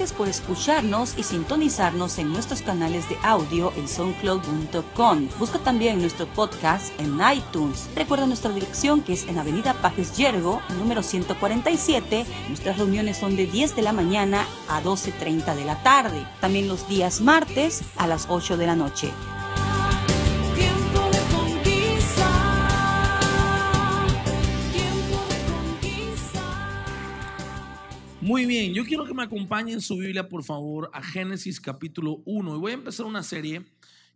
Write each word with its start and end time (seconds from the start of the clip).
Gracias 0.00 0.16
por 0.16 0.28
escucharnos 0.30 1.18
y 1.18 1.24
sintonizarnos 1.24 2.16
en 2.16 2.32
nuestros 2.32 2.62
canales 2.62 3.06
de 3.10 3.18
audio 3.22 3.70
en 3.76 3.86
soundcloud.com. 3.86 5.28
Busca 5.38 5.58
también 5.58 6.00
nuestro 6.00 6.26
podcast 6.26 6.98
en 6.98 7.18
iTunes. 7.36 7.86
Recuerda 7.94 8.26
nuestra 8.26 8.50
dirección 8.50 9.02
que 9.02 9.12
es 9.12 9.28
en 9.28 9.36
Avenida 9.36 9.74
Pajes 9.74 10.16
Yergo, 10.16 10.62
número 10.78 11.02
147. 11.02 12.24
Nuestras 12.48 12.78
reuniones 12.78 13.18
son 13.18 13.36
de 13.36 13.46
10 13.46 13.76
de 13.76 13.82
la 13.82 13.92
mañana 13.92 14.46
a 14.70 14.82
12.30 14.82 15.54
de 15.54 15.66
la 15.66 15.82
tarde. 15.82 16.26
También 16.40 16.66
los 16.66 16.88
días 16.88 17.20
martes 17.20 17.82
a 17.98 18.06
las 18.06 18.24
8 18.30 18.56
de 18.56 18.66
la 18.66 18.76
noche. 18.76 19.12
Muy 28.30 28.46
bien, 28.46 28.72
yo 28.72 28.84
quiero 28.84 29.04
que 29.04 29.12
me 29.12 29.24
acompañen 29.24 29.80
su 29.80 29.96
Biblia, 29.96 30.28
por 30.28 30.44
favor, 30.44 30.88
a 30.94 31.02
Génesis 31.02 31.60
capítulo 31.60 32.22
1. 32.26 32.54
Y 32.54 32.58
voy 32.60 32.70
a 32.70 32.74
empezar 32.74 33.04
una 33.04 33.24
serie 33.24 33.64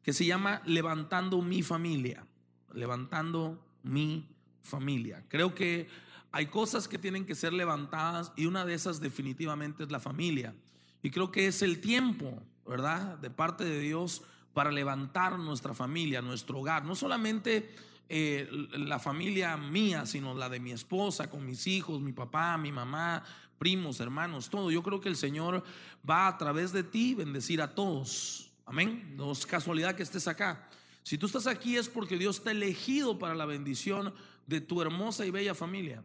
que 0.04 0.12
se 0.12 0.24
llama 0.24 0.62
Levantando 0.66 1.42
mi 1.42 1.64
familia. 1.64 2.24
Levantando 2.72 3.60
mi 3.82 4.28
familia. 4.62 5.24
Creo 5.26 5.52
que 5.56 5.88
hay 6.30 6.46
cosas 6.46 6.86
que 6.86 6.96
tienen 6.96 7.26
que 7.26 7.34
ser 7.34 7.52
levantadas 7.52 8.30
y 8.36 8.46
una 8.46 8.64
de 8.64 8.74
esas 8.74 9.00
definitivamente 9.00 9.82
es 9.82 9.90
la 9.90 9.98
familia. 9.98 10.54
Y 11.02 11.10
creo 11.10 11.32
que 11.32 11.48
es 11.48 11.60
el 11.62 11.80
tiempo, 11.80 12.40
¿verdad? 12.64 13.18
De 13.18 13.30
parte 13.30 13.64
de 13.64 13.80
Dios 13.80 14.22
para 14.52 14.70
levantar 14.70 15.40
nuestra 15.40 15.74
familia, 15.74 16.22
nuestro 16.22 16.60
hogar. 16.60 16.84
No 16.84 16.94
solamente 16.94 17.68
eh, 18.08 18.48
la 18.76 18.98
familia 18.98 19.56
mía, 19.56 20.04
sino 20.04 20.34
la 20.34 20.48
de 20.50 20.60
mi 20.60 20.72
esposa, 20.72 21.30
con 21.30 21.46
mis 21.46 21.66
hijos, 21.66 22.02
mi 22.02 22.12
papá, 22.12 22.58
mi 22.58 22.70
mamá, 22.70 23.24
primos, 23.64 23.98
hermanos, 23.98 24.50
todo. 24.50 24.70
Yo 24.70 24.82
creo 24.82 25.00
que 25.00 25.08
el 25.08 25.16
Señor 25.16 25.64
va 26.08 26.28
a 26.28 26.36
través 26.36 26.70
de 26.70 26.82
ti 26.82 27.14
bendecir 27.14 27.62
a 27.62 27.74
todos. 27.74 28.50
Amén. 28.66 29.14
No 29.16 29.32
es 29.32 29.46
casualidad 29.46 29.96
que 29.96 30.02
estés 30.02 30.28
acá. 30.28 30.68
Si 31.02 31.16
tú 31.16 31.24
estás 31.24 31.46
aquí 31.46 31.78
es 31.78 31.88
porque 31.88 32.18
Dios 32.18 32.42
te 32.42 32.50
ha 32.50 32.52
elegido 32.52 33.18
para 33.18 33.34
la 33.34 33.46
bendición 33.46 34.12
de 34.46 34.60
tu 34.60 34.82
hermosa 34.82 35.24
y 35.24 35.30
bella 35.30 35.54
familia. 35.54 36.04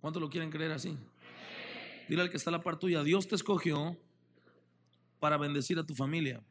¿Cuántos 0.00 0.22
lo 0.22 0.30
quieren 0.30 0.50
creer 0.50 0.72
así? 0.72 0.96
Dile 2.08 2.22
al 2.22 2.30
que 2.30 2.38
está 2.38 2.48
a 2.48 2.52
la 2.52 2.62
par 2.62 2.78
tuya, 2.78 3.02
Dios 3.02 3.28
te 3.28 3.34
escogió 3.34 3.94
para 5.20 5.36
bendecir 5.36 5.78
a 5.78 5.84
tu 5.84 5.94
familia. 5.94 6.42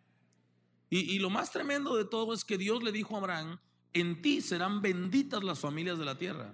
Y, 0.92 1.00
y 1.11 1.17
lo 1.17 1.31
más 1.31 1.52
tremendo 1.52 1.95
de 1.95 2.06
todo 2.06 2.36
es 2.36 2.45
que 2.45 2.59
Dios 2.59 2.84
le 2.84 2.92
dijo 2.92 3.16
a 3.16 3.17
Abraham, 3.17 3.58
en 3.94 4.22
ti 4.22 4.42
serán 4.42 4.84
benditas 4.84 5.44
las 5.44 5.59
familias 5.59 5.98
de 5.98 6.06
la 6.06 6.20
tierra. 6.20 6.54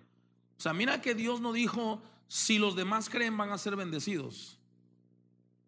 O 0.57 0.61
sea, 0.61 0.71
mira 0.71 1.01
que 1.01 1.13
Dios 1.13 1.41
no 1.41 1.51
dijo, 1.51 2.01
si 2.29 2.59
los 2.59 2.75
demás 2.75 3.09
creen 3.09 3.35
van 3.35 3.51
a 3.51 3.57
ser 3.57 3.75
bendecidos. 3.75 4.57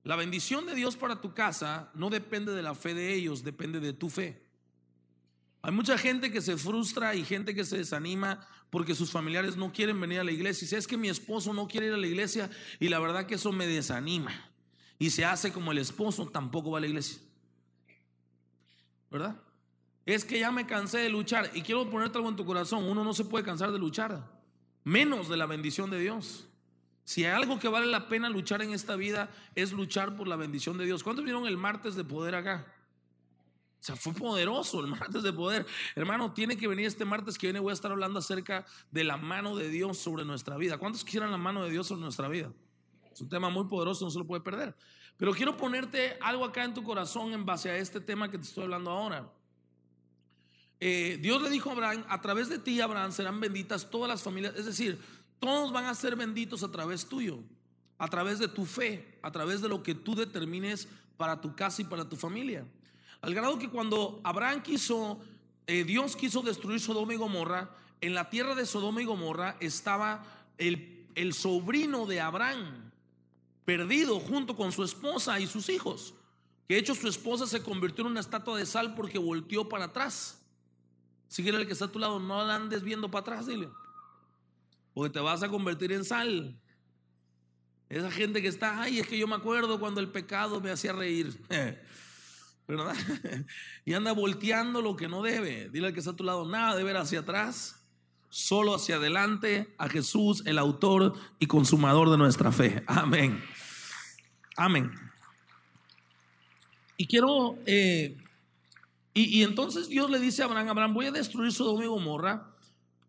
La 0.03 0.15
bendición 0.15 0.65
de 0.65 0.75
Dios 0.75 0.95
para 0.95 1.19
tu 1.19 1.33
casa 1.33 1.91
no 1.95 2.09
depende 2.09 2.53
de 2.53 2.61
la 2.61 2.75
fe 2.75 2.93
de 2.93 3.13
ellos, 3.13 3.43
depende 3.43 3.79
de 3.79 3.93
tu 3.93 4.09
fe. 4.09 4.47
Hay 5.63 5.71
mucha 5.71 5.97
gente 5.97 6.31
que 6.31 6.41
se 6.41 6.57
frustra 6.57 7.13
y 7.15 7.25
gente 7.25 7.53
que 7.53 7.65
se 7.65 7.77
desanima 7.77 8.47
porque 8.69 8.95
sus 8.95 9.11
familiares 9.11 9.57
no 9.57 9.73
quieren 9.73 9.99
venir 9.99 10.19
a 10.19 10.23
la 10.23 10.31
iglesia. 10.31 10.63
Y 10.63 10.67
dice, 10.67 10.77
es 10.77 10.87
que 10.87 10.97
mi 10.97 11.09
esposo 11.09 11.53
no 11.53 11.67
quiere 11.67 11.87
ir 11.87 11.93
a 11.93 11.97
la 11.97 12.07
iglesia 12.07 12.49
y 12.79 12.89
la 12.89 12.99
verdad 12.99 13.25
que 13.25 13.35
eso 13.35 13.51
me 13.51 13.67
desanima. 13.67 14.31
Y 14.97 15.09
se 15.09 15.25
hace 15.25 15.51
como 15.51 15.71
el 15.71 15.79
esposo 15.79 16.27
tampoco 16.27 16.71
va 16.71 16.77
a 16.77 16.81
la 16.81 16.87
iglesia. 16.87 17.19
¿Verdad? 19.09 19.35
Es 20.05 20.25
que 20.25 20.39
ya 20.39 20.51
me 20.51 20.67
cansé 20.67 20.99
de 20.99 21.09
luchar 21.09 21.51
y 21.53 21.61
quiero 21.61 21.89
ponerte 21.89 22.17
algo 22.17 22.29
en 22.29 22.35
tu 22.35 22.45
corazón. 22.45 22.83
Uno 22.83 23.03
no 23.03 23.13
se 23.13 23.25
puede 23.25 23.43
cansar 23.43 23.71
de 23.71 23.79
luchar, 23.79 24.31
menos 24.83 25.27
de 25.27 25.37
la 25.37 25.47
bendición 25.47 25.89
de 25.89 25.99
Dios. 25.99 26.47
Si 27.11 27.25
hay 27.25 27.33
algo 27.33 27.59
que 27.59 27.67
vale 27.67 27.87
la 27.87 28.07
pena 28.07 28.29
luchar 28.29 28.61
en 28.61 28.71
esta 28.71 28.95
vida 28.95 29.29
es 29.53 29.73
luchar 29.73 30.15
por 30.15 30.29
la 30.29 30.37
bendición 30.37 30.77
de 30.77 30.85
Dios. 30.85 31.03
¿Cuántos 31.03 31.25
vieron 31.25 31.45
el 31.45 31.57
martes 31.57 31.95
de 31.95 32.05
poder 32.05 32.35
acá? 32.35 32.65
O 33.81 33.83
sea, 33.83 33.97
fue 33.97 34.13
poderoso 34.13 34.79
el 34.79 34.87
martes 34.97 35.21
de 35.21 35.33
poder. 35.33 35.65
Hermano, 35.93 36.31
tiene 36.31 36.55
que 36.55 36.69
venir 36.69 36.85
este 36.85 37.03
martes 37.03 37.37
que 37.37 37.47
viene. 37.47 37.59
Voy 37.59 37.71
a 37.71 37.73
estar 37.73 37.91
hablando 37.91 38.19
acerca 38.19 38.65
de 38.91 39.03
la 39.03 39.17
mano 39.17 39.57
de 39.57 39.67
Dios 39.67 39.97
sobre 39.97 40.23
nuestra 40.23 40.55
vida. 40.55 40.77
¿Cuántos 40.77 41.03
quisieran 41.03 41.31
la 41.31 41.37
mano 41.37 41.65
de 41.65 41.71
Dios 41.71 41.85
sobre 41.85 41.99
nuestra 41.99 42.29
vida? 42.29 42.49
Es 43.11 43.19
un 43.19 43.27
tema 43.27 43.49
muy 43.49 43.65
poderoso, 43.65 44.05
no 44.05 44.11
se 44.11 44.17
lo 44.17 44.25
puede 44.25 44.41
perder. 44.41 44.73
Pero 45.17 45.33
quiero 45.33 45.57
ponerte 45.57 46.17
algo 46.21 46.45
acá 46.45 46.63
en 46.63 46.73
tu 46.73 46.81
corazón 46.81 47.33
en 47.33 47.45
base 47.45 47.69
a 47.71 47.75
este 47.75 47.99
tema 47.99 48.31
que 48.31 48.37
te 48.37 48.45
estoy 48.45 48.63
hablando 48.63 48.89
ahora. 48.89 49.29
Eh, 50.79 51.19
Dios 51.21 51.41
le 51.41 51.49
dijo 51.49 51.69
a 51.69 51.73
Abraham, 51.73 52.05
a 52.07 52.21
través 52.21 52.47
de 52.49 52.57
ti, 52.57 52.79
Abraham, 52.79 53.11
serán 53.11 53.41
benditas 53.41 53.89
todas 53.91 54.09
las 54.09 54.23
familias. 54.23 54.55
Es 54.55 54.65
decir, 54.65 54.97
todos 55.41 55.71
van 55.71 55.85
a 55.85 55.95
ser 55.95 56.15
benditos 56.15 56.61
a 56.61 56.71
través 56.71 57.09
tuyo, 57.09 57.39
a 57.97 58.07
través 58.07 58.37
de 58.37 58.47
tu 58.47 58.63
fe, 58.63 59.17
a 59.23 59.31
través 59.31 59.59
de 59.59 59.67
lo 59.67 59.81
que 59.81 59.95
tú 59.95 60.13
determines 60.13 60.87
para 61.17 61.41
tu 61.41 61.55
casa 61.55 61.81
y 61.81 61.85
para 61.85 62.07
tu 62.07 62.15
familia. 62.15 62.63
Al 63.21 63.33
grado 63.33 63.57
que 63.57 63.67
cuando 63.67 64.21
Abraham 64.23 64.61
quiso, 64.61 65.19
eh, 65.65 65.83
Dios 65.83 66.15
quiso 66.15 66.43
destruir 66.43 66.79
Sodoma 66.79 67.15
y 67.15 67.17
Gomorra, 67.17 67.71
en 68.01 68.13
la 68.13 68.29
tierra 68.29 68.53
de 68.53 68.67
Sodoma 68.67 69.01
y 69.01 69.05
Gomorra 69.05 69.57
estaba 69.59 70.23
el, 70.59 71.07
el 71.15 71.33
sobrino 71.33 72.05
de 72.05 72.21
Abraham, 72.21 72.91
perdido 73.65 74.19
junto 74.19 74.55
con 74.55 74.71
su 74.71 74.83
esposa 74.83 75.39
y 75.39 75.47
sus 75.47 75.69
hijos. 75.69 76.13
Que 76.67 76.75
de 76.75 76.81
hecho 76.81 76.93
su 76.93 77.07
esposa 77.07 77.47
se 77.47 77.63
convirtió 77.63 78.05
en 78.05 78.11
una 78.11 78.19
estatua 78.19 78.59
de 78.59 78.67
sal 78.67 78.93
porque 78.93 79.17
volteó 79.17 79.67
para 79.67 79.85
atrás. 79.85 80.39
Sigue 81.27 81.49
el 81.49 81.65
que 81.65 81.73
está 81.73 81.85
a 81.85 81.91
tu 81.91 81.97
lado, 81.97 82.19
no 82.19 82.45
la 82.45 82.55
andes 82.55 82.83
viendo 82.83 83.09
para 83.09 83.21
atrás, 83.21 83.47
dile. 83.47 83.69
Porque 84.93 85.13
te 85.13 85.19
vas 85.19 85.43
a 85.43 85.49
convertir 85.49 85.91
en 85.91 86.03
sal. 86.03 86.59
Esa 87.91 88.09
gente 88.09 88.41
que 88.41 88.47
está, 88.47 88.81
ay, 88.81 88.99
es 88.99 89.07
que 89.07 89.17
yo 89.17 89.27
me 89.27 89.35
acuerdo 89.35 89.77
cuando 89.77 89.99
el 89.99 90.09
pecado 90.09 90.61
me 90.61 90.71
hacía 90.71 90.93
reír. 90.93 91.37
¿Verdad? 92.67 92.95
Y 93.85 93.93
anda 93.93 94.13
volteando 94.13 94.81
lo 94.81 94.95
que 94.95 95.09
no 95.09 95.21
debe. 95.21 95.69
Dile 95.69 95.87
al 95.87 95.93
que 95.93 95.99
está 95.99 96.11
a 96.11 96.15
tu 96.15 96.23
lado, 96.23 96.47
nada 96.47 96.75
de 96.77 96.85
ver 96.85 96.95
hacia 96.95 97.19
atrás, 97.19 97.83
solo 98.29 98.75
hacia 98.75 98.95
adelante 98.95 99.73
a 99.77 99.89
Jesús, 99.89 100.43
el 100.45 100.57
autor 100.57 101.15
y 101.39 101.47
consumador 101.47 102.09
de 102.09 102.17
nuestra 102.17 102.53
fe. 102.53 102.81
Amén. 102.87 103.43
Amén. 104.55 104.91
Y 106.95 107.07
quiero, 107.07 107.57
eh, 107.65 108.15
y, 109.13 109.39
y 109.39 109.43
entonces 109.43 109.89
Dios 109.89 110.09
le 110.09 110.19
dice 110.19 110.43
a 110.43 110.45
Abraham, 110.45 110.69
Abraham, 110.69 110.93
voy 110.93 111.07
a 111.07 111.11
destruir 111.11 111.51
Sodoma 111.51 111.83
y 111.83 111.87
Gomorra. 111.87 112.50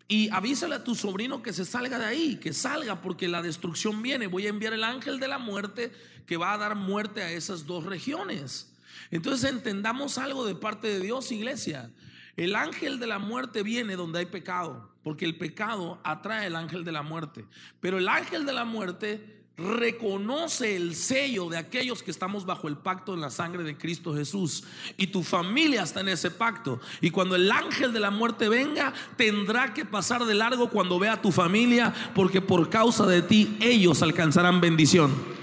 Y 0.09 0.29
avísale 0.31 0.75
a 0.75 0.85
tu 0.85 0.95
sobrino 0.95 1.43
que 1.43 1.53
se 1.53 1.65
salga 1.65 1.99
de 1.99 2.05
ahí, 2.05 2.37
que 2.37 2.53
salga 2.53 3.01
porque 3.01 3.29
la 3.29 3.43
destrucción 3.43 4.03
viene. 4.03 4.27
Voy 4.27 4.47
a 4.47 4.51
enviar 4.51 4.73
el 4.73 4.85
ángel 4.85 5.21
de 5.21 5.29
la 5.29 5.39
muerte 5.39 5.93
que 6.27 6.37
va 6.37 6.53
a 6.53 6.59
dar 6.59 6.75
muerte 6.75 7.23
a 7.23 7.31
esas 7.31 7.67
dos 7.67 7.85
regiones. 7.85 8.73
Entonces 9.11 9.51
entendamos 9.51 10.19
algo 10.19 10.47
de 10.47 10.55
parte 10.55 10.89
de 10.89 11.01
Dios, 11.01 11.33
iglesia. 11.33 11.91
El 12.37 12.57
ángel 12.57 12.99
de 12.99 13.07
la 13.07 13.19
muerte 13.19 13.63
viene 13.63 13.97
donde 13.97 14.21
hay 14.21 14.27
pecado, 14.27 14.91
porque 15.03 15.25
el 15.25 15.37
pecado 15.37 16.01
atrae 16.03 16.47
el 16.47 16.57
ángel 16.57 16.85
de 16.85 16.93
la 16.93 17.03
muerte. 17.03 17.45
Pero 17.81 17.99
el 17.99 18.09
ángel 18.09 18.47
de 18.47 18.53
la 18.53 18.65
muerte 18.65 19.42
reconoce 19.57 20.77
el 20.77 20.95
sello 20.95 21.49
de 21.49 21.59
aquellos 21.59 22.03
que 22.03 22.11
estamos 22.11 22.47
bajo 22.47 22.69
el 22.69 22.77
pacto 22.77 23.15
en 23.15 23.21
la 23.21 23.31
sangre 23.31 23.63
de 23.63 23.77
Cristo 23.77 24.15
Jesús. 24.15 24.65
Y 24.97 25.09
tu 25.09 25.23
familia 25.23 25.83
está 25.83 26.01
en 26.01 26.09
ese 26.09 26.31
pacto. 26.31 26.81
Y 27.01 27.11
cuando 27.11 27.37
el 27.37 27.51
ángel 27.51 27.93
de 27.93 28.01
la 28.01 28.11
muerte 28.11 28.49
venga, 28.49 28.93
tendrá 29.17 29.75
que 29.75 29.85
pasar 29.85 30.25
de 30.25 30.35
largo 30.35 30.71
cuando 30.71 30.99
vea 30.99 31.15
a 31.15 31.23
tu 31.23 31.33
familia, 31.33 31.93
porque 32.15 32.41
por 32.41 32.71
causa 32.71 33.07
de 33.07 33.23
ti 33.23 33.57
ellos 33.61 34.03
alcanzarán 34.03 34.61
bendición. 34.61 35.42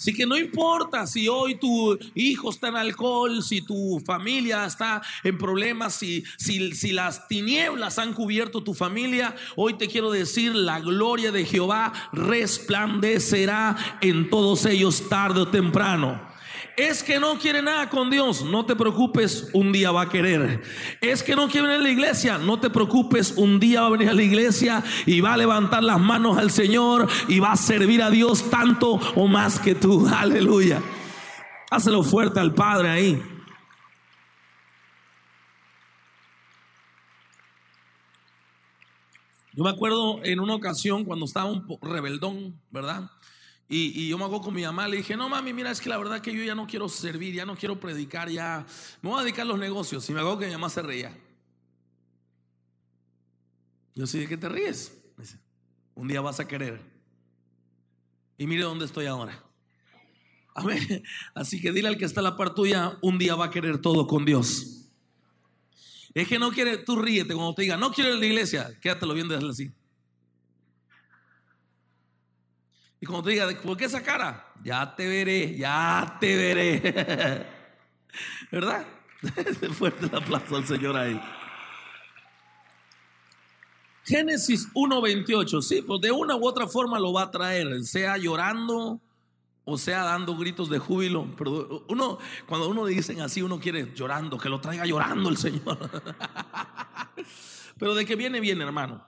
Así 0.00 0.14
que 0.14 0.24
no 0.24 0.38
importa 0.38 1.06
si 1.06 1.28
hoy 1.28 1.56
tu 1.56 1.98
hijo 2.14 2.48
está 2.48 2.68
en 2.68 2.76
alcohol, 2.76 3.42
si 3.42 3.60
tu 3.60 4.00
familia 4.00 4.64
está 4.64 5.02
en 5.22 5.36
problemas, 5.36 5.94
si, 5.94 6.24
si, 6.38 6.72
si 6.72 6.92
las 6.92 7.28
tinieblas 7.28 7.98
han 7.98 8.14
cubierto 8.14 8.62
tu 8.62 8.72
familia, 8.72 9.36
hoy 9.56 9.74
te 9.74 9.88
quiero 9.88 10.10
decir, 10.10 10.54
la 10.54 10.80
gloria 10.80 11.32
de 11.32 11.44
Jehová 11.44 11.92
resplandecerá 12.14 13.76
en 14.00 14.30
todos 14.30 14.64
ellos 14.64 15.06
tarde 15.10 15.42
o 15.42 15.48
temprano. 15.48 16.29
Es 16.76 17.02
que 17.02 17.20
no 17.20 17.38
quiere 17.38 17.62
nada 17.62 17.90
con 17.90 18.10
Dios, 18.10 18.42
no 18.44 18.64
te 18.64 18.76
preocupes, 18.76 19.48
un 19.52 19.72
día 19.72 19.90
va 19.90 20.02
a 20.02 20.08
querer. 20.08 20.62
Es 21.00 21.22
que 21.22 21.36
no 21.36 21.48
quiere 21.48 21.66
venir 21.66 21.80
a 21.80 21.84
la 21.84 21.90
iglesia, 21.90 22.38
no 22.38 22.58
te 22.60 22.70
preocupes, 22.70 23.34
un 23.36 23.60
día 23.60 23.82
va 23.82 23.88
a 23.88 23.90
venir 23.90 24.08
a 24.08 24.14
la 24.14 24.22
iglesia 24.22 24.82
y 25.06 25.20
va 25.20 25.34
a 25.34 25.36
levantar 25.36 25.82
las 25.82 26.00
manos 26.00 26.38
al 26.38 26.50
Señor 26.50 27.08
y 27.28 27.40
va 27.40 27.52
a 27.52 27.56
servir 27.56 28.02
a 28.02 28.10
Dios 28.10 28.48
tanto 28.50 29.00
o 29.14 29.26
más 29.26 29.58
que 29.58 29.74
tú. 29.74 30.08
Aleluya. 30.14 30.80
Hácelo 31.70 32.02
fuerte 32.02 32.40
al 32.40 32.54
Padre 32.54 32.88
ahí. 32.88 33.22
Yo 39.52 39.64
me 39.64 39.70
acuerdo 39.70 40.24
en 40.24 40.40
una 40.40 40.54
ocasión 40.54 41.04
cuando 41.04 41.26
estaba 41.26 41.50
un 41.50 41.66
rebeldón, 41.82 42.58
¿verdad? 42.70 43.10
Y, 43.72 44.08
yo 44.08 44.18
me 44.18 44.24
hago 44.24 44.40
con 44.40 44.52
mi 44.52 44.62
mamá, 44.62 44.88
le 44.88 44.96
dije, 44.96 45.16
no 45.16 45.28
mami, 45.28 45.52
mira, 45.52 45.70
es 45.70 45.80
que 45.80 45.88
la 45.88 45.96
verdad 45.96 46.20
que 46.20 46.34
yo 46.34 46.42
ya 46.42 46.56
no 46.56 46.66
quiero 46.66 46.88
servir, 46.88 47.32
ya 47.32 47.46
no 47.46 47.54
quiero 47.54 47.78
predicar, 47.78 48.28
ya 48.28 48.66
me 49.00 49.10
voy 49.10 49.20
a 49.20 49.22
dedicar 49.22 49.42
a 49.42 49.48
los 49.48 49.60
negocios. 49.60 50.10
Y 50.10 50.12
me 50.12 50.18
hago 50.18 50.36
que 50.36 50.46
mi 50.46 50.52
mamá 50.52 50.68
se 50.68 50.82
reía. 50.82 51.16
Yo 53.94 54.08
sí, 54.08 54.18
¿de 54.18 54.26
qué 54.26 54.36
te 54.36 54.48
ríes? 54.48 54.92
Un 55.94 56.08
día 56.08 56.20
vas 56.20 56.40
a 56.40 56.48
querer. 56.48 56.82
Y 58.36 58.48
mire 58.48 58.64
dónde 58.64 58.86
estoy 58.86 59.06
ahora. 59.06 59.40
Amén. 60.52 61.04
Así 61.34 61.60
que 61.60 61.70
dile 61.70 61.86
al 61.86 61.96
que 61.96 62.06
está 62.06 62.18
a 62.18 62.24
la 62.24 62.36
par 62.36 62.54
tuya, 62.56 62.98
un 63.02 63.18
día 63.18 63.36
va 63.36 63.44
a 63.46 63.50
querer 63.50 63.80
todo 63.80 64.08
con 64.08 64.24
Dios. 64.24 64.90
Es 66.12 66.26
que 66.26 66.40
no 66.40 66.50
quiere, 66.50 66.78
tú 66.78 66.96
ríete 66.96 67.34
cuando 67.34 67.54
te 67.54 67.62
diga, 67.62 67.76
no 67.76 67.92
quiero 67.92 68.10
ir 68.10 68.16
a 68.16 68.18
la 68.18 68.26
iglesia, 68.26 68.80
quédatelo 68.80 69.14
viendo 69.14 69.36
así. 69.48 69.70
Y 73.00 73.06
cuando 73.06 73.24
te 73.24 73.30
diga, 73.30 73.48
¿por 73.62 73.76
qué 73.76 73.86
esa 73.86 74.02
cara? 74.02 74.52
Ya 74.62 74.94
te 74.94 75.08
veré, 75.08 75.56
ya 75.56 76.18
te 76.20 76.36
veré. 76.36 76.80
¿Verdad? 78.52 78.86
Fuerte 79.72 80.06
el 80.06 80.14
aplauso 80.14 80.56
al 80.56 80.66
Señor 80.66 80.96
ahí. 80.96 81.20
Génesis 84.04 84.68
1.28, 84.74 85.62
sí, 85.62 85.82
pues 85.82 86.00
de 86.00 86.10
una 86.10 86.36
u 86.36 86.46
otra 86.46 86.66
forma 86.66 86.98
lo 86.98 87.12
va 87.12 87.22
a 87.22 87.30
traer, 87.30 87.84
sea 87.84 88.16
llorando 88.16 89.00
o 89.64 89.78
sea 89.78 90.02
dando 90.02 90.36
gritos 90.36 90.68
de 90.68 90.78
júbilo. 90.78 91.28
Pero 91.36 91.84
uno, 91.88 92.18
cuando 92.46 92.68
uno 92.68 92.84
dicen 92.86 93.20
así, 93.20 93.40
uno 93.40 93.60
quiere 93.60 93.92
llorando, 93.94 94.36
que 94.36 94.48
lo 94.48 94.60
traiga 94.60 94.84
llorando 94.84 95.28
el 95.28 95.36
Señor. 95.36 95.78
Pero 97.78 97.94
de 97.94 98.04
que 98.04 98.16
viene, 98.16 98.40
viene, 98.40 98.64
hermano. 98.64 99.06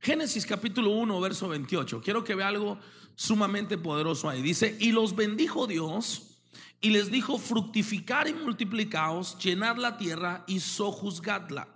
Génesis 0.00 0.46
capítulo 0.46 0.90
1, 0.90 1.20
verso 1.20 1.48
28. 1.48 2.00
Quiero 2.02 2.22
que 2.22 2.34
vea 2.34 2.48
algo 2.48 2.78
sumamente 3.16 3.78
poderoso 3.78 4.28
ahí. 4.28 4.42
Dice, 4.42 4.76
y 4.80 4.92
los 4.92 5.14
bendijo 5.16 5.66
Dios 5.66 6.34
y 6.80 6.90
les 6.90 7.10
dijo, 7.10 7.38
fructificar 7.38 8.28
y 8.28 8.34
multiplicaos, 8.34 9.38
llenad 9.38 9.76
la 9.76 9.96
tierra 9.96 10.44
y 10.46 10.60
sojuzgadla. 10.60 11.68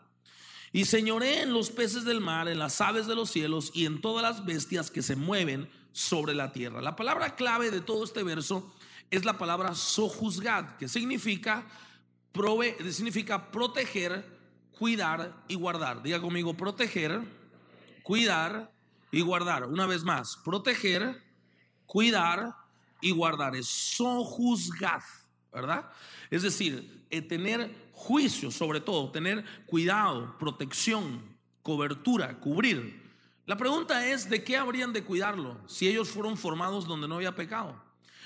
Y 0.70 0.84
señoré 0.84 1.40
en 1.40 1.54
los 1.54 1.70
peces 1.70 2.04
del 2.04 2.20
mar, 2.20 2.46
en 2.46 2.58
las 2.58 2.80
aves 2.80 3.06
de 3.06 3.14
los 3.14 3.30
cielos 3.30 3.70
y 3.72 3.86
en 3.86 4.02
todas 4.02 4.22
las 4.22 4.44
bestias 4.44 4.90
que 4.90 5.00
se 5.00 5.16
mueven 5.16 5.70
sobre 5.92 6.34
la 6.34 6.52
tierra. 6.52 6.82
La 6.82 6.94
palabra 6.94 7.36
clave 7.36 7.70
de 7.70 7.80
todo 7.80 8.04
este 8.04 8.22
verso 8.22 8.70
es 9.10 9.24
la 9.24 9.38
palabra 9.38 9.74
sojuzgad, 9.74 10.76
que 10.76 10.88
significa, 10.88 11.66
prove, 12.32 12.76
significa 12.92 13.50
proteger, 13.50 14.26
cuidar 14.78 15.42
y 15.48 15.54
guardar. 15.54 16.02
Diga 16.02 16.20
conmigo, 16.20 16.54
proteger, 16.54 17.22
cuidar 18.02 18.70
y 19.10 19.22
guardar. 19.22 19.64
Una 19.64 19.86
vez 19.86 20.04
más, 20.04 20.36
proteger, 20.44 21.27
cuidar 21.88 22.54
y 23.00 23.10
guardar. 23.10 23.56
Es 23.56 23.66
sojuzgad, 23.66 25.02
¿verdad? 25.52 25.90
Es 26.30 26.42
decir, 26.42 27.04
eh, 27.10 27.22
tener 27.22 27.74
juicio 27.92 28.52
sobre 28.52 28.80
todo, 28.80 29.10
tener 29.10 29.44
cuidado, 29.66 30.36
protección, 30.38 31.20
cobertura, 31.62 32.38
cubrir. 32.38 33.02
La 33.46 33.56
pregunta 33.56 34.06
es, 34.06 34.28
¿de 34.30 34.44
qué 34.44 34.56
habrían 34.56 34.92
de 34.92 35.02
cuidarlo 35.02 35.58
si 35.66 35.88
ellos 35.88 36.10
fueron 36.10 36.36
formados 36.36 36.86
donde 36.86 37.08
no 37.08 37.16
había 37.16 37.34
pecado? 37.34 37.74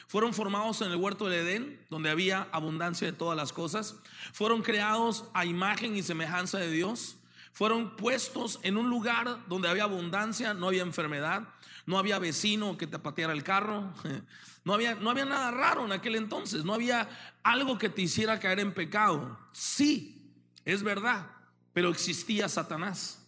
Fueron 0.09 0.35
formados 0.35 0.83
en 0.83 0.91
el 0.91 0.97
huerto 0.97 1.27
del 1.27 1.47
Edén, 1.47 1.81
donde 1.89 2.11
había 2.11 2.49
abundancia 2.53 3.07
de 3.07 3.13
todas 3.15 3.37
las 3.37 3.53
cosas. 3.53 3.95
Fueron 4.33 4.61
creados 4.61 5.25
a 5.33 5.47
imagen 5.47 5.97
y 5.97 6.03
semejanza 6.03 6.59
de 6.59 6.71
Dios. 6.71 7.17
Fueron 7.53 7.97
puestos 7.97 8.59
en 8.63 8.77
un 8.77 8.91
lugar 8.91 9.39
donde 9.49 9.69
había 9.69 9.85
abundancia, 9.85 10.53
no 10.53 10.69
había 10.69 10.83
enfermedad, 10.83 11.45
no 11.87 11.99
había 11.99 12.19
vecino 12.19 12.77
que 12.77 12.87
te 12.87 12.99
pateara 12.99 13.33
el 13.33 13.43
carro, 13.43 13.93
no 14.65 14.75
había, 14.75 14.95
no 14.95 15.11
había 15.11 15.25
nada 15.25 15.51
raro 15.51 15.85
en 15.85 15.93
aquel 15.93 16.17
entonces, 16.17 16.65
no 16.65 16.75
había 16.75 17.09
algo 17.43 17.79
que 17.79 17.89
te 17.89 18.03
hiciera 18.03 18.39
caer 18.39 18.61
en 18.61 18.73
pecado. 18.73 19.39
Sí, 19.53 20.33
es 20.65 20.83
verdad, 20.83 21.31
pero 21.73 21.91
existía 21.91 22.49
Satanás. 22.49 23.19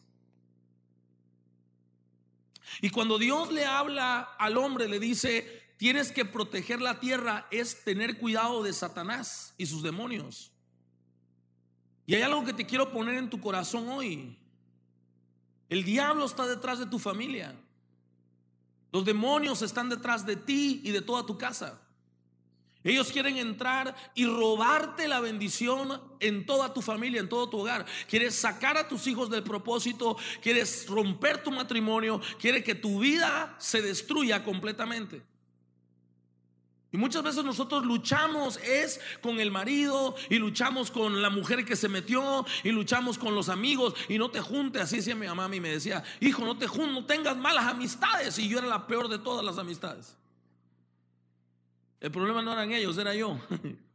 Y 2.81 2.91
cuando 2.91 3.19
Dios 3.19 3.53
le 3.53 3.65
habla 3.65 4.21
al 4.39 4.57
hombre, 4.57 4.89
le 4.89 4.99
dice, 4.99 5.63
tienes 5.77 6.13
que 6.13 6.25
proteger 6.25 6.81
la 6.81 7.01
tierra, 7.01 7.47
es 7.51 7.85
tener 7.85 8.19
cuidado 8.19 8.63
de 8.63 8.73
Satanás 8.73 9.55
y 9.57 9.67
sus 9.67 9.83
demonios. 9.83 10.53
Y 12.07 12.15
hay 12.15 12.23
algo 12.23 12.45
que 12.45 12.53
te 12.53 12.67
quiero 12.67 12.93
poner 12.93 13.17
en 13.17 13.31
tu 13.31 13.41
corazón 13.41 13.89
hoy. 13.89 14.39
El 15.69 15.85
diablo 15.85 16.25
está 16.25 16.47
detrás 16.47 16.79
de 16.79 16.87
tu 16.87 16.99
familia. 16.99 17.55
Los 18.95 19.05
demonios 19.05 19.61
están 19.63 19.89
detrás 19.89 20.25
de 20.25 20.37
ti 20.37 20.81
y 20.85 20.93
de 20.93 21.03
toda 21.03 21.27
tu 21.27 21.37
casa. 21.37 21.81
Ellos 22.85 23.11
quieren 23.11 23.39
entrar 23.39 23.93
y 24.15 24.25
robarte 24.25 25.09
la 25.09 25.19
bendición 25.19 26.01
en 26.21 26.47
toda 26.47 26.73
tu 26.73 26.81
familia, 26.81 27.21
en 27.21 27.29
todo 27.29 27.49
tu 27.49 27.59
hogar. 27.59 27.85
Quieres 28.09 28.37
sacar 28.37 28.77
a 28.77 28.87
tus 28.87 29.09
hijos 29.09 29.29
del 29.31 29.43
propósito, 29.43 30.17
quieres 30.41 30.87
romper 30.87 31.43
tu 31.43 31.51
matrimonio, 31.51 32.21
quiere 32.39 32.63
que 32.63 32.77
tu 32.77 33.01
vida 33.01 33.57
se 33.59 33.83
destruya 33.83 34.45
completamente. 34.45 35.23
Y 36.95 36.97
muchas 36.97 37.25
veces 37.25 37.45
nosotros 37.45 37.85
luchamos 37.85 38.57
es 38.59 39.01
con 39.21 39.41
el 39.41 39.51
marido 39.51 40.15
y 40.31 40.37
luchamos 40.37 40.93
con 40.93 41.23
la 41.23 41.29
mujer 41.29 41.65
que 41.65 41.75
se 41.75 41.89
metió 41.89 42.47
y 42.63 42.71
luchamos 42.71 43.19
con 43.19 43.35
los 43.35 43.49
amigos 43.49 43.95
y 44.09 44.17
no 44.17 44.31
te 44.31 44.41
juntes, 44.41 44.83
así 44.83 44.99
decía 44.99 45.17
mi 45.17 45.27
mamá 45.27 45.51
y 45.53 45.59
me 45.59 45.71
decía, 45.71 46.05
hijo, 46.21 46.45
no 46.45 46.57
te 46.57 46.69
juntes, 46.69 46.95
no 46.95 47.05
tengas 47.05 47.37
malas 47.37 47.67
amistades 47.67 48.39
y 48.39 48.49
yo 48.49 48.61
era 48.61 48.69
la 48.69 48.87
peor 48.87 49.09
de 49.09 49.19
todas 49.19 49.45
las 49.45 49.59
amistades. 49.59 50.17
El 51.99 52.13
problema 52.13 52.43
no 52.43 52.53
eran 52.53 52.71
ellos, 52.71 52.97
era 52.97 53.13
yo. 53.13 53.41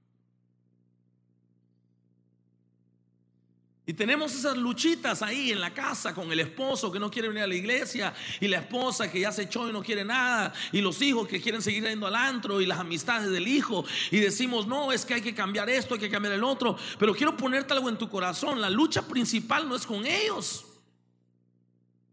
Y 3.90 3.94
tenemos 3.94 4.36
esas 4.36 4.56
luchitas 4.56 5.24
ahí 5.24 5.52
en 5.52 5.60
la 5.60 5.74
casa 5.74 6.14
con 6.14 6.32
el 6.32 6.40
esposo 6.40 6.92
que 6.92 7.00
no 7.00 7.10
quiere 7.10 7.28
venir 7.28 7.42
a 7.42 7.48
la 7.48 7.56
iglesia 7.56 8.14
y 8.40 8.48
la 8.48 8.60
esposa 8.60 9.10
que 9.12 9.20
ya 9.20 9.32
se 9.32 9.42
echó 9.42 9.68
y 9.68 9.74
no 9.74 9.82
quiere 9.82 10.06
nada 10.06 10.54
y 10.72 10.80
los 10.80 11.02
hijos 11.02 11.28
que 11.28 11.42
quieren 11.42 11.60
seguir 11.60 11.84
yendo 11.84 12.06
al 12.06 12.14
antro 12.14 12.62
y 12.62 12.68
las 12.68 12.78
amistades 12.78 13.32
del 13.32 13.48
hijo 13.48 13.84
y 14.12 14.20
decimos, 14.20 14.68
no, 14.68 14.92
es 14.92 15.06
que 15.06 15.16
hay 15.16 15.22
que 15.24 15.34
cambiar 15.34 15.72
esto, 15.72 15.96
hay 15.96 16.00
que 16.00 16.12
cambiar 16.12 16.36
el 16.36 16.44
otro. 16.44 16.78
Pero 17.00 17.16
quiero 17.16 17.36
ponerte 17.36 17.74
algo 17.74 17.90
en 17.90 17.98
tu 17.98 18.08
corazón, 18.08 18.62
la 18.62 18.70
lucha 18.70 19.02
principal 19.02 19.68
no 19.68 19.76
es 19.76 19.88
con 19.88 20.06
ellos. 20.06 20.66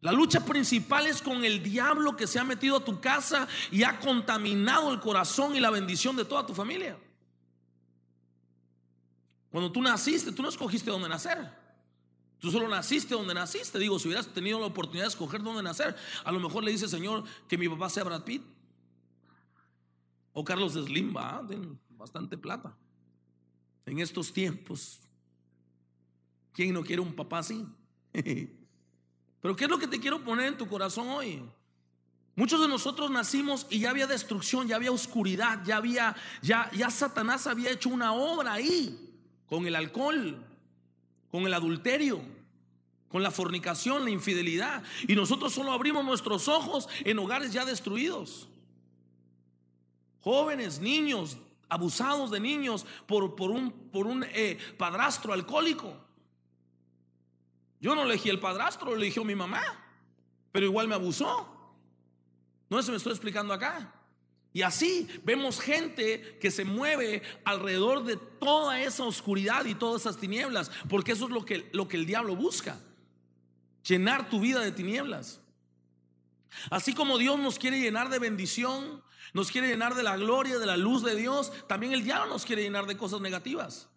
La 0.01 0.13
lucha 0.13 0.43
principal 0.47 1.07
es 1.07 1.21
con 1.21 1.45
el 1.45 1.63
diablo 1.63 2.17
que 2.17 2.27
se 2.27 2.39
ha 2.39 2.45
metido 2.45 2.79
a 2.79 2.85
tu 2.87 3.03
casa 3.03 3.49
y 3.71 3.83
ha 3.83 4.01
contaminado 4.01 4.91
el 4.95 4.99
corazón 4.99 5.55
y 5.55 5.61
la 5.61 5.69
bendición 5.69 6.17
de 6.17 6.25
toda 6.25 6.47
tu 6.47 6.55
familia. 6.55 6.97
Cuando 9.51 9.71
tú 9.71 9.83
naciste, 9.83 10.33
tú 10.33 10.43
no 10.43 10.49
escogiste 10.49 10.91
dónde 10.91 11.11
nacer. 11.11 11.66
Tú 12.39 12.51
solo 12.51 12.69
naciste 12.69 13.15
donde 13.15 13.35
naciste. 13.35 13.79
Digo, 13.79 13.99
si 13.99 14.09
hubieras 14.09 14.29
tenido 14.29 14.61
la 14.61 14.67
oportunidad 14.67 15.05
de 15.05 15.11
escoger 15.11 15.43
dónde 15.43 15.63
nacer, 15.63 15.97
a 16.25 16.33
lo 16.33 16.41
mejor 16.41 16.65
le 16.65 16.71
dice, 16.71 16.89
Señor, 16.89 17.25
que 17.49 17.57
mi 17.57 17.69
papá 17.69 17.89
sea 17.89 18.05
Brad 18.05 18.25
Pitt. 18.25 18.43
O 20.33 20.45
Carlos 20.45 20.75
Slim, 20.75 21.17
va, 21.17 21.47
bastante 21.91 22.37
plata. 22.37 22.77
En 23.87 24.01
estos 24.01 24.33
tiempos, 24.33 25.01
¿quién 26.53 26.75
no 26.75 26.83
quiere 26.83 27.01
un 27.01 27.15
papá 27.15 27.39
así? 27.39 27.65
Pero 29.41 29.57
¿qué 29.57 29.65
es 29.65 29.71
lo 29.71 29.79
que 29.79 29.87
te 29.87 29.99
quiero 29.99 30.23
poner 30.23 30.49
en 30.49 30.59
tu 30.59 30.67
corazón 30.67 31.09
hoy? 31.09 31.43
Muchos 32.35 32.61
de 32.61 32.69
nosotros 32.69 33.11
nacimos 33.11 33.67
y 33.71 33.79
ya 33.79 33.91
había 33.91 34.07
destrucción, 34.07 34.69
ya 34.69 34.77
había 34.77 34.93
oscuridad, 34.93 35.65
ya 35.65 35.79
había, 35.79 36.15
ya, 36.43 36.71
ya 36.73 36.91
Satanás 36.91 37.47
había 37.47 37.71
hecho 37.71 37.89
una 37.89 38.13
obra 38.13 38.53
ahí 38.53 39.15
con 39.47 39.67
el 39.67 39.75
alcohol, 39.75 40.45
con 41.37 41.47
el 41.47 41.53
adulterio, 41.53 42.23
con 43.11 43.23
la 43.23 43.31
fornicación, 43.31 44.05
la 44.05 44.11
infidelidad. 44.11 44.83
Y 45.07 45.15
nosotros 45.15 45.53
solo 45.53 45.71
abrimos 45.71 46.03
nuestros 46.03 46.49
ojos 46.49 46.89
en 47.05 47.19
hogares 47.19 47.53
ya 47.53 47.67
destruidos. 47.67 48.49
Jóvenes, 50.23 50.81
niños, 50.81 51.37
abusados 51.69 52.31
de 52.31 52.41
niños 52.41 52.87
por, 53.07 53.25
un 53.51 54.25
eh, 54.33 54.57
padrastro 54.79 55.35
alcohólico. 55.35 55.95
Yo 57.83 57.95
no 57.95 58.05
elegí 58.05 58.31
el 58.31 58.41
padrastro, 58.41 58.93
lo 58.93 58.97
eligió 58.97 59.23
mi 59.23 59.35
mamá, 59.35 59.63
pero 60.53 60.65
igual 60.65 60.89
me 60.89 60.95
abusó. 60.95 61.47
No 62.71 62.83
se 62.83 62.93
me 62.93 62.97
estoy 62.97 63.13
explicando 63.13 63.53
acá. 63.53 63.93
Y 64.57 64.63
así 64.63 65.07
vemos 65.23 65.61
gente 65.61 66.39
que 66.41 66.51
se 66.51 66.65
mueve 66.65 67.21
alrededor 67.45 68.05
de 68.05 68.17
toda 68.17 68.81
esa 68.81 69.05
oscuridad 69.05 69.67
y 69.67 69.75
todas 69.75 70.01
esas 70.01 70.17
tinieblas, 70.17 70.71
porque 70.89 71.13
eso 71.13 71.27
es 71.27 71.31
lo 71.31 71.45
que, 71.45 71.69
lo 71.73 71.89
que 71.89 71.99
el 71.99 72.07
diablo 72.07 72.35
busca, 72.35 72.81
llenar 73.87 74.31
tu 74.31 74.41
vida 74.41 74.61
de 74.61 74.73
tinieblas. 74.73 75.43
Así 76.71 76.95
como 76.95 77.19
Dios 77.19 77.39
nos 77.39 77.59
quiere 77.59 77.79
llenar 77.79 78.09
de 78.09 78.19
bendición, 78.19 79.03
nos 79.35 79.51
quiere 79.51 79.69
llenar 79.69 79.95
de 79.95 80.03
la 80.03 80.17
gloria, 80.17 80.59
de 80.59 80.65
la 80.65 80.79
luz 80.79 81.03
de 81.03 81.17
Dios, 81.17 81.53
también 81.67 81.93
el 81.93 82.03
diablo 82.03 82.33
nos 82.33 82.47
quiere 82.47 82.63
llenar 82.63 82.87
de 82.87 82.97
cosas 82.97 83.21
negativas. 83.21 83.91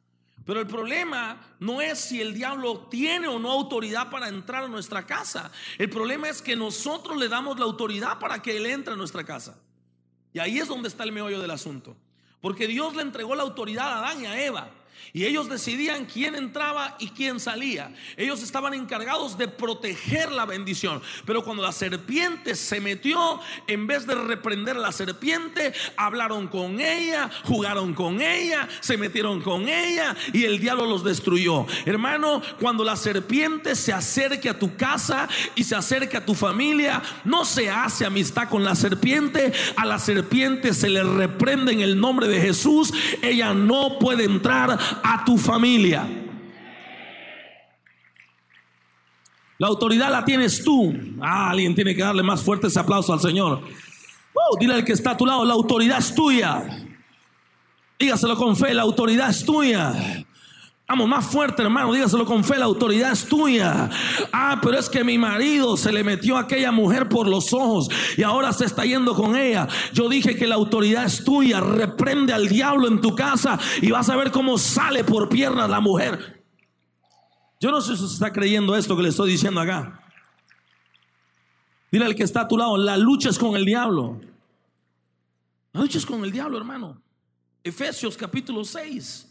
Pero 0.46 0.60
el 0.60 0.68
problema 0.68 1.56
no 1.62 1.80
es 1.80 2.00
si 2.00 2.20
el 2.20 2.34
diablo 2.34 2.90
tiene 2.92 3.30
o 3.30 3.40
no 3.40 3.50
autoridad 3.50 4.10
para 4.10 4.28
entrar 4.28 4.66
a 4.66 4.68
nuestra 4.68 5.06
casa. 5.06 5.54
El 5.78 5.90
problema 5.90 6.28
es 6.28 6.42
que 6.42 6.58
nosotros 6.58 7.16
le 7.16 7.30
damos 7.30 7.58
la 7.58 7.64
autoridad 7.64 8.20
para 8.20 8.42
que 8.42 8.58
él 8.58 8.66
entre 8.66 8.96
a 8.96 8.98
nuestra 8.98 9.24
casa. 9.24 9.58
Y 10.34 10.40
ahí 10.40 10.60
es 10.60 10.68
donde 10.68 10.88
está 10.88 11.04
el 11.04 11.12
meollo 11.12 11.40
del 11.40 11.52
asunto. 11.52 11.96
Porque 12.42 12.68
Dios 12.68 12.96
le 12.96 13.02
entregó 13.02 13.36
la 13.36 13.44
autoridad 13.44 13.88
a 13.88 13.98
Adán 14.00 14.22
y 14.24 14.26
a 14.26 14.46
Eva. 14.46 14.70
Y 15.14 15.26
ellos 15.26 15.50
decidían 15.50 16.06
quién 16.06 16.36
entraba 16.36 16.96
y 17.00 17.10
quién 17.10 17.40
salía. 17.40 17.94
Ellos 18.18 18.44
estaban 18.44 18.74
encargados 18.74 19.38
de 19.38 19.48
proteger 19.48 20.32
la 20.32 20.46
bendición. 20.46 21.02
Pero 21.26 21.44
cuando 21.44 21.64
la 21.64 21.72
serpiente 21.72 22.56
se 22.56 22.80
metió, 22.80 23.40
en 23.68 23.88
vez 23.88 24.06
de 24.06 24.16
reprender 24.16 24.78
a 24.78 24.80
la 24.80 24.92
serpiente, 24.92 25.74
hablaron 25.98 26.48
con 26.48 26.80
ella, 26.80 27.30
jugaron 27.44 27.94
con 27.94 28.22
ella, 28.22 28.68
se 28.82 28.98
metieron 28.98 29.42
con 29.42 29.68
ella 29.68 30.16
y 30.34 30.46
el 30.46 30.60
diablo 30.60 30.86
los 30.86 31.04
destruyó. 31.04 31.66
Hermano, 31.86 32.42
cuando 32.60 32.84
la 32.84 32.96
serpiente 32.96 33.76
se 33.76 33.94
acerque 33.94 34.50
a 34.50 34.60
tu 34.60 34.76
casa 34.76 35.28
y 35.56 35.64
se 35.64 35.76
acerque 35.76 36.18
a 36.18 36.26
tu 36.26 36.36
familia, 36.36 37.02
no 37.24 37.46
se 37.46 37.70
hace 37.70 38.06
amistad 38.06 38.50
con 38.50 38.64
la 38.64 38.76
serpiente. 38.76 39.52
A 39.76 39.86
la 39.86 40.00
serpiente 40.00 40.74
se 40.74 40.90
le 40.90 41.04
reprende 41.04 41.72
en 41.72 41.82
el 41.82 42.00
nombre 42.00 42.28
de 42.28 42.42
Jesús. 42.42 42.94
Ella 43.22 43.54
no 43.54 43.98
puede 44.00 44.24
entrar 44.24 44.78
a 45.04 45.24
tu 45.26 45.38
familia. 45.38 46.08
La 49.58 49.68
autoridad 49.68 50.10
la 50.10 50.24
tienes 50.24 50.64
tú. 50.64 50.96
Ah, 51.22 51.50
alguien 51.50 51.76
tiene 51.76 51.94
que 51.94 52.02
darle 52.02 52.24
más 52.24 52.42
fuerte 52.42 52.68
ese 52.68 52.80
aplauso 52.80 53.12
al 53.12 53.20
Señor. 53.20 53.62
Oh, 54.34 54.58
dile 54.58 54.76
al 54.76 54.86
que 54.86 54.94
está 54.94 55.12
a 55.12 55.18
tu 55.18 55.26
lado, 55.26 55.44
la 55.44 55.54
autoridad 55.54 56.00
es 56.00 56.16
tuya. 56.16 56.64
Dígaselo 58.00 58.38
con 58.38 58.56
fe, 58.56 58.74
la 58.74 58.84
autoridad 58.84 59.30
es 59.30 59.44
tuya. 59.44 60.26
Vamos, 60.90 61.08
más 61.08 61.24
fuerte, 61.28 61.62
hermano, 61.62 61.94
dígaselo 61.94 62.26
con 62.26 62.44
fe, 62.44 62.58
la 62.58 62.66
autoridad 62.66 63.12
es 63.12 63.28
tuya. 63.28 63.92
Ah, 64.34 64.60
pero 64.60 64.80
es 64.80 64.90
que 64.90 65.04
mi 65.04 65.20
marido 65.20 65.78
se 65.78 65.92
le 65.92 66.04
metió 66.04 66.36
a 66.36 66.42
aquella 66.42 66.72
mujer 66.72 67.08
por 67.08 67.28
los 67.28 67.54
ojos 67.54 67.90
y 68.18 68.24
ahora 68.24 68.52
se 68.54 68.66
está 68.66 68.86
yendo 68.86 69.14
con 69.14 69.36
ella. 69.36 69.68
Yo 69.94 70.10
dije 70.10 70.36
que 70.36 70.48
la 70.48 70.56
autoridad 70.56 71.06
es 71.06 71.24
tuya. 71.24 71.60
Reprende 71.60 72.34
al 72.34 72.50
diablo 72.50 72.88
en 72.88 73.02
tu 73.02 73.16
casa 73.16 73.60
y 73.84 73.92
vas 73.92 74.10
a 74.10 74.16
ver 74.16 74.32
cómo 74.32 74.58
sale 74.58 75.04
por 75.04 75.30
piernas 75.30 75.70
la 75.70 75.80
mujer. 75.80 76.44
Yo 77.60 77.70
no 77.70 77.82
sé 77.82 77.96
si 77.96 78.08
se 78.08 78.14
está 78.16 78.34
creyendo 78.34 78.76
esto 78.76 78.98
que 78.98 79.04
le 79.04 79.10
estoy 79.10 79.30
diciendo 79.30 79.62
acá. 79.62 80.02
Dile 81.92 82.06
al 82.06 82.16
que 82.16 82.24
está 82.24 82.42
a 82.42 82.48
tu 82.48 82.58
lado, 82.58 82.78
la 82.78 82.98
lucha 82.98 83.30
es 83.30 83.38
con 83.38 83.56
el 83.56 83.64
diablo. 83.64 84.20
La 85.74 85.82
lucha 85.82 86.00
es 86.00 86.06
con 86.08 86.24
el 86.24 86.32
diablo, 86.32 86.58
hermano. 86.58 87.00
Efesios 87.64 88.18
capítulo 88.18 88.66
6, 88.66 89.29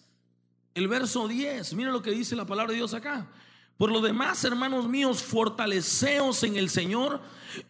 el 0.78 0.88
verso 0.88 1.26
10. 1.26 1.74
Mira 1.74 1.90
lo 1.90 2.02
que 2.02 2.12
dice 2.12 2.36
la 2.36 2.46
palabra 2.46 2.70
de 2.70 2.78
Dios 2.78 2.94
acá. 2.94 3.26
Por 3.76 3.90
lo 3.90 4.00
demás, 4.00 4.44
hermanos 4.44 4.88
míos, 4.88 5.22
fortaleceos 5.22 6.42
en 6.44 6.56
el 6.56 6.70
Señor 6.70 7.20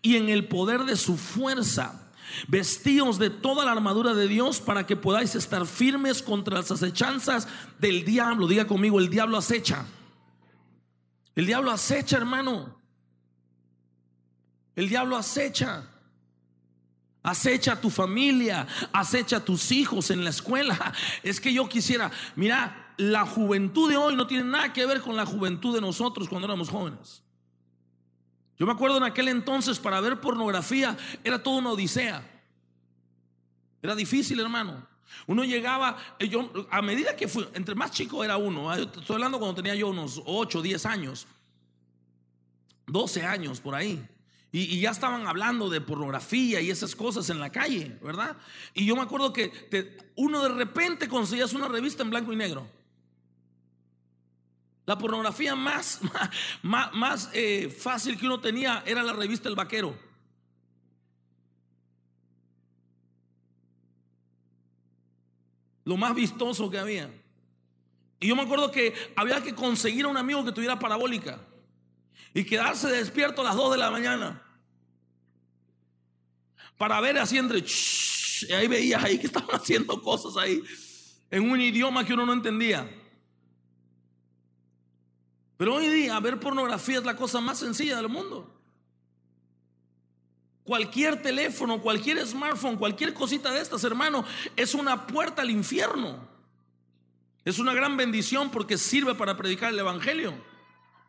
y 0.03 0.17
en 0.17 0.29
el 0.29 0.47
poder 0.47 0.85
de 0.85 0.97
su 0.97 1.17
fuerza. 1.17 2.11
Vestíos 2.47 3.19
de 3.19 3.31
toda 3.31 3.65
la 3.65 3.73
armadura 3.73 4.13
de 4.15 4.29
Dios 4.29 4.61
para 4.61 4.87
que 4.87 4.97
podáis 4.97 5.35
estar 5.35 5.67
firmes 5.67 6.23
contra 6.23 6.57
las 6.57 6.71
acechanzas 6.71 7.49
del 7.79 8.05
diablo. 8.05 8.47
Diga 8.47 8.67
conmigo, 8.67 8.99
el 8.99 9.09
diablo 9.09 9.39
acecha. 9.39 9.87
El 11.35 11.47
diablo 11.47 11.71
acecha, 11.71 12.19
hermano. 12.19 12.79
El 14.77 14.89
diablo 14.89 15.17
acecha. 15.17 15.89
Acecha 17.23 17.73
a 17.73 17.81
tu 17.81 17.91
familia, 17.91 18.67
acecha 18.93 19.39
a 19.39 19.45
tus 19.45 19.73
hijos 19.73 20.11
en 20.11 20.25
la 20.25 20.31
escuela. 20.31 20.93
Es 21.23 21.41
que 21.41 21.53
yo 21.53 21.69
quisiera, 21.69 22.11
mira, 22.37 22.88
la 22.99 23.25
juventud 23.25 23.89
de 23.89 23.97
hoy 23.97 24.17
no 24.17 24.27
tiene 24.27 24.45
nada 24.45 24.73
que 24.73 24.85
ver 24.85 25.01
con 25.01 25.17
la 25.17 25.25
juventud 25.25 25.75
de 25.75 25.81
nosotros 25.81 26.29
cuando 26.29 26.47
éramos 26.47 26.69
jóvenes. 26.69 27.23
Yo 28.59 28.67
me 28.67 28.73
acuerdo 28.73 28.97
en 28.97 29.05
aquel 29.05 29.29
entonces 29.29 29.79
para 29.79 30.01
ver 30.01 30.21
pornografía 30.21 30.97
era 31.23 31.41
toda 31.41 31.59
una 31.59 31.71
odisea. 31.71 32.29
Era 33.81 33.95
difícil, 33.95 34.41
hermano. 34.41 34.85
Uno 35.29 35.45
llegaba, 35.45 35.97
eh, 36.19 36.29
yo, 36.29 36.51
a 36.71 36.83
medida 36.83 37.15
que 37.15 37.29
fui, 37.29 37.49
entre 37.55 37.77
más 37.77 37.93
chico 37.93 38.25
era 38.25 38.37
uno, 38.37 38.75
¿eh? 38.75 38.83
estoy 38.83 39.15
hablando 39.15 39.39
cuando 39.39 39.55
tenía 39.55 39.77
yo 39.77 39.89
unos 39.89 40.21
8, 40.27 40.61
10 40.61 40.87
años, 40.87 41.27
12 42.89 43.25
años 43.25 43.61
por 43.61 43.77
ahí. 43.77 44.05
Y, 44.51 44.81
ya 44.81 44.91
estaban 44.91 45.27
hablando 45.27 45.69
de 45.69 45.81
pornografía 45.81 46.61
y 46.61 46.71
esas 46.71 46.97
cosas 46.97 47.31
en 47.31 47.39
la 47.39 47.53
calle, 47.53 47.97
¿verdad? 48.03 48.37
Y 48.75 48.87
yo 48.87 48.97
me 48.97 49.03
acuerdo 49.03 49.33
que 49.33 50.11
uno 50.17 50.43
de 50.43 50.49
repente 50.49 51.07
conseguías 51.07 51.53
una 51.53 51.69
revista 51.69 52.03
en 52.03 52.11
blanco 52.11 52.33
y 52.33 52.37
negro. 52.37 52.78
La 54.89 54.97
pornografía 54.97 55.55
más, 55.69 56.01
más, 56.63 56.95
más, 56.95 57.31
eh, 57.35 57.69
fácil 57.69 58.19
que 58.19 58.25
uno 58.25 58.41
tenía 58.41 58.83
era 58.87 59.03
la 59.03 59.13
revista 59.13 59.47
El 59.47 59.55
Vaquero. 59.55 59.95
Lo 65.85 65.99
más 65.99 66.15
vistoso 66.15 66.71
que 66.71 66.79
había. 66.79 67.11
Y 68.19 68.29
yo 68.29 68.35
me 68.35 68.41
acuerdo 68.41 68.71
que 68.71 68.95
había 69.15 69.43
que 69.43 69.55
conseguir 69.55 70.07
a 70.07 70.09
un 70.09 70.17
amigo 70.17 70.43
que 70.43 70.53
tuviera 70.53 70.79
parabólica 70.79 71.39
y 72.33 72.45
quedarse 72.45 72.89
despierto 72.89 73.43
a 73.43 73.45
las 73.45 73.57
2 73.57 73.73
de 73.73 73.79
la 73.79 73.91
mañana 73.91 74.43
para 76.79 76.99
ver 77.03 77.19
así 77.19 77.37
entre 77.37 77.59
y 77.59 78.53
ahí 78.55 78.69
veías 78.69 79.05
ahí 79.05 79.19
que 79.19 79.27
estaban 79.33 79.55
haciendo 79.55 80.01
cosas 80.01 80.35
ahí 80.39 80.63
en 81.31 81.51
un 81.51 81.61
idioma 81.61 82.07
que 82.07 82.15
uno 82.15 82.25
no 82.25 82.33
entendía. 82.33 82.89
Pero 85.59 85.75
hoy 85.75 85.89
día 85.89 86.19
ver 86.21 86.39
pornografía 86.39 86.99
es 86.99 87.05
la 87.05 87.17
cosa 87.17 87.41
más 87.41 87.59
sencilla 87.59 87.97
del 87.97 88.09
mundo. 88.09 88.55
Cualquier 90.63 91.21
teléfono, 91.21 91.83
cualquier 91.83 92.25
smartphone, 92.25 92.77
cualquier 92.77 93.13
cosita 93.13 93.51
de 93.51 93.61
estas, 93.61 93.83
hermano, 93.83 94.25
es 94.55 94.75
una 94.75 95.07
puerta 95.07 95.43
al 95.43 95.51
infierno. 95.51 96.29
Es 97.45 97.59
una 97.59 97.75
gran 97.75 97.97
bendición 97.97 98.51
porque 98.51 98.79
sirve 98.79 99.17
para 99.17 99.37
predicar 99.37 99.73
el 99.73 99.79
Evangelio. 99.81 100.33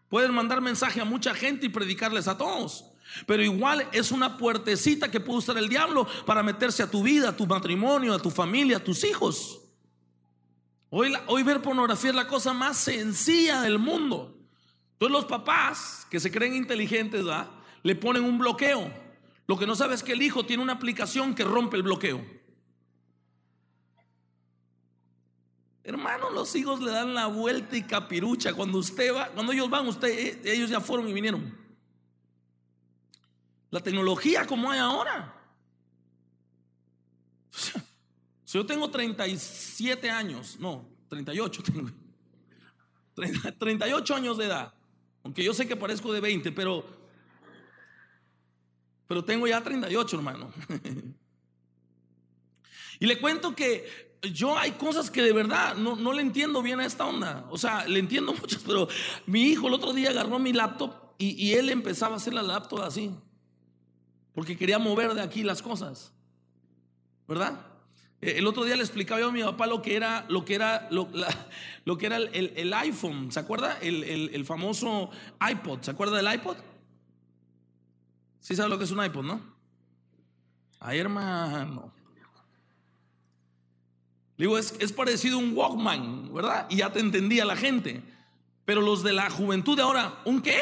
Pueden 0.10 0.34
mandar 0.34 0.62
mensaje 0.62 1.00
a 1.00 1.06
mucha 1.06 1.36
gente 1.36 1.68
y 1.68 1.70
predicarles 1.70 2.28
a 2.28 2.38
todos. 2.38 2.86
Pero 3.28 3.44
igual 3.44 3.88
es 3.92 4.12
una 4.12 4.38
puertecita 4.38 5.12
que 5.12 5.20
puede 5.20 5.40
usar 5.40 5.60
el 5.60 5.70
diablo 5.70 6.08
para 6.26 6.42
meterse 6.42 6.82
a 6.82 6.90
tu 6.90 7.04
vida, 7.04 7.30
a 7.30 7.38
tu 7.38 7.46
matrimonio, 7.46 8.16
a 8.16 8.20
tu 8.20 8.32
familia, 8.32 8.78
a 8.78 8.84
tus 8.84 9.04
hijos. 9.04 9.60
Hoy, 10.90 11.14
hoy 11.28 11.44
ver 11.44 11.62
pornografía 11.62 12.10
es 12.10 12.16
la 12.16 12.28
cosa 12.28 12.52
más 12.52 12.78
sencilla 12.78 13.62
del 13.62 13.78
mundo. 13.78 14.39
Entonces 15.00 15.14
los 15.14 15.26
papás 15.26 16.06
que 16.12 16.20
se 16.20 16.30
creen 16.30 16.56
inteligentes, 16.56 17.24
¿verdad? 17.24 17.50
le 17.84 17.96
ponen 17.96 18.26
un 18.26 18.38
bloqueo. 18.38 18.92
Lo 19.48 19.58
que 19.58 19.66
no 19.66 19.76
sabes 19.76 20.02
es 20.02 20.04
que 20.04 20.12
el 20.12 20.22
hijo 20.22 20.46
tiene 20.46 20.62
una 20.62 20.74
aplicación 20.74 21.34
que 21.34 21.46
rompe 21.46 21.78
el 21.78 21.84
bloqueo. 21.84 22.22
Hermano, 25.84 26.30
los 26.30 26.54
hijos 26.56 26.82
le 26.82 26.92
dan 26.92 27.14
la 27.14 27.28
vuelta 27.28 27.78
y 27.78 27.84
capirucha. 27.84 28.54
Cuando 28.54 28.78
usted 28.78 29.16
va, 29.16 29.30
cuando 29.30 29.54
ellos 29.54 29.70
van, 29.70 29.88
usted, 29.88 30.10
eh, 30.10 30.42
ellos 30.44 30.70
ya 30.70 30.82
fueron 30.82 31.08
y 31.08 31.14
vinieron. 31.14 31.58
La 33.72 33.80
tecnología 33.80 34.46
como 34.46 34.70
hay 34.70 34.80
ahora. 34.80 35.34
Si 38.44 38.58
yo 38.58 38.66
tengo 38.66 38.90
37 38.90 40.10
años, 40.10 40.58
no, 40.60 40.86
38 41.08 41.64
tengo. 41.64 41.90
30 43.16 43.52
38 43.54 44.16
años 44.16 44.38
de 44.38 44.46
edad. 44.46 44.74
Aunque 45.24 45.44
yo 45.44 45.54
sé 45.54 45.68
que 45.68 45.76
parezco 45.76 46.14
de 46.14 46.22
20, 46.22 46.52
pero 46.52 47.00
pero 49.10 49.26
tengo 49.26 49.48
ya 49.48 49.64
38, 49.64 50.18
hermano. 50.18 50.54
y 53.00 53.08
le 53.08 53.20
cuento 53.20 53.56
que 53.56 54.20
yo 54.22 54.56
hay 54.56 54.74
cosas 54.74 55.10
que 55.10 55.24
de 55.24 55.34
verdad 55.34 55.76
no, 55.76 55.96
no 55.96 56.14
le 56.14 56.22
entiendo 56.22 56.62
bien 56.62 56.80
a 56.80 56.86
esta 56.86 57.08
onda. 57.08 57.48
O 57.50 57.58
sea, 57.58 57.88
le 57.88 57.98
entiendo 57.98 58.34
muchas, 58.40 58.62
pero 58.64 58.88
mi 59.26 59.46
hijo 59.46 59.68
el 59.68 59.74
otro 59.74 59.94
día 59.94 60.12
agarró 60.12 60.38
mi 60.38 60.54
laptop 60.54 60.94
y, 61.18 61.32
y 61.44 61.54
él 61.54 61.70
empezaba 61.70 62.14
a 62.14 62.18
hacer 62.18 62.36
la 62.36 62.44
laptop 62.44 62.84
así. 62.84 63.12
Porque 64.32 64.56
quería 64.56 64.78
mover 64.78 65.16
de 65.16 65.22
aquí 65.22 65.42
las 65.42 65.64
cosas. 65.64 66.14
¿Verdad? 67.28 67.66
Eh, 68.22 68.36
El 68.38 68.48
otro 68.48 68.64
día 68.66 68.76
le 68.76 68.84
explicaba 68.84 69.20
yo 69.20 69.30
a 69.30 69.32
mi 69.32 69.42
papá 69.44 69.66
lo 69.68 69.82
que 69.82 69.96
era, 69.96 70.26
lo 70.30 70.44
que 70.46 70.56
era, 70.56 70.88
lo, 70.92 71.10
lo 71.86 71.98
que 71.98 72.06
era 72.06 72.18
el, 72.18 72.54
el- 72.56 72.74
iPhone. 72.74 73.32
¿Se 73.32 73.40
acuerda? 73.40 73.78
El, 73.82 74.04
el- 74.04 74.30
el 74.34 74.46
famoso 74.46 75.10
iPod. 75.50 75.82
¿Se 75.82 75.92
acuerda 75.92 76.18
del 76.18 76.34
iPod? 76.34 76.58
Sí 78.40 78.56
sabe 78.56 78.70
lo 78.70 78.78
que 78.78 78.84
es 78.86 78.92
un 78.92 79.04
iPod, 79.04 79.24
¿no? 79.26 79.42
Ay, 80.80 81.00
hermano. 81.00 81.94
Le 84.38 84.46
Digo, 84.46 84.58
es, 84.58 84.74
es 84.80 84.94
parecido 84.94 85.36
a 85.38 85.40
un 85.40 85.54
Walkman, 85.56 86.34
¿verdad? 86.34 86.66
Y 86.70 86.78
ya 86.78 86.92
te 86.94 87.00
entendía 87.02 87.44
la 87.44 87.58
gente. 87.58 88.02
Pero 88.64 88.82
los 88.82 89.04
de 89.04 89.12
la 89.12 89.30
juventud 89.30 89.76
de 89.76 89.82
ahora, 89.84 90.22
¿un 90.26 90.42
qué? 90.42 90.60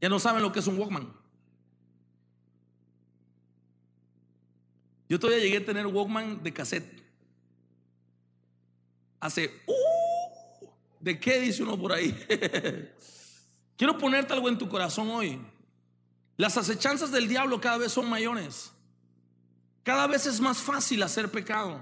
Ya 0.00 0.08
no 0.08 0.18
saben 0.18 0.42
lo 0.42 0.50
que 0.50 0.60
es 0.60 0.66
un 0.66 0.78
Walkman. 0.78 1.12
Yo 5.12 5.20
todavía 5.20 5.44
llegué 5.44 5.58
a 5.58 5.64
tener 5.66 5.86
Walkman 5.86 6.42
de 6.42 6.54
cassette. 6.54 7.04
Hace, 9.20 9.60
uh, 9.66 10.66
¿de 11.00 11.20
qué 11.20 11.38
dice 11.38 11.62
uno 11.62 11.78
por 11.78 11.92
ahí? 11.92 12.12
Quiero 13.76 13.98
ponerte 13.98 14.32
algo 14.32 14.48
en 14.48 14.56
tu 14.56 14.70
corazón 14.70 15.10
hoy. 15.10 15.38
Las 16.38 16.56
acechanzas 16.56 17.12
del 17.12 17.28
diablo 17.28 17.60
cada 17.60 17.76
vez 17.76 17.92
son 17.92 18.08
mayores. 18.08 18.72
Cada 19.82 20.06
vez 20.06 20.24
es 20.24 20.40
más 20.40 20.56
fácil 20.62 21.02
hacer 21.02 21.30
pecado. 21.30 21.78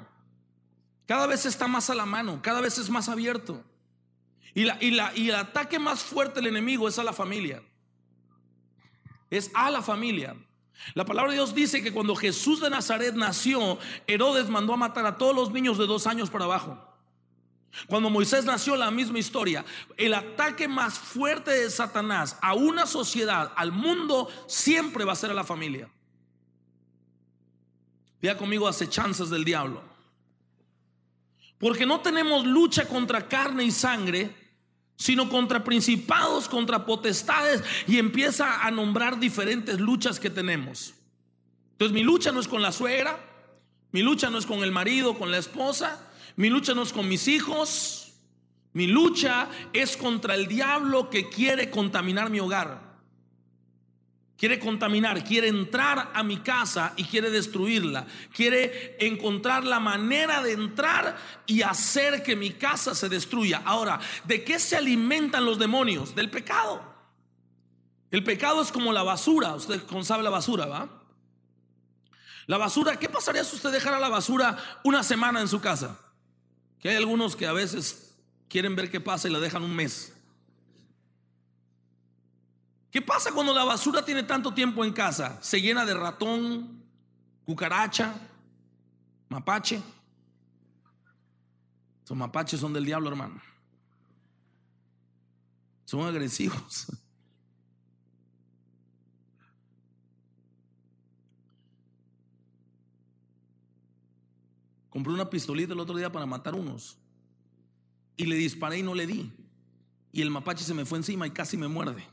Cada 1.06 1.28
vez 1.28 1.46
está 1.46 1.68
más 1.68 1.88
a 1.88 1.94
la 1.94 2.06
mano, 2.06 2.42
cada 2.42 2.60
vez 2.60 2.78
es 2.78 2.90
más 2.90 3.08
abierto. 3.08 3.62
Y, 4.54 4.64
la, 4.64 4.76
y, 4.80 4.90
la, 4.90 5.16
y 5.16 5.28
el 5.28 5.36
ataque 5.36 5.78
más 5.78 6.02
fuerte 6.02 6.40
del 6.40 6.48
enemigo 6.48 6.88
es 6.88 6.98
a 6.98 7.04
la 7.04 7.12
familia. 7.12 7.62
Es 9.30 9.52
a 9.54 9.70
la 9.70 9.82
familia. 9.82 10.34
La 10.94 11.04
palabra 11.04 11.30
de 11.30 11.36
Dios 11.36 11.54
dice 11.54 11.82
que 11.82 11.92
cuando 11.92 12.16
Jesús 12.16 12.60
de 12.60 12.70
Nazaret 12.70 13.14
nació, 13.14 13.78
Herodes 14.06 14.48
mandó 14.48 14.72
a 14.72 14.78
matar 14.78 15.06
a 15.06 15.18
todos 15.18 15.34
los 15.34 15.52
niños 15.52 15.78
de 15.78 15.86
dos 15.86 16.06
años 16.06 16.30
para 16.30 16.44
abajo. 16.46 16.90
Cuando 17.86 18.10
Moisés 18.10 18.44
nació, 18.44 18.76
la 18.76 18.90
misma 18.90 19.18
historia. 19.18 19.64
El 19.96 20.14
ataque 20.14 20.66
más 20.66 20.98
fuerte 20.98 21.52
de 21.52 21.70
Satanás 21.70 22.36
a 22.42 22.54
una 22.54 22.86
sociedad, 22.86 23.52
al 23.56 23.72
mundo, 23.72 24.28
siempre 24.46 25.04
va 25.04 25.12
a 25.12 25.16
ser 25.16 25.30
a 25.30 25.34
la 25.34 25.44
familia. 25.44 25.88
Vea 28.20 28.36
conmigo 28.36 28.66
acechanzas 28.66 29.30
del 29.30 29.44
diablo. 29.44 29.82
Porque 31.58 31.86
no 31.86 32.00
tenemos 32.00 32.44
lucha 32.44 32.88
contra 32.88 33.28
carne 33.28 33.64
y 33.64 33.70
sangre, 33.70 34.34
sino 35.00 35.30
contra 35.30 35.64
principados, 35.64 36.46
contra 36.46 36.84
potestades, 36.84 37.64
y 37.88 37.98
empieza 37.98 38.62
a 38.66 38.70
nombrar 38.70 39.18
diferentes 39.18 39.80
luchas 39.80 40.20
que 40.20 40.28
tenemos. 40.28 40.92
Entonces 41.72 41.94
mi 41.94 42.02
lucha 42.02 42.32
no 42.32 42.40
es 42.40 42.46
con 42.46 42.60
la 42.60 42.70
suegra, 42.70 43.18
mi 43.92 44.02
lucha 44.02 44.28
no 44.28 44.36
es 44.36 44.44
con 44.44 44.62
el 44.62 44.72
marido, 44.72 45.16
con 45.16 45.30
la 45.30 45.38
esposa, 45.38 46.06
mi 46.36 46.50
lucha 46.50 46.74
no 46.74 46.82
es 46.82 46.92
con 46.92 47.08
mis 47.08 47.28
hijos, 47.28 48.12
mi 48.74 48.88
lucha 48.88 49.48
es 49.72 49.96
contra 49.96 50.34
el 50.34 50.46
diablo 50.46 51.08
que 51.08 51.30
quiere 51.30 51.70
contaminar 51.70 52.28
mi 52.28 52.40
hogar. 52.40 52.89
Quiere 54.40 54.58
contaminar, 54.58 55.22
quiere 55.22 55.48
entrar 55.48 56.12
a 56.14 56.22
mi 56.22 56.38
casa 56.38 56.94
y 56.96 57.04
quiere 57.04 57.28
destruirla. 57.28 58.06
Quiere 58.32 58.96
encontrar 58.98 59.64
la 59.64 59.80
manera 59.80 60.42
de 60.42 60.52
entrar 60.52 61.18
y 61.44 61.60
hacer 61.60 62.22
que 62.22 62.36
mi 62.36 62.52
casa 62.52 62.94
se 62.94 63.10
destruya. 63.10 63.60
Ahora, 63.66 64.00
¿de 64.24 64.42
qué 64.42 64.58
se 64.58 64.78
alimentan 64.78 65.44
los 65.44 65.58
demonios? 65.58 66.14
Del 66.14 66.30
pecado. 66.30 66.82
El 68.10 68.24
pecado 68.24 68.62
es 68.62 68.72
como 68.72 68.94
la 68.94 69.02
basura. 69.02 69.54
Usted 69.54 69.82
sabe 70.04 70.22
la 70.22 70.30
basura, 70.30 70.64
¿va? 70.64 70.88
La 72.46 72.56
basura, 72.56 72.98
¿qué 72.98 73.10
pasaría 73.10 73.44
si 73.44 73.56
usted 73.56 73.70
dejara 73.70 74.00
la 74.00 74.08
basura 74.08 74.56
una 74.84 75.02
semana 75.02 75.42
en 75.42 75.48
su 75.48 75.60
casa? 75.60 76.00
Que 76.78 76.88
hay 76.88 76.96
algunos 76.96 77.36
que 77.36 77.46
a 77.46 77.52
veces 77.52 78.16
quieren 78.48 78.74
ver 78.74 78.90
qué 78.90 79.02
pasa 79.02 79.28
y 79.28 79.32
la 79.32 79.38
dejan 79.38 79.62
un 79.62 79.76
mes. 79.76 80.14
¿Qué 82.90 83.00
pasa 83.00 83.32
cuando 83.32 83.54
la 83.54 83.64
basura 83.64 84.04
tiene 84.04 84.24
tanto 84.24 84.52
tiempo 84.52 84.84
en 84.84 84.92
casa? 84.92 85.40
Se 85.42 85.60
llena 85.60 85.84
de 85.84 85.94
ratón, 85.94 86.82
cucaracha, 87.44 88.14
mapache. 89.28 89.80
Esos 92.04 92.16
mapaches 92.16 92.58
son 92.58 92.72
del 92.72 92.84
diablo, 92.84 93.08
hermano. 93.08 93.40
Son 95.84 96.00
agresivos. 96.02 96.86
Compré 104.90 105.12
una 105.12 105.30
pistolita 105.30 105.72
el 105.72 105.78
otro 105.78 105.96
día 105.96 106.10
para 106.10 106.26
matar 106.26 106.56
unos. 106.56 106.98
Y 108.16 108.24
le 108.26 108.34
disparé 108.34 108.78
y 108.78 108.82
no 108.82 108.94
le 108.94 109.06
di. 109.06 109.32
Y 110.10 110.22
el 110.22 110.30
mapache 110.30 110.64
se 110.64 110.74
me 110.74 110.84
fue 110.84 110.98
encima 110.98 111.28
y 111.28 111.30
casi 111.30 111.56
me 111.56 111.68
muerde. 111.68 112.04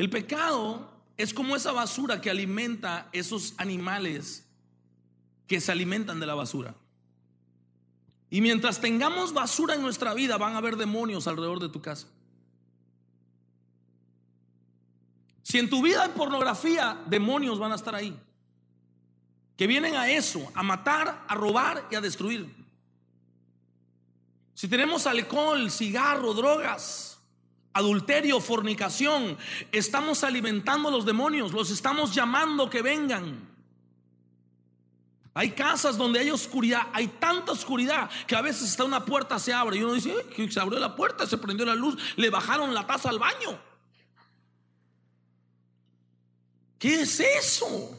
El 0.00 0.08
pecado 0.08 0.88
es 1.18 1.34
como 1.34 1.54
esa 1.54 1.72
basura 1.72 2.22
que 2.22 2.30
alimenta 2.30 3.10
esos 3.12 3.52
animales 3.58 4.48
que 5.46 5.60
se 5.60 5.70
alimentan 5.70 6.18
de 6.18 6.24
la 6.24 6.34
basura. 6.34 6.74
Y 8.30 8.40
mientras 8.40 8.80
tengamos 8.80 9.34
basura 9.34 9.74
en 9.74 9.82
nuestra 9.82 10.14
vida, 10.14 10.38
van 10.38 10.54
a 10.54 10.56
haber 10.56 10.76
demonios 10.76 11.26
alrededor 11.26 11.60
de 11.60 11.68
tu 11.68 11.82
casa. 11.82 12.06
Si 15.42 15.58
en 15.58 15.68
tu 15.68 15.82
vida 15.82 16.04
hay 16.04 16.12
pornografía, 16.12 16.98
demonios 17.06 17.58
van 17.58 17.72
a 17.72 17.74
estar 17.74 17.94
ahí. 17.94 18.18
Que 19.58 19.66
vienen 19.66 19.96
a 19.96 20.08
eso, 20.08 20.50
a 20.54 20.62
matar, 20.62 21.26
a 21.28 21.34
robar 21.34 21.86
y 21.90 21.96
a 21.96 22.00
destruir. 22.00 22.50
Si 24.54 24.66
tenemos 24.66 25.06
alcohol, 25.06 25.70
cigarro, 25.70 26.32
drogas, 26.32 27.09
adulterio, 27.72 28.40
fornicación, 28.40 29.38
estamos 29.72 30.24
alimentando 30.24 30.88
a 30.88 30.92
los 30.92 31.04
demonios, 31.04 31.52
los 31.52 31.70
estamos 31.70 32.14
llamando 32.14 32.68
que 32.68 32.82
vengan. 32.82 33.48
Hay 35.32 35.52
casas 35.52 35.96
donde 35.96 36.18
hay 36.18 36.30
oscuridad, 36.30 36.88
hay 36.92 37.06
tanta 37.06 37.52
oscuridad 37.52 38.10
que 38.26 38.34
a 38.34 38.42
veces 38.42 38.68
está 38.68 38.84
una 38.84 39.04
puerta 39.04 39.38
se 39.38 39.52
abre 39.52 39.76
y 39.76 39.82
uno 39.82 39.94
dice, 39.94 40.10
"Eh, 40.10 40.26
que 40.34 40.50
se 40.50 40.58
abrió 40.58 40.80
la 40.80 40.96
puerta, 40.96 41.26
se 41.26 41.38
prendió 41.38 41.64
la 41.64 41.76
luz, 41.76 41.96
le 42.16 42.30
bajaron 42.30 42.74
la 42.74 42.86
taza 42.86 43.08
al 43.08 43.20
baño. 43.20 43.58
¿Qué 46.78 47.02
es 47.02 47.20
eso? 47.20 47.96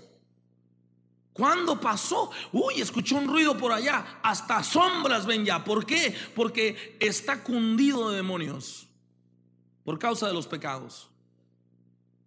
¿Cuándo 1.34 1.80
pasó? 1.80 2.32
Uy, 2.52 2.82
escuché 2.82 3.16
un 3.16 3.28
ruido 3.28 3.58
por 3.58 3.72
allá. 3.72 4.20
Hasta 4.22 4.64
sombras 4.64 5.26
ven 5.26 5.46
ya. 5.46 5.64
¿Por 5.64 5.86
qué? 5.86 6.16
Porque 6.36 6.98
está 7.00 7.44
cundido 7.44 8.10
de 8.10 8.18
demonios. 8.18 8.88
Por 9.84 10.00
causa 10.00 10.28
de 10.28 10.34
los 10.34 10.48
pecados. 10.48 11.10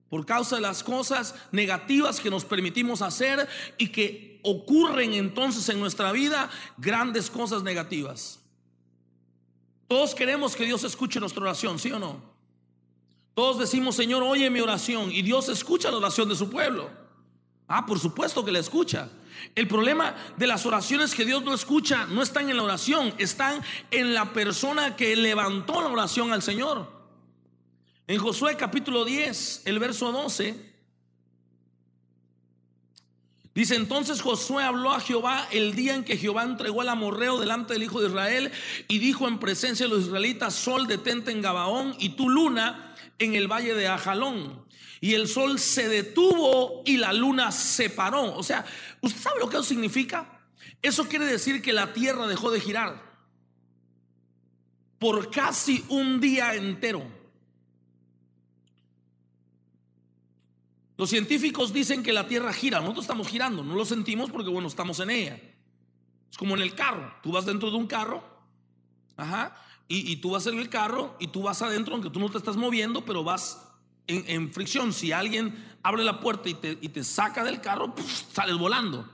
Por 0.09 0.27
causa 0.27 0.57
de 0.57 0.63
las 0.63 0.83
cosas 0.83 1.35
negativas 1.53 2.21
que 2.21 2.31
nos 2.31 2.45
permitimos 2.45 3.03
hacer 3.03 3.49
y 3.79 3.89
que 3.89 4.41
ocurren 4.43 5.15
entonces 5.15 5.69
en 5.69 5.81
nuestra 5.81 6.13
vida 6.13 6.51
grandes 6.77 7.31
cosas 7.31 7.63
negativas. 7.63 8.41
Todos 9.89 10.15
queremos 10.15 10.55
que 10.55 10.65
Dios 10.65 10.85
escuche 10.85 11.21
nuestra 11.21 11.43
oración, 11.43 11.79
¿sí 11.79 11.91
o 11.91 11.99
no? 11.99 12.21
Todos 13.35 13.59
decimos, 13.59 13.97
Señor, 13.97 14.23
oye 14.23 14.49
mi 14.51 14.61
oración 14.61 15.11
y 15.11 15.23
Dios 15.23 15.49
escucha 15.49 15.91
la 15.91 15.97
oración 15.97 16.29
de 16.29 16.37
su 16.37 16.49
pueblo. 16.49 16.89
Ah, 17.67 17.85
por 17.85 17.99
supuesto 17.99 18.45
que 18.45 18.53
la 18.53 18.61
escucha. 18.61 19.09
El 19.55 19.67
problema 19.67 20.15
de 20.37 20.47
las 20.47 20.65
oraciones 20.67 21.15
que 21.15 21.25
Dios 21.25 21.43
no 21.43 21.55
escucha 21.55 22.07
no 22.07 22.23
están 22.23 22.49
en 22.51 22.57
la 22.57 22.63
oración, 22.63 23.13
están 23.19 23.63
en 23.91 24.15
la 24.15 24.33
persona 24.33 24.95
que 24.95 25.17
levantó 25.17 25.81
la 25.81 25.89
oración 25.89 26.33
al 26.33 26.43
Señor. 26.43 26.94
En 28.07 28.19
Josué 28.19 28.57
capítulo 28.57 29.05
10, 29.05 29.63
el 29.65 29.79
verso 29.79 30.13
12, 30.13 30.75
Dice 33.55 33.77
entonces 33.77 34.21
Josué 34.21 34.65
habló 34.65 34.91
a 34.91 34.99
Jehová 34.99 35.47
el 35.53 35.77
día 35.77 35.95
en 35.95 36.03
que 36.03 36.17
Jehová 36.17 36.43
entregó 36.43 36.81
al 36.81 36.89
amorreo 36.89 37.39
delante 37.39 37.73
del 37.73 37.85
hijo 37.85 38.01
de 38.01 38.09
Israel 38.09 38.51
y 38.89 38.99
dijo 38.99 39.29
en 39.29 39.39
presencia 39.39 39.87
de 39.87 39.95
los 39.95 40.07
israelitas, 40.07 40.55
sol 40.55 40.89
detente 40.89 41.31
en 41.31 41.41
Gabaón 41.41 41.95
y 42.01 42.11
tu 42.11 42.29
luna 42.29 42.97
en 43.21 43.37
el 43.37 43.47
valle 43.47 43.75
de 43.75 43.87
Ajalón. 43.87 44.67
Y 45.01 45.15
el 45.15 45.29
sol 45.29 45.61
se 45.61 45.89
detuvo 45.89 46.83
y 46.85 46.97
la 46.97 47.13
luna 47.13 47.53
se 47.53 47.91
paró. 47.91 48.35
O 48.35 48.43
sea, 48.43 48.65
¿usted 49.01 49.21
sabe 49.21 49.39
lo 49.39 49.49
que 49.49 49.57
eso 49.57 49.65
significa? 49.65 50.41
Eso 50.83 51.09
quiere 51.09 51.27
decir 51.27 51.63
que 51.63 51.73
la 51.73 51.93
tierra 51.93 52.27
dejó 52.27 52.51
de 52.51 52.59
girar 52.59 53.15
por 54.99 55.31
casi 55.31 55.85
un 55.91 56.21
día 56.21 56.57
entero. 56.57 57.07
Los 60.97 61.11
científicos 61.11 61.73
dicen 61.73 62.03
que 62.03 62.13
la 62.13 62.29
Tierra 62.29 62.53
gira, 62.53 62.81
nosotros 62.81 63.05
estamos 63.05 63.29
girando, 63.29 63.65
no 63.65 63.75
lo 63.75 63.85
sentimos 63.85 64.31
porque 64.31 64.51
bueno, 64.51 64.69
estamos 64.69 65.01
en 65.01 65.11
ella. 65.11 65.41
Es 66.31 66.39
como 66.39 66.55
en 66.55 66.63
el 66.63 66.75
carro, 66.75 67.13
tú 67.23 67.33
vas 67.33 67.47
dentro 67.47 67.71
de 67.71 67.77
un 67.77 67.87
carro, 67.87 68.23
ajá, 69.17 69.57
y, 69.89 70.11
y 70.11 70.17
tú 70.17 70.31
vas 70.31 70.47
en 70.47 70.59
el 70.59 70.69
carro 70.69 71.17
y 71.19 71.29
tú 71.29 71.43
vas 71.43 71.63
adentro, 71.63 71.95
aunque 71.95 72.11
tú 72.11 72.21
no 72.21 72.29
te 72.31 72.39
estás 72.39 72.57
moviendo, 72.57 73.05
pero 73.05 73.25
vas 73.25 73.69
en, 74.07 74.25
en 74.29 74.53
fricción. 74.53 74.93
Si 74.93 75.13
alguien 75.13 75.77
abre 75.83 76.05
la 76.05 76.21
puerta 76.21 76.49
y 76.49 76.55
te, 76.55 76.79
y 76.81 76.89
te 76.89 77.03
saca 77.03 77.45
del 77.45 77.61
carro, 77.61 77.95
¡puf! 77.95 78.33
sales 78.33 78.57
volando, 78.57 79.09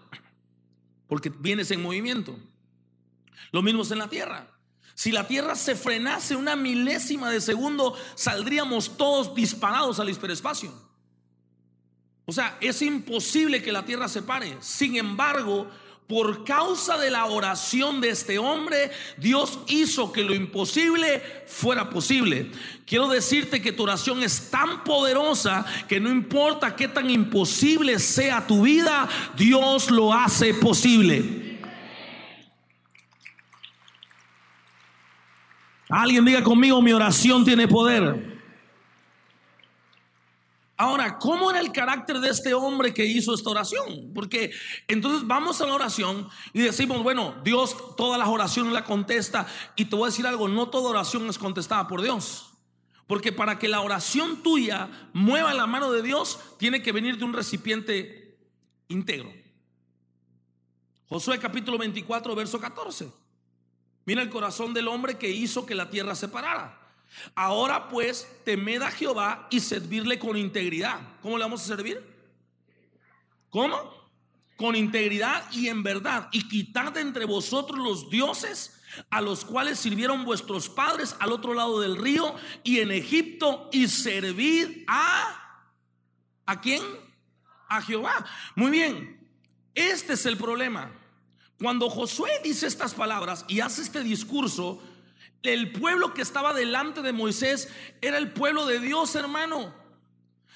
porque 1.09 1.31
vienes 1.31 1.71
en 1.71 1.83
movimiento. 1.83 2.39
Lo 3.53 3.63
mismo 3.63 3.83
es 3.83 3.91
en 3.91 3.99
la 3.99 4.09
Tierra. 4.09 4.49
Si 4.95 5.13
la 5.13 5.27
Tierra 5.27 5.55
se 5.55 5.75
frenase 5.75 6.37
una 6.37 6.57
milésima 6.57 7.31
de 7.31 7.41
segundo, 7.41 7.97
saldríamos 8.15 8.99
todos 8.99 9.35
disparados 9.35 9.99
al 9.99 10.11
hiperespacio. 10.11 10.90
O 12.31 12.33
sea, 12.33 12.57
es 12.61 12.81
imposible 12.81 13.61
que 13.61 13.73
la 13.73 13.85
tierra 13.85 14.07
se 14.07 14.23
pare. 14.23 14.57
Sin 14.61 14.95
embargo, 14.95 15.69
por 16.07 16.45
causa 16.45 16.97
de 16.97 17.11
la 17.11 17.27
oración 17.27 18.01
de 18.01 18.11
este 18.11 18.39
hombre, 18.39 18.93
Dios 19.17 19.59
hizo 19.67 20.13
que 20.13 20.23
lo 20.23 20.33
imposible 20.33 21.25
fuera 21.49 21.91
posible. 21.91 22.53
Quiero 22.87 23.09
decirte 23.09 23.61
que 23.61 23.73
tu 23.73 23.83
oración 23.83 24.23
es 24.23 24.49
tan 24.49 24.85
poderosa 24.85 25.67
que 25.89 25.99
no 25.99 26.09
importa 26.09 26.77
qué 26.77 26.87
tan 26.87 27.11
imposible 27.11 27.99
sea 27.99 28.47
tu 28.47 28.63
vida, 28.63 29.09
Dios 29.37 29.91
lo 29.91 30.15
hace 30.15 30.55
posible. 30.55 31.59
Alguien 35.89 36.25
diga 36.25 36.45
conmigo, 36.45 36.81
mi 36.81 36.93
oración 36.93 37.45
tiene 37.45 37.67
poder. 37.67 38.40
Ahora, 40.81 41.19
¿cómo 41.19 41.51
era 41.51 41.61
el 41.61 41.73
carácter 41.73 42.21
de 42.21 42.31
este 42.31 42.55
hombre 42.55 42.95
que 42.95 43.05
hizo 43.05 43.35
esta 43.35 43.51
oración? 43.51 44.13
Porque 44.15 44.51
entonces 44.89 45.27
vamos 45.27 45.61
a 45.61 45.67
la 45.67 45.75
oración 45.75 46.27
y 46.55 46.63
decimos, 46.63 47.03
bueno, 47.03 47.35
Dios 47.45 47.77
todas 47.99 48.19
las 48.19 48.29
oraciones 48.29 48.73
la 48.73 48.83
contesta 48.83 49.47
y 49.77 49.85
te 49.85 49.95
voy 49.95 50.05
a 50.05 50.11
decir 50.11 50.27
algo, 50.27 50.49
no 50.49 50.71
toda 50.71 50.89
oración 50.89 51.29
es 51.29 51.37
contestada 51.37 51.87
por 51.87 52.01
Dios. 52.01 52.55
Porque 53.07 53.31
para 53.31 53.59
que 53.59 53.69
la 53.69 53.83
oración 53.83 54.43
tuya 54.43 54.89
mueva 55.13 55.53
la 55.53 55.67
mano 55.67 55.93
de 55.93 56.01
Dios, 56.01 56.41
tiene 56.59 56.81
que 56.81 56.93
venir 56.93 57.19
de 57.19 57.27
un 57.27 57.35
recipiente 57.35 58.39
íntegro. 58.89 59.31
Josué 61.11 61.39
capítulo 61.39 61.77
24, 61.77 62.35
verso 62.35 62.59
14. 62.59 63.13
Mira 64.07 64.23
el 64.23 64.31
corazón 64.31 64.73
del 64.73 64.89
hombre 64.89 65.19
que 65.19 65.29
hizo 65.29 65.67
que 65.67 65.75
la 65.75 65.91
tierra 65.91 66.15
se 66.15 66.29
parara. 66.29 66.80
Ahora 67.35 67.89
pues, 67.89 68.27
temed 68.45 68.83
a 68.83 68.91
Jehová 68.91 69.49
y 69.51 69.61
servirle 69.61 70.19
con 70.19 70.37
integridad. 70.37 71.01
¿Cómo 71.23 71.37
le 71.37 71.45
vamos 71.45 71.63
a 71.63 71.77
servir? 71.77 72.03
¿Cómo? 73.51 73.77
Con 74.57 74.77
integridad 74.77 75.51
y 75.53 75.69
en 75.69 75.83
verdad. 75.83 76.29
Y 76.33 76.49
quitad 76.49 76.93
de 76.93 77.01
entre 77.01 77.25
vosotros 77.25 77.79
los 77.79 78.11
dioses 78.11 78.81
a 79.11 79.21
los 79.21 79.45
cuales 79.45 79.79
sirvieron 79.79 80.25
vuestros 80.25 80.69
padres 80.69 81.17
al 81.21 81.33
otro 81.33 81.55
lado 81.55 81.81
del 81.81 81.97
río 81.97 82.35
y 82.65 82.81
en 82.81 82.91
Egipto 82.91 83.69
y 83.73 83.89
servid 83.89 84.85
a... 84.87 85.37
¿A 86.47 86.61
quién? 86.61 86.83
A 87.69 87.81
Jehová. 87.83 88.27
Muy 88.57 88.71
bien. 88.71 89.21
Este 89.75 90.15
es 90.15 90.27
el 90.27 90.37
problema. 90.37 90.93
Cuando 91.59 91.91
Josué 91.91 92.31
dice 92.43 92.67
estas 92.67 92.95
palabras 92.95 93.45
y 93.47 93.61
hace 93.61 93.83
este 93.83 94.03
discurso, 94.03 94.83
el 95.43 95.73
pueblo 95.73 96.13
que 96.15 96.23
estaba 96.23 96.53
delante 96.53 97.03
de 97.03 97.13
Moisés 97.13 97.69
era 98.01 98.19
el 98.19 98.33
pueblo 98.33 98.67
de 98.67 98.79
Dios, 98.79 99.15
hermano. 99.15 99.75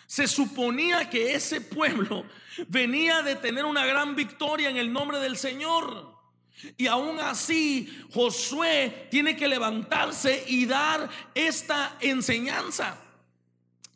Se 0.06 0.28
suponía 0.28 1.08
que 1.08 1.34
ese 1.34 1.60
pueblo 1.60 2.24
venía 2.68 3.22
de 3.22 3.36
tener 3.36 3.64
una 3.64 3.86
gran 3.86 4.14
victoria 4.14 4.68
en 4.68 4.76
el 4.76 4.92
nombre 4.92 5.18
del 5.18 5.36
Señor. 5.36 6.14
Y 6.76 6.86
aún 6.86 7.18
así, 7.20 8.04
Josué 8.12 9.08
tiene 9.10 9.36
que 9.36 9.48
levantarse 9.48 10.44
y 10.46 10.66
dar 10.66 11.10
esta 11.34 11.96
enseñanza. 12.00 12.98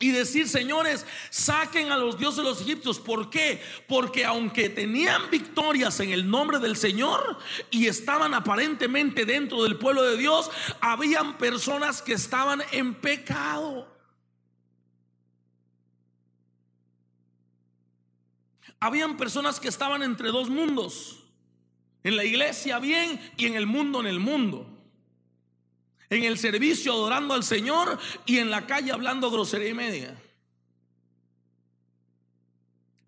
Y 0.01 0.13
decir, 0.13 0.49
señores, 0.49 1.05
saquen 1.29 1.91
a 1.91 1.97
los 1.97 2.17
dioses 2.19 2.37
de 2.37 2.45
los 2.45 2.61
egipcios. 2.61 3.01
¿Por 3.01 3.31
qué? 3.31 3.61
Porque 3.89 4.25
aunque 4.25 4.69
tenían 4.69 5.29
victorias 5.29 5.99
en 5.99 6.13
el 6.13 6.31
nombre 6.31 6.61
del 6.61 6.77
Señor 6.77 7.39
y 7.73 7.89
estaban 7.89 8.33
aparentemente 8.33 9.25
dentro 9.25 9.65
del 9.65 9.77
pueblo 9.77 10.03
de 10.05 10.17
Dios, 10.17 10.53
habían 10.81 11.37
personas 11.37 12.01
que 12.01 12.13
estaban 12.13 12.63
en 12.71 12.95
pecado. 12.95 13.89
Habían 18.79 19.17
personas 19.17 19.59
que 19.59 19.67
estaban 19.67 20.05
entre 20.05 20.29
dos 20.29 20.49
mundos. 20.49 21.25
En 22.05 22.17
la 22.17 22.25
iglesia 22.25 22.79
bien 22.79 23.21
y 23.37 23.47
en 23.47 23.55
el 23.55 23.67
mundo 23.67 23.99
en 23.99 24.07
el 24.07 24.21
mundo. 24.21 24.78
En 26.11 26.25
el 26.25 26.38
servicio 26.38 26.92
adorando 26.92 27.35
al 27.35 27.44
Señor 27.44 27.99
y 28.25 28.38
en 28.38 28.51
la 28.51 28.66
calle 28.66 28.92
hablando 28.92 29.31
grosería 29.31 29.68
y 29.68 29.75
media. 29.75 30.23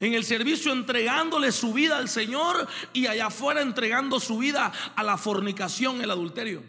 En 0.01 0.15
el 0.15 0.25
servicio 0.25 0.73
entregándole 0.73 1.53
su 1.53 1.75
vida 1.75 1.99
al 1.99 2.09
Señor 2.09 2.67
y 2.95 3.07
allá 3.07 3.27
afuera 3.27 3.61
entregando 3.61 4.19
su 4.19 4.39
vida 4.39 4.73
a 4.97 5.03
la 5.03 5.19
fornicación, 5.19 6.01
el 6.01 6.11
adulterio. 6.11 6.63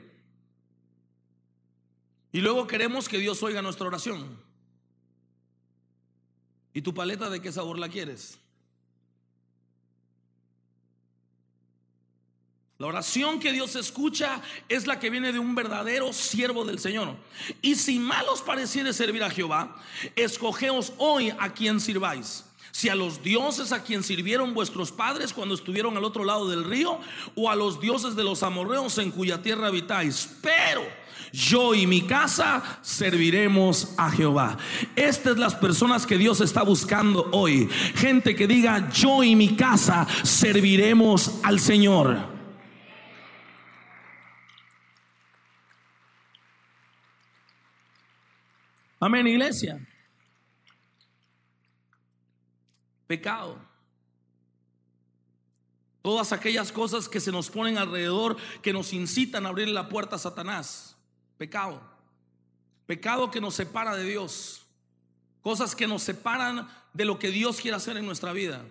Y 2.34 2.42
luego 2.42 2.68
queremos 2.68 3.08
que 3.08 3.18
Dios 3.18 3.42
oiga 3.42 3.62
nuestra 3.62 3.88
oración. 3.88 4.38
¿Y 6.74 6.82
tu 6.82 6.94
paleta 6.94 7.30
de 7.30 7.42
qué 7.42 7.52
sabor 7.52 7.80
la 7.80 7.90
quieres? 7.90 8.41
La 12.82 12.88
oración 12.88 13.40
que 13.40 13.52
Dios 13.52 13.76
escucha 13.76 14.42
es 14.68 14.88
la 14.88 15.00
que 15.00 15.12
viene 15.12 15.32
de 15.32 15.38
un 15.38 15.54
verdadero 15.54 16.12
siervo 16.14 16.66
del 16.66 16.80
Señor. 16.80 17.16
Y 17.62 17.76
si 17.76 18.00
mal 18.00 18.26
os 18.28 18.42
pareciere 18.42 18.92
servir 18.92 19.22
a 19.24 19.30
Jehová, 19.30 19.76
escogeos 20.16 20.92
hoy 20.98 21.32
a 21.38 21.54
quien 21.54 21.80
sirváis. 21.80 22.44
Si 22.72 22.90
a 22.90 22.96
los 22.96 23.22
dioses 23.22 23.72
a 23.72 23.84
quien 23.84 24.02
sirvieron 24.02 24.56
vuestros 24.56 24.92
padres 24.92 25.32
cuando 25.32 25.54
estuvieron 25.54 25.96
al 25.96 26.04
otro 26.04 26.24
lado 26.24 26.50
del 26.50 26.64
río, 26.64 27.00
o 27.36 27.52
a 27.52 27.56
los 27.56 27.80
dioses 27.80 28.16
de 28.16 28.24
los 28.24 28.42
amorreos 28.42 28.98
en 28.98 29.12
cuya 29.12 29.44
tierra 29.44 29.68
habitáis. 29.68 30.28
Pero 30.42 30.82
yo 31.32 31.76
y 31.76 31.86
mi 31.86 32.02
casa 32.02 32.80
serviremos 32.82 33.94
a 33.96 34.10
Jehová. 34.10 34.58
Estas 34.96 35.34
es 35.34 35.38
las 35.38 35.54
personas 35.54 36.08
que 36.08 36.18
Dios 36.18 36.42
está 36.42 36.64
buscando 36.64 37.30
hoy. 37.32 37.70
Gente 37.94 38.36
que 38.36 38.48
diga, 38.48 38.90
yo 38.90 39.22
y 39.22 39.36
mi 39.36 39.56
casa 39.56 40.08
serviremos 40.24 41.34
al 41.44 41.60
Señor. 41.60 42.31
Amén, 49.02 49.26
iglesia. 49.26 49.84
Pecado. 53.08 53.58
Todas 56.04 56.32
aquellas 56.32 56.72
cosas 56.72 57.10
que 57.10 57.20
se 57.20 57.32
nos 57.32 57.50
ponen 57.50 57.80
alrededor 57.80 58.38
que 58.62 58.72
nos 58.72 58.94
incitan 58.94 59.46
a 59.46 59.50
abrir 59.50 59.70
la 59.70 59.90
puerta 59.90 60.18
a 60.18 60.20
Satanás. 60.20 60.96
Pecado. 61.40 61.82
Pecado 62.86 63.32
que 63.32 63.42
nos 63.42 63.56
separa 63.56 63.96
de 63.96 64.04
Dios. 64.04 64.68
Cosas 65.42 65.76
que 65.76 65.88
nos 65.88 66.04
separan 66.04 66.70
de 66.94 67.06
lo 67.06 67.18
que 67.18 67.32
Dios 67.32 67.60
quiere 67.60 67.78
hacer 67.78 67.98
en 67.98 68.06
nuestra 68.06 68.34
vida. 68.34 68.64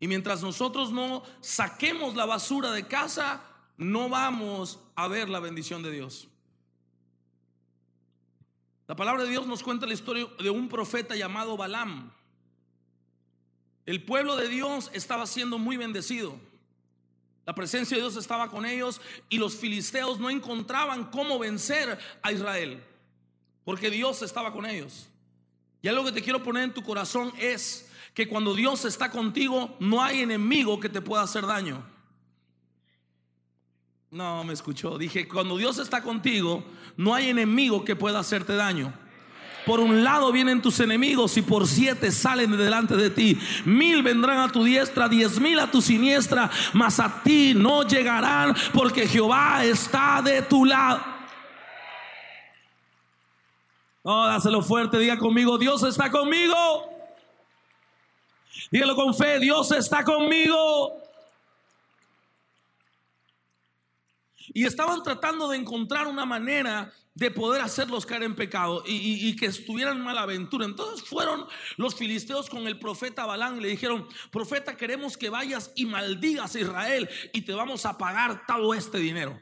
Y 0.00 0.08
mientras 0.08 0.42
nosotros 0.42 0.92
no 0.92 1.22
saquemos 1.42 2.14
la 2.16 2.24
basura 2.24 2.72
de 2.72 2.86
casa, 2.86 3.42
no 3.76 4.08
vamos 4.08 4.78
a 4.94 5.08
ver 5.08 5.28
la 5.28 5.40
bendición 5.40 5.82
de 5.82 5.90
Dios. 5.90 6.28
La 8.86 8.94
palabra 8.94 9.24
de 9.24 9.30
Dios 9.30 9.46
nos 9.46 9.62
cuenta 9.62 9.86
la 9.86 9.94
historia 9.94 10.26
de 10.38 10.50
un 10.50 10.68
profeta 10.68 11.16
llamado 11.16 11.56
Balaam. 11.56 12.12
El 13.84 14.04
pueblo 14.04 14.36
de 14.36 14.48
Dios 14.48 14.90
estaba 14.92 15.26
siendo 15.26 15.58
muy 15.58 15.76
bendecido. 15.76 16.38
La 17.44 17.54
presencia 17.54 17.96
de 17.96 18.02
Dios 18.02 18.16
estaba 18.16 18.50
con 18.50 18.64
ellos 18.64 19.00
y 19.28 19.38
los 19.38 19.56
filisteos 19.56 20.18
no 20.18 20.30
encontraban 20.30 21.04
cómo 21.10 21.38
vencer 21.38 21.98
a 22.22 22.32
Israel, 22.32 22.82
porque 23.64 23.90
Dios 23.90 24.22
estaba 24.22 24.52
con 24.52 24.66
ellos. 24.66 25.08
Y 25.82 25.88
algo 25.88 26.04
que 26.04 26.12
te 26.12 26.22
quiero 26.22 26.42
poner 26.42 26.64
en 26.64 26.74
tu 26.74 26.82
corazón 26.82 27.32
es 27.38 27.88
que 28.14 28.28
cuando 28.28 28.54
Dios 28.54 28.84
está 28.84 29.10
contigo, 29.10 29.76
no 29.78 30.02
hay 30.02 30.22
enemigo 30.22 30.80
que 30.80 30.88
te 30.88 31.00
pueda 31.00 31.22
hacer 31.22 31.46
daño. 31.46 31.84
No, 34.10 34.44
me 34.44 34.52
escuchó. 34.52 34.98
Dije, 34.98 35.26
cuando 35.26 35.56
Dios 35.56 35.78
está 35.78 36.02
contigo, 36.02 36.64
no 36.96 37.14
hay 37.14 37.28
enemigo 37.28 37.84
que 37.84 37.96
pueda 37.96 38.20
hacerte 38.20 38.54
daño. 38.54 38.92
Por 39.66 39.80
un 39.80 40.04
lado 40.04 40.30
vienen 40.30 40.62
tus 40.62 40.78
enemigos 40.78 41.36
y 41.36 41.42
por 41.42 41.66
siete 41.66 42.12
salen 42.12 42.52
de 42.52 42.56
delante 42.56 42.94
de 42.96 43.10
ti. 43.10 43.36
Mil 43.64 44.04
vendrán 44.04 44.38
a 44.38 44.52
tu 44.52 44.62
diestra, 44.62 45.08
diez 45.08 45.40
mil 45.40 45.58
a 45.58 45.68
tu 45.68 45.82
siniestra, 45.82 46.48
mas 46.72 47.00
a 47.00 47.22
ti 47.24 47.52
no 47.52 47.82
llegarán 47.82 48.54
porque 48.72 49.08
Jehová 49.08 49.64
está 49.64 50.22
de 50.22 50.42
tu 50.42 50.64
lado. 50.64 51.00
No, 54.04 54.24
dáselo 54.24 54.62
fuerte, 54.62 55.00
diga 55.00 55.18
conmigo, 55.18 55.58
Dios 55.58 55.82
está 55.82 56.12
conmigo. 56.12 56.54
Dígalo 58.70 58.94
con 58.94 59.14
fe, 59.14 59.40
Dios 59.40 59.72
está 59.72 60.04
conmigo. 60.04 61.05
Y 64.54 64.64
estaban 64.64 65.02
tratando 65.02 65.48
de 65.48 65.56
encontrar 65.56 66.06
una 66.06 66.24
manera 66.24 66.92
de 67.14 67.30
poder 67.30 67.62
hacerlos 67.62 68.04
caer 68.04 68.24
en 68.24 68.36
pecado 68.36 68.82
y, 68.86 69.34
que 69.36 69.46
estuvieran 69.46 69.96
en 69.96 70.04
mala 70.04 70.22
aventura. 70.22 70.66
Entonces 70.66 71.08
fueron 71.08 71.46
los 71.78 71.94
filisteos 71.94 72.50
con 72.50 72.66
el 72.66 72.78
profeta 72.78 73.24
Balán 73.24 73.56
y 73.56 73.60
le 73.60 73.68
dijeron, 73.68 74.06
profeta, 74.30 74.76
queremos 74.76 75.16
que 75.16 75.30
vayas 75.30 75.72
y 75.74 75.86
maldigas 75.86 76.54
a 76.54 76.60
Israel 76.60 77.08
y 77.32 77.40
te 77.40 77.54
vamos 77.54 77.86
a 77.86 77.96
pagar 77.96 78.44
todo 78.46 78.74
este 78.74 78.98
dinero. 78.98 79.40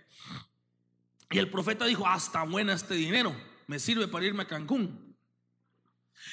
Y 1.31 1.38
el 1.38 1.51
profeta 1.51 1.85
dijo, 1.85 2.07
hasta 2.07 2.45
buena 2.45 2.75
este 2.75 2.95
dinero, 2.95 3.35
me 3.67 3.81
sirve 3.81 4.07
para 4.07 4.25
irme 4.25 4.45
a 4.45 4.47
Cancún. 4.47 5.17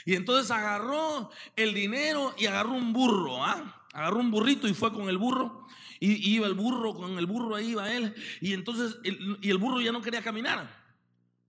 Y 0.06 0.16
entonces 0.16 0.52
agarró 0.52 1.32
el 1.56 1.74
dinero 1.74 2.36
y 2.38 2.46
agarró 2.46 2.74
un 2.74 2.94
burro, 2.94 3.44
¿ah? 3.44 3.81
Agarró 3.94 4.20
un 4.20 4.32
burrito 4.32 4.68
y 4.68 4.74
fue 4.74 4.92
con 4.94 5.10
el 5.10 5.18
burro. 5.18 5.68
Y 6.00 6.34
iba 6.34 6.48
el 6.48 6.56
burro, 6.56 6.96
con 6.96 7.18
el 7.20 7.26
burro 7.26 7.56
ahí 7.56 7.72
iba 7.72 7.92
él. 7.92 8.16
Y 8.40 8.54
entonces, 8.54 8.98
y 9.04 9.50
el 9.50 9.58
burro 9.58 9.82
ya 9.82 9.92
no 9.92 10.02
quería 10.02 10.22
caminar. 10.22 10.82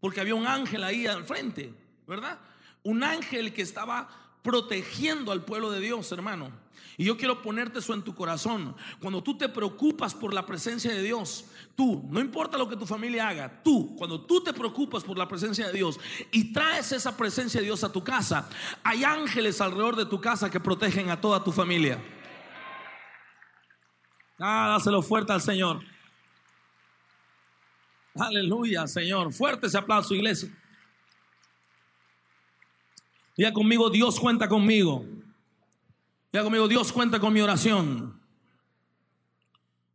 Porque 0.00 0.20
había 0.20 0.34
un 0.34 0.46
ángel 0.46 0.84
ahí 0.84 1.06
al 1.06 1.24
frente, 1.24 1.72
¿verdad? 2.06 2.38
Un 2.82 3.02
ángel 3.02 3.52
que 3.54 3.62
estaba 3.62 4.08
protegiendo 4.42 5.32
al 5.32 5.44
pueblo 5.44 5.70
de 5.70 5.80
Dios, 5.80 6.10
hermano. 6.12 6.50
Y 6.98 7.04
yo 7.04 7.16
quiero 7.16 7.40
ponerte 7.40 7.78
eso 7.78 7.94
en 7.94 8.02
tu 8.02 8.14
corazón. 8.14 8.76
Cuando 9.00 9.22
tú 9.22 9.38
te 9.38 9.48
preocupas 9.48 10.14
por 10.14 10.34
la 10.34 10.44
presencia 10.44 10.92
de 10.92 11.02
Dios, 11.02 11.46
tú, 11.74 12.06
no 12.10 12.20
importa 12.20 12.58
lo 12.58 12.68
que 12.68 12.76
tu 12.76 12.84
familia 12.84 13.28
haga, 13.28 13.62
tú, 13.62 13.96
cuando 13.96 14.20
tú 14.20 14.42
te 14.42 14.52
preocupas 14.52 15.02
por 15.02 15.16
la 15.16 15.26
presencia 15.26 15.66
de 15.68 15.72
Dios 15.72 15.98
y 16.30 16.52
traes 16.52 16.92
esa 16.92 17.16
presencia 17.16 17.60
de 17.60 17.66
Dios 17.66 17.82
a 17.82 17.92
tu 17.92 18.04
casa, 18.04 18.48
hay 18.82 19.04
ángeles 19.04 19.60
alrededor 19.60 19.96
de 19.96 20.06
tu 20.06 20.20
casa 20.20 20.50
que 20.50 20.60
protegen 20.60 21.08
a 21.08 21.20
toda 21.20 21.42
tu 21.42 21.52
familia. 21.52 22.02
Ah, 24.44 24.70
dáselo 24.70 25.00
fuerte 25.02 25.32
al 25.32 25.40
Señor. 25.40 25.80
Aleluya, 28.16 28.88
Señor. 28.88 29.32
Fuerte 29.32 29.68
ese 29.68 29.78
aplauso, 29.78 30.14
iglesia. 30.14 30.52
Diga 33.36 33.52
conmigo, 33.52 33.88
Dios 33.88 34.18
cuenta 34.18 34.48
conmigo. 34.48 35.06
Diga 36.32 36.42
conmigo, 36.42 36.66
Dios 36.66 36.92
cuenta 36.92 37.20
con 37.20 37.32
mi 37.32 37.40
oración. 37.40 38.20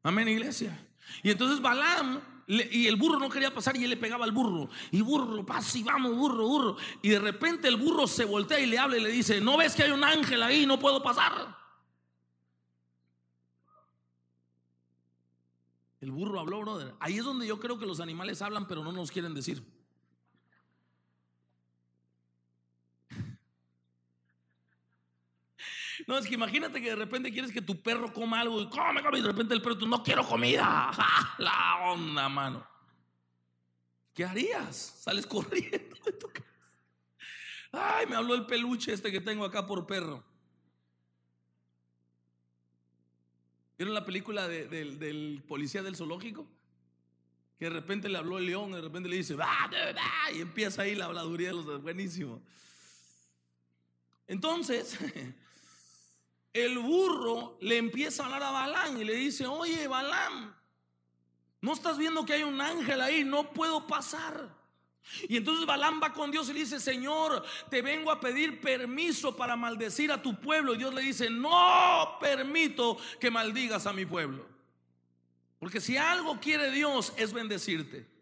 Amén, 0.02 0.30
iglesia. 0.30 0.80
Y 1.24 1.32
entonces 1.32 1.60
Balaam 1.60 2.22
y 2.48 2.88
el 2.88 2.96
burro 2.96 3.20
no 3.20 3.30
quería 3.30 3.54
pasar 3.54 3.76
y 3.76 3.84
él 3.84 3.90
le 3.90 3.98
pegaba 3.98 4.24
al 4.24 4.32
burro. 4.32 4.70
Y 4.92 5.02
burro, 5.02 5.46
pasa 5.46 5.78
y 5.78 5.84
vamos, 5.84 6.16
burro, 6.16 6.48
burro. 6.48 6.78
Y 7.02 7.10
de 7.10 7.20
repente 7.20 7.68
el 7.68 7.76
burro 7.76 8.08
se 8.08 8.24
voltea 8.24 8.62
y 8.62 8.66
le 8.66 8.80
habla 8.80 8.96
y 8.96 9.02
le 9.02 9.10
dice, 9.10 9.42
¿no 9.42 9.58
ves 9.58 9.76
que 9.76 9.84
hay 9.84 9.92
un 9.92 10.06
ángel 10.06 10.42
ahí? 10.42 10.66
No 10.66 10.80
puedo 10.80 11.04
pasar. 11.04 11.67
El 16.00 16.12
burro 16.12 16.40
habló, 16.40 16.62
brother. 16.62 16.94
Ahí 17.00 17.18
es 17.18 17.26
donde 17.26 17.48
yo 17.48 17.60
creo 17.60 17.80
que 17.80 17.86
los 17.86 18.00
animales 18.00 18.42
hablan, 18.42 18.68
pero 18.68 18.84
no 18.84 18.92
nos 18.92 19.12
quieren 19.12 19.34
decir. 19.34 19.64
No, 26.06 26.18
es 26.18 26.28
que 26.28 26.36
imagínate 26.36 26.80
que 26.80 26.90
de 26.90 26.96
repente 26.96 27.34
quieres 27.34 27.52
que 27.52 27.62
tu 27.62 27.82
perro 27.82 28.14
coma 28.14 28.40
algo 28.40 28.62
y 28.62 28.70
come, 28.70 29.02
come, 29.02 29.18
y 29.18 29.22
de 29.22 29.28
repente 29.28 29.54
el 29.56 29.62
perro, 29.62 29.76
no 29.88 30.04
quiero 30.04 30.26
comida. 30.26 30.92
La 31.40 31.92
onda, 31.92 32.30
mano. 32.30 32.68
¿Qué 34.14 34.24
harías? 34.24 34.76
Sales 34.76 35.26
corriendo 35.26 35.98
de 36.06 36.12
tu 36.14 36.28
casa. 36.28 36.46
Ay, 37.72 38.06
me 38.08 38.16
habló 38.16 38.36
el 38.36 38.46
peluche 38.46 38.94
este 38.94 39.12
que 39.12 39.22
tengo 39.22 39.44
acá 39.44 39.66
por 39.66 39.86
perro. 39.86 40.24
¿Vieron 43.78 43.94
la 43.94 44.06
película 44.06 44.48
de- 44.48 44.68
del, 44.68 45.44
policía 45.48 45.84
del 45.84 45.96
zoológico? 45.96 46.48
Que 47.60 47.66
de 47.66 47.72
repente 47.72 48.10
le 48.10 48.18
habló 48.18 48.38
el 48.38 48.46
león, 48.46 48.72
de 48.72 48.82
repente 48.82 49.08
le 49.10 49.18
dice, 49.18 49.36
"Ah, 49.40 49.68
de 49.70 49.78
verdad", 49.78 50.02
y 50.34 50.42
empieza 50.42 50.82
ahí 50.84 50.96
la 50.96 51.06
habladuría 51.06 51.50
de 51.50 51.54
los 51.56 51.82
buenísimo. 51.82 52.42
Entonces, 54.28 54.98
el 56.54 56.80
burro 56.80 57.58
le 57.62 57.78
empieza 57.78 58.24
a 58.24 58.26
hablar 58.26 58.44
a 58.44 58.52
Balán 58.52 59.00
y 59.00 59.04
le 59.04 59.14
dice, 59.16 59.46
oye, 59.48 59.88
Balán, 59.88 60.56
¿no 61.62 61.74
estás 61.74 61.98
viendo 61.98 62.26
que 62.26 62.34
hay 62.34 62.44
un 62.44 62.60
ángel 62.60 63.00
ahí? 63.02 63.24
No 63.24 63.54
puedo 63.54 63.86
pasar. 63.88 64.56
Y 65.28 65.38
entonces 65.38 65.66
Balán 65.66 66.00
va 66.02 66.14
con 66.14 66.32
Dios 66.32 66.50
y 66.50 66.54
le 66.54 66.60
dice, 66.60 66.80
Señor, 66.80 67.44
te 67.70 67.82
vengo 67.82 68.12
a 68.12 68.20
pedir 68.20 68.62
permiso 68.62 69.36
para 69.36 69.56
maldecir 69.56 70.12
a 70.12 70.22
tu 70.22 70.40
pueblo. 70.40 70.76
Y 70.76 70.78
Dios 70.78 70.94
le 70.94 71.02
dice, 71.02 71.30
no 71.30 72.18
permito 72.20 72.98
que 73.20 73.32
maldigas 73.32 73.88
a 73.88 73.94
mi 73.94 74.06
pueblo. 74.06 74.46
Porque 75.60 75.82
si 75.82 75.98
algo 75.98 76.40
quiere 76.40 76.72
Dios 76.72 77.14
es 77.18 77.34
bendecirte. 77.34 78.17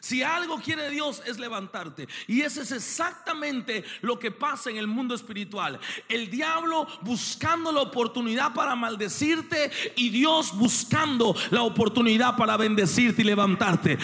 Si 0.00 0.22
algo 0.22 0.60
quiere 0.60 0.90
Dios 0.90 1.22
es 1.24 1.38
levantarte. 1.38 2.06
Y 2.26 2.42
ese 2.42 2.60
es 2.60 2.72
exactamente 2.72 3.84
lo 4.02 4.18
que 4.18 4.30
pasa 4.30 4.68
en 4.68 4.76
el 4.76 4.86
mundo 4.86 5.14
espiritual. 5.14 5.80
El 6.10 6.30
diablo 6.30 6.86
buscando 7.00 7.72
la 7.72 7.80
oportunidad 7.80 8.52
para 8.52 8.76
maldecirte 8.76 9.70
y 9.96 10.10
Dios 10.10 10.54
buscando 10.56 11.34
la 11.50 11.62
oportunidad 11.62 12.36
para 12.36 12.58
bendecirte 12.58 13.22
y 13.22 13.24
levantarte. 13.24 13.96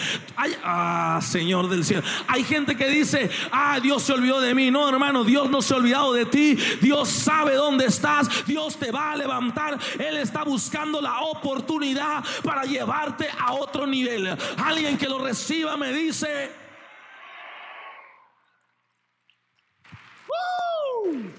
Ah, 0.63 1.19
Señor 1.21 1.69
del 1.69 1.85
cielo. 1.85 2.01
Hay 2.27 2.43
gente 2.43 2.75
que 2.75 2.87
dice, 2.87 3.29
ah, 3.51 3.79
Dios 3.79 4.01
se 4.01 4.13
olvidó 4.13 4.41
de 4.41 4.55
mí. 4.55 4.71
No, 4.71 4.89
hermano, 4.89 5.23
Dios 5.23 5.51
no 5.51 5.61
se 5.61 5.75
ha 5.75 5.77
olvidado 5.77 6.13
de 6.13 6.25
ti. 6.25 6.55
Dios 6.81 7.09
sabe 7.09 7.53
dónde 7.53 7.85
estás. 7.85 8.45
Dios 8.47 8.77
te 8.77 8.91
va 8.91 9.11
a 9.11 9.17
levantar. 9.17 9.79
Él 9.99 10.17
está 10.17 10.43
buscando 10.43 10.99
la 10.99 11.21
oportunidad 11.21 12.23
para 12.43 12.63
llevarte 12.63 13.29
a 13.37 13.53
otro 13.53 13.85
nivel. 13.85 14.35
Alguien 14.57 14.97
que 14.97 15.07
lo 15.07 15.19
reciba 15.19 15.70
me 15.77 15.91
dice, 15.93 16.51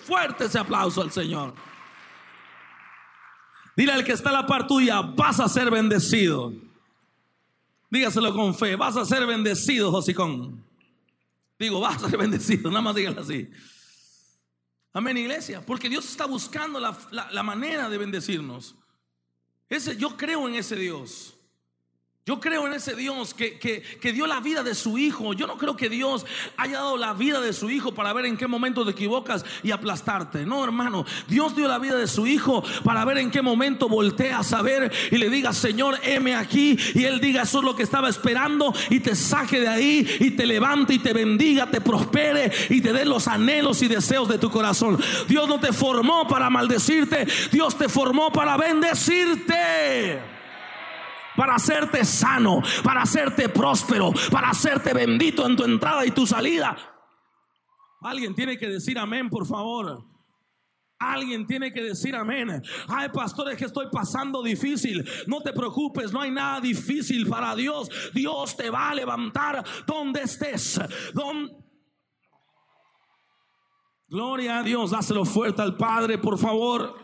fuerte 0.05 0.45
ese 0.45 0.59
aplauso 0.59 1.03
al 1.03 1.13
Señor. 1.13 1.55
Dile 3.77 3.93
al 3.93 4.05
que 4.05 4.13
está 4.13 4.31
a 4.31 4.33
la 4.35 4.47
par 4.47 4.67
tuya, 4.67 5.01
vas 5.01 5.41
a 5.41 5.49
ser 5.49 5.71
bendecido. 5.71 6.53
Dígaselo 7.91 8.35
con 8.35 8.55
fe, 8.55 8.77
vas 8.77 8.97
a 8.97 9.05
ser 9.05 9.27
bendecido, 9.27 9.91
Josicón. 9.91 10.65
Digo, 11.59 11.81
vas 11.81 12.03
a 12.03 12.09
ser 12.11 12.19
bendecido, 12.19 12.71
nada 12.71 12.83
más 12.83 12.95
dígalo 12.95 13.21
así. 13.23 13.49
Amén, 14.95 15.17
iglesia, 15.17 15.65
porque 15.65 15.89
Dios 15.89 16.05
está 16.09 16.27
buscando 16.27 16.79
la, 16.79 16.97
la- 17.11 17.31
la 17.31 17.43
manera 17.43 17.89
de 17.89 17.97
bendecirnos. 17.97 18.75
Ese, 19.71 19.97
yo 19.97 20.17
creo 20.19 20.47
en 20.49 20.55
ese 20.57 20.77
Dios. 20.77 21.32
Yo 22.25 22.39
creo 22.39 22.69
en 22.69 22.73
ese 22.73 22.95
Dios 22.95 23.35
que, 23.35 23.59
que- 23.59 23.83
que 23.83 24.13
dio 24.13 24.29
la 24.29 24.39
vida 24.39 24.63
de 24.63 24.77
su 24.77 24.97
hijo. 24.97 25.33
Yo 25.33 25.49
no 25.49 25.59
creo 25.59 25.77
que 25.77 25.89
Dios 25.89 26.25
haya 26.57 26.75
dado 26.75 26.97
la 26.97 27.15
vida 27.15 27.41
de 27.41 27.53
su 27.53 27.69
hijo 27.69 27.93
para 27.95 28.13
ver 28.13 28.27
en 28.27 28.37
qué 28.37 28.47
momento 28.47 28.85
te 28.85 28.93
equivocas 28.93 29.45
y 29.65 29.73
aplastarte. 29.73 30.47
No, 30.47 30.63
hermano. 30.63 31.05
Dios 31.27 31.57
dio 31.57 31.67
la 31.67 31.81
vida 31.81 31.97
de 31.97 32.07
su 32.07 32.25
hijo 32.29 32.63
para 32.85 33.05
ver 33.05 33.19
en 33.19 33.29
qué 33.33 33.43
momento 33.43 33.89
volteas 33.89 34.53
a 34.53 34.63
ver 34.63 34.93
y 35.11 35.17
le 35.19 35.31
diga, 35.31 35.53
Señor, 35.53 35.99
heme 36.05 36.37
aquí. 36.37 36.79
Y 36.95 37.03
él 37.07 37.19
diga, 37.21 37.43
eso 37.43 37.59
es 37.59 37.65
lo 37.65 37.75
que 37.75 37.83
estaba 37.83 38.09
esperando 38.09 38.73
y 38.89 39.01
te 39.01 39.17
saque 39.17 39.59
de 39.59 39.67
ahí 39.67 40.09
y 40.21 40.31
te 40.31 40.47
levante 40.47 40.95
y 40.95 40.99
te 41.01 41.13
bendiga, 41.13 41.73
te 41.73 41.81
prospere 41.81 42.53
y 42.71 42.81
te 42.81 42.93
dé 42.93 43.05
los 43.05 43.27
anhelos 43.27 43.83
y 43.83 43.89
deseos 43.89 44.29
de 44.29 44.39
tu 44.39 44.49
corazón. 44.49 44.97
Dios 45.27 45.49
no 45.49 45.59
te 45.59 45.73
formó 45.73 46.29
para 46.29 46.49
maldecirte. 46.51 47.27
Dios 47.51 47.77
te 47.77 47.89
formó 47.89 48.31
para 48.31 48.57
bendecirte 48.57 50.21
para 51.37 51.55
hacerte 51.55 52.05
sano, 52.05 52.63
para 52.85 53.03
hacerte 53.03 53.49
próspero, 53.49 54.13
para 54.31 54.51
hacerte 54.51 54.93
bendito 54.93 55.47
en 55.47 55.57
tu 55.57 55.65
entrada 55.65 56.05
y 56.07 56.11
tu 56.11 56.27
salida. 56.27 56.77
Alguien 58.03 58.35
tiene 58.35 58.59
que 58.59 58.69
decir 58.69 58.99
amén, 58.99 59.31
por 59.31 59.47
favor. 59.47 60.05
Alguien 60.99 61.47
tiene 61.49 61.73
que 61.73 61.83
decir 61.83 62.15
amén. 62.15 62.63
Ay, 62.89 63.09
pastores, 63.09 63.57
que 63.57 63.65
estoy 63.65 63.87
pasando 63.91 64.41
difícil. 64.43 65.05
No 65.27 65.41
te 65.41 65.53
preocupes, 65.53 66.13
no 66.13 66.21
hay 66.21 66.31
nada 66.31 66.61
difícil 66.61 67.27
para 67.29 67.57
Dios. 67.57 67.89
Dios 68.15 68.57
te 68.57 68.71
va 68.71 68.91
a 68.91 68.95
levantar 68.95 69.65
donde 69.87 70.23
estés. 70.23 70.81
Don- 71.13 71.51
Gloria 74.09 74.59
a 74.59 74.63
Dios, 74.63 74.91
dáselo 74.91 75.25
fuerte 75.25 75.63
al 75.63 75.77
Padre, 75.77 76.19
por 76.19 76.39
favor. 76.39 76.95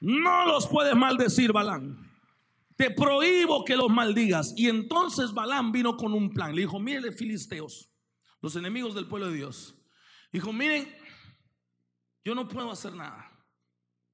No 0.00 0.44
los 0.46 0.66
puedes 0.66 0.96
maldecir, 0.96 1.52
Balán. 1.52 2.09
Te 2.80 2.90
prohíbo 2.90 3.62
que 3.62 3.76
los 3.76 3.90
maldigas. 3.90 4.54
Y 4.56 4.70
entonces 4.70 5.34
Balán 5.34 5.70
vino 5.70 5.98
con 5.98 6.14
un 6.14 6.30
plan. 6.30 6.54
Le 6.54 6.62
dijo, 6.62 6.80
miren, 6.80 7.12
filisteos, 7.12 7.90
los 8.40 8.56
enemigos 8.56 8.94
del 8.94 9.06
pueblo 9.06 9.26
de 9.26 9.34
Dios. 9.34 9.74
Dijo, 10.32 10.50
miren, 10.50 10.90
yo 12.24 12.34
no 12.34 12.48
puedo 12.48 12.70
hacer 12.70 12.94
nada. 12.94 13.30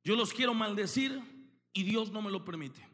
Yo 0.03 0.17
los 0.17 0.33
quiero 0.33 0.53
maldecir 0.53 1.23
y 1.73 1.85
Dios 1.85 2.11
no 2.11 2.21
me 2.21 2.33
lo 2.33 2.45
permite. 2.45 2.85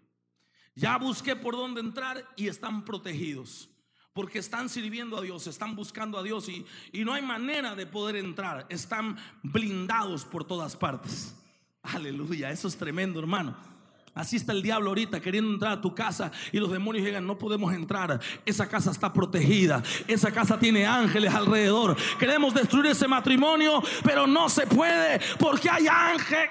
Ya 0.74 0.98
busqué 0.98 1.36
por 1.36 1.56
dónde 1.56 1.80
entrar 1.80 2.22
y 2.36 2.48
están 2.48 2.84
protegidos. 2.84 3.70
Porque 4.12 4.40
están 4.40 4.68
sirviendo 4.68 5.16
a 5.16 5.22
Dios, 5.22 5.46
están 5.46 5.74
buscando 5.74 6.18
a 6.18 6.22
Dios 6.22 6.50
y, 6.50 6.66
y 6.92 7.02
no 7.02 7.14
hay 7.14 7.22
manera 7.22 7.74
de 7.74 7.86
poder 7.86 8.16
entrar. 8.16 8.66
Están 8.68 9.16
blindados 9.42 10.26
por 10.26 10.44
todas 10.44 10.76
partes. 10.76 11.34
Aleluya, 11.80 12.50
eso 12.50 12.68
es 12.68 12.76
tremendo, 12.76 13.18
hermano. 13.18 13.71
Así 14.14 14.36
está 14.36 14.52
el 14.52 14.62
diablo 14.62 14.90
ahorita 14.90 15.20
queriendo 15.20 15.52
entrar 15.52 15.72
a 15.72 15.80
tu 15.80 15.94
casa 15.94 16.30
y 16.52 16.58
los 16.58 16.70
demonios 16.70 17.04
llegan, 17.04 17.26
no 17.26 17.38
podemos 17.38 17.72
entrar. 17.72 18.20
Esa 18.44 18.68
casa 18.68 18.90
está 18.90 19.10
protegida, 19.10 19.82
esa 20.06 20.30
casa 20.30 20.58
tiene 20.58 20.84
ángeles 20.84 21.34
alrededor. 21.34 21.96
Queremos 22.18 22.52
destruir 22.52 22.86
ese 22.86 23.08
matrimonio, 23.08 23.82
pero 24.04 24.26
no 24.26 24.50
se 24.50 24.66
puede 24.66 25.18
porque 25.38 25.70
hay 25.70 25.86
ángeles. 25.88 26.50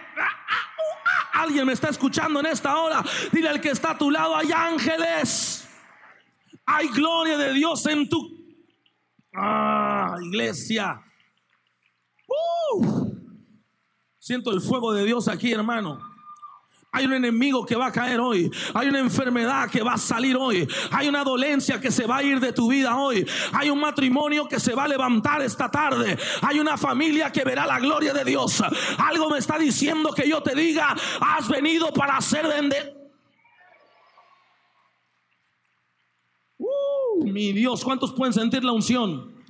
Alguien 1.34 1.68
me 1.68 1.74
está 1.74 1.90
escuchando 1.90 2.40
en 2.40 2.48
esta 2.48 2.76
hora. 2.78 3.04
Dile 3.32 3.50
al 3.50 3.62
que 3.62 3.70
está 3.70 3.92
a 3.92 3.98
tu 3.98 4.10
lado, 4.10 4.36
hay 4.36 4.52
ángeles. 4.52 5.68
Hay 6.66 6.88
gloria 6.90 7.38
de 7.38 7.54
Dios 7.54 7.86
en 7.86 8.10
tu 8.10 8.44
ah, 9.36 10.16
iglesia. 10.20 11.00
Uh. 12.28 13.12
Siento 14.18 14.52
el 14.52 14.62
fuego 14.62 14.94
de 14.94 15.06
Dios 15.06 15.28
aquí, 15.28 15.52
hermano. 15.52 16.11
Hay 16.94 17.06
un 17.06 17.14
enemigo 17.14 17.66
que 17.66 17.76
va 17.76 17.88
a 17.88 17.92
caer 17.92 18.20
hoy. 18.20 18.52
Hay 18.74 18.90
una 18.90 19.00
enfermedad 19.00 19.70
que 19.70 19.82
va 19.82 19.94
a 19.94 19.98
salir 19.98 20.36
hoy. 20.36 20.68
Hay 20.92 21.08
una 21.08 21.24
dolencia 21.24 21.80
que 21.80 21.90
se 21.90 22.06
va 22.06 22.18
a 22.18 22.24
ir 22.24 22.42
de 22.42 22.52
tu 22.52 22.70
vida 22.70 22.98
hoy. 22.98 23.26
Hay 23.54 23.70
un 23.70 23.80
matrimonio 23.80 24.46
que 24.46 24.60
se 24.60 24.76
va 24.76 24.84
a 24.84 24.88
levantar 24.90 25.42
esta 25.42 25.72
tarde. 25.72 26.18
Hay 26.42 26.60
una 26.60 26.78
familia 26.78 27.32
que 27.32 27.46
verá 27.46 27.66
la 27.66 27.80
gloria 27.80 28.14
de 28.14 28.26
Dios. 28.26 28.62
Algo 28.98 29.30
me 29.30 29.38
está 29.38 29.58
diciendo 29.58 30.12
que 30.14 30.28
yo 30.28 30.44
te 30.44 30.54
diga, 30.54 30.94
has 31.22 31.48
venido 31.48 31.94
para 31.94 32.18
hacer 32.18 32.46
de... 32.48 32.98
Uh, 36.58 37.26
mi 37.26 37.54
Dios, 37.54 37.86
¿cuántos 37.86 38.12
pueden 38.12 38.34
sentir 38.34 38.66
la 38.66 38.74
unción? 38.74 39.41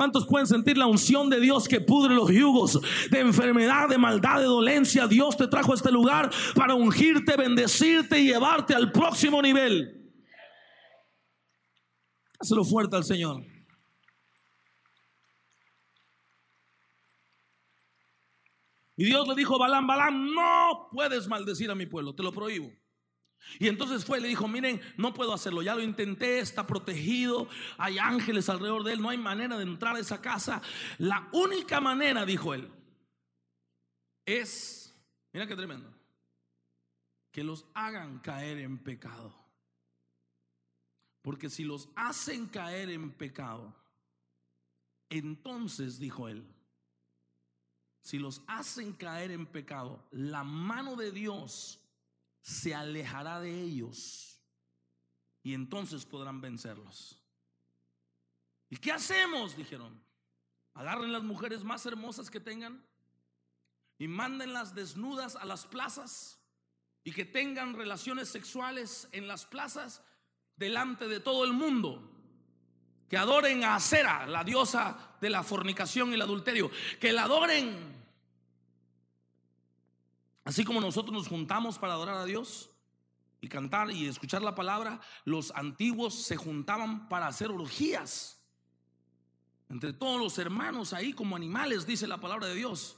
¿Cuántos 0.00 0.26
pueden 0.26 0.46
sentir 0.46 0.78
la 0.78 0.86
unción 0.86 1.28
de 1.28 1.38
Dios 1.40 1.68
que 1.68 1.78
pudre 1.78 2.14
los 2.14 2.30
yugos 2.30 2.80
de 3.10 3.20
enfermedad, 3.20 3.86
de 3.86 3.98
maldad, 3.98 4.38
de 4.38 4.46
dolencia? 4.46 5.06
Dios 5.06 5.36
te 5.36 5.46
trajo 5.46 5.72
a 5.72 5.74
este 5.74 5.92
lugar 5.92 6.30
para 6.54 6.74
ungirte, 6.74 7.36
bendecirte 7.36 8.18
y 8.18 8.28
llevarte 8.28 8.74
al 8.74 8.92
próximo 8.92 9.42
nivel. 9.42 10.10
Hazlo 12.38 12.64
fuerte 12.64 12.96
al 12.96 13.04
Señor. 13.04 13.44
Y 18.96 19.04
Dios 19.04 19.28
le 19.28 19.34
dijo 19.34 19.56
a 19.56 19.58
Balaam, 19.58 19.86
Balaam, 19.86 20.34
no 20.34 20.88
puedes 20.90 21.28
maldecir 21.28 21.70
a 21.70 21.74
mi 21.74 21.84
pueblo, 21.84 22.14
te 22.14 22.22
lo 22.22 22.32
prohíbo. 22.32 22.72
Y 23.58 23.68
entonces 23.68 24.04
fue 24.04 24.18
y 24.18 24.22
le 24.22 24.28
dijo, 24.28 24.46
miren, 24.48 24.80
no 24.96 25.12
puedo 25.14 25.32
hacerlo, 25.32 25.62
ya 25.62 25.74
lo 25.74 25.82
intenté, 25.82 26.38
está 26.38 26.66
protegido, 26.66 27.48
hay 27.78 27.98
ángeles 27.98 28.48
alrededor 28.48 28.84
de 28.84 28.92
él, 28.92 29.02
no 29.02 29.10
hay 29.10 29.18
manera 29.18 29.56
de 29.56 29.64
entrar 29.64 29.96
a 29.96 30.00
esa 30.00 30.20
casa. 30.20 30.62
La 30.98 31.28
única 31.32 31.80
manera, 31.80 32.24
dijo 32.24 32.54
él, 32.54 32.70
es, 34.26 34.94
mira 35.32 35.46
qué 35.46 35.56
tremendo, 35.56 35.92
que 37.32 37.44
los 37.44 37.66
hagan 37.74 38.18
caer 38.20 38.58
en 38.58 38.78
pecado. 38.78 39.34
Porque 41.22 41.50
si 41.50 41.64
los 41.64 41.88
hacen 41.96 42.46
caer 42.46 42.90
en 42.90 43.10
pecado, 43.10 43.74
entonces, 45.10 45.98
dijo 45.98 46.28
él, 46.28 46.46
si 48.00 48.18
los 48.18 48.42
hacen 48.46 48.92
caer 48.92 49.32
en 49.32 49.46
pecado, 49.46 50.06
la 50.12 50.44
mano 50.44 50.96
de 50.96 51.10
Dios 51.10 51.79
se 52.40 52.74
alejará 52.74 53.40
de 53.40 53.60
ellos 53.60 54.42
y 55.42 55.54
entonces 55.54 56.04
podrán 56.04 56.40
vencerlos. 56.40 57.20
¿Y 58.68 58.76
qué 58.76 58.92
hacemos? 58.92 59.56
Dijeron. 59.56 60.02
Agarren 60.74 61.12
las 61.12 61.24
mujeres 61.24 61.64
más 61.64 61.84
hermosas 61.86 62.30
que 62.30 62.40
tengan 62.40 62.86
y 63.98 64.08
mándenlas 64.08 64.74
desnudas 64.74 65.36
a 65.36 65.44
las 65.44 65.66
plazas 65.66 66.40
y 67.02 67.12
que 67.12 67.24
tengan 67.24 67.74
relaciones 67.74 68.28
sexuales 68.28 69.08
en 69.12 69.26
las 69.26 69.46
plazas 69.46 70.02
delante 70.56 71.08
de 71.08 71.20
todo 71.20 71.44
el 71.44 71.52
mundo. 71.52 72.06
Que 73.08 73.16
adoren 73.16 73.64
a 73.64 73.74
Acera, 73.74 74.26
la 74.26 74.44
diosa 74.44 75.16
de 75.20 75.30
la 75.30 75.42
fornicación 75.42 76.10
y 76.10 76.14
el 76.14 76.22
adulterio. 76.22 76.70
Que 77.00 77.12
la 77.12 77.24
adoren 77.24 77.99
Así 80.44 80.64
como 80.64 80.80
nosotros 80.80 81.12
nos 81.12 81.28
juntamos 81.28 81.78
para 81.78 81.94
adorar 81.94 82.16
a 82.16 82.24
Dios 82.24 82.70
y 83.40 83.48
cantar 83.48 83.90
y 83.90 84.06
escuchar 84.06 84.42
la 84.42 84.54
palabra, 84.54 85.00
los 85.24 85.52
antiguos 85.54 86.14
se 86.14 86.36
juntaban 86.36 87.08
para 87.08 87.26
hacer 87.26 87.50
orgías. 87.50 88.40
Entre 89.68 89.92
todos 89.92 90.20
los 90.20 90.38
hermanos 90.38 90.92
ahí 90.92 91.12
como 91.12 91.36
animales, 91.36 91.86
dice 91.86 92.06
la 92.06 92.18
palabra 92.18 92.48
de 92.48 92.54
Dios. 92.54 92.96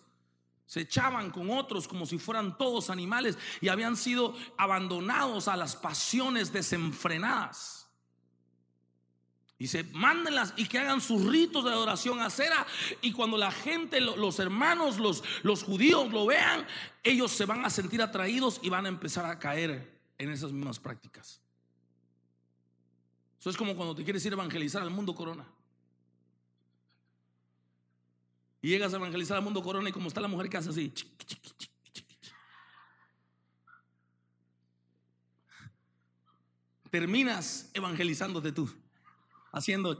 Se 0.67 0.81
echaban 0.81 1.31
con 1.31 1.51
otros 1.51 1.87
como 1.87 2.07
si 2.07 2.19
fueran 2.19 2.57
todos 2.57 2.89
animales 2.89 3.37
y 3.61 3.69
habían 3.69 3.97
sido 3.97 4.35
abandonados 4.57 5.49
a 5.49 5.57
las 5.57 5.77
pasiones 5.77 6.53
desenfrenadas. 6.53 7.82
Se 9.67 9.85
mándenlas 9.85 10.55
y 10.57 10.67
que 10.67 10.79
hagan 10.79 11.01
sus 11.01 11.25
ritos 11.25 11.65
de 11.65 11.71
adoración 11.71 12.21
a 12.21 12.31
cera. 12.31 12.67
Y 13.01 13.13
cuando 13.13 13.37
la 13.39 13.51
gente, 13.51 14.01
lo- 14.01 14.17
los 14.17 14.39
hermanos, 14.39 14.99
los, 14.99 15.23
los 15.43 15.63
judíos 15.63 16.11
lo 16.13 16.27
vean, 16.27 16.67
ellos 17.03 17.33
se 17.33 17.45
van 17.45 17.65
a 17.65 17.71
sentir 17.71 18.03
atraídos 18.03 18.61
y 18.63 18.69
van 18.71 18.87
a 18.87 18.89
empezar 18.89 19.25
a 19.27 19.39
caer 19.39 20.01
en 20.19 20.31
esas 20.31 20.53
mismas 20.53 20.79
prácticas. 20.79 21.41
Eso 23.41 23.51
es 23.51 23.57
como 23.57 23.75
cuando 23.77 23.95
te 23.95 24.05
quieres 24.05 24.25
ir 24.25 24.33
a 24.33 24.37
evangelizar 24.37 24.83
al 24.83 24.91
mundo 24.91 25.15
corona. 25.15 25.45
Y 28.61 28.69
llegas 28.69 28.93
a 28.93 28.97
evangelizar 28.97 29.37
al 29.37 29.43
mundo 29.43 29.63
corona 29.63 29.89
y 29.89 29.93
como 29.93 30.07
está 30.09 30.21
la 30.21 30.29
mujer 30.29 30.49
que 30.49 30.57
hace 30.57 30.71
así. 30.71 30.95
Terminas 36.91 37.71
evangelizándote 37.75 38.53
tú 38.53 38.71
haciendo. 39.53 39.99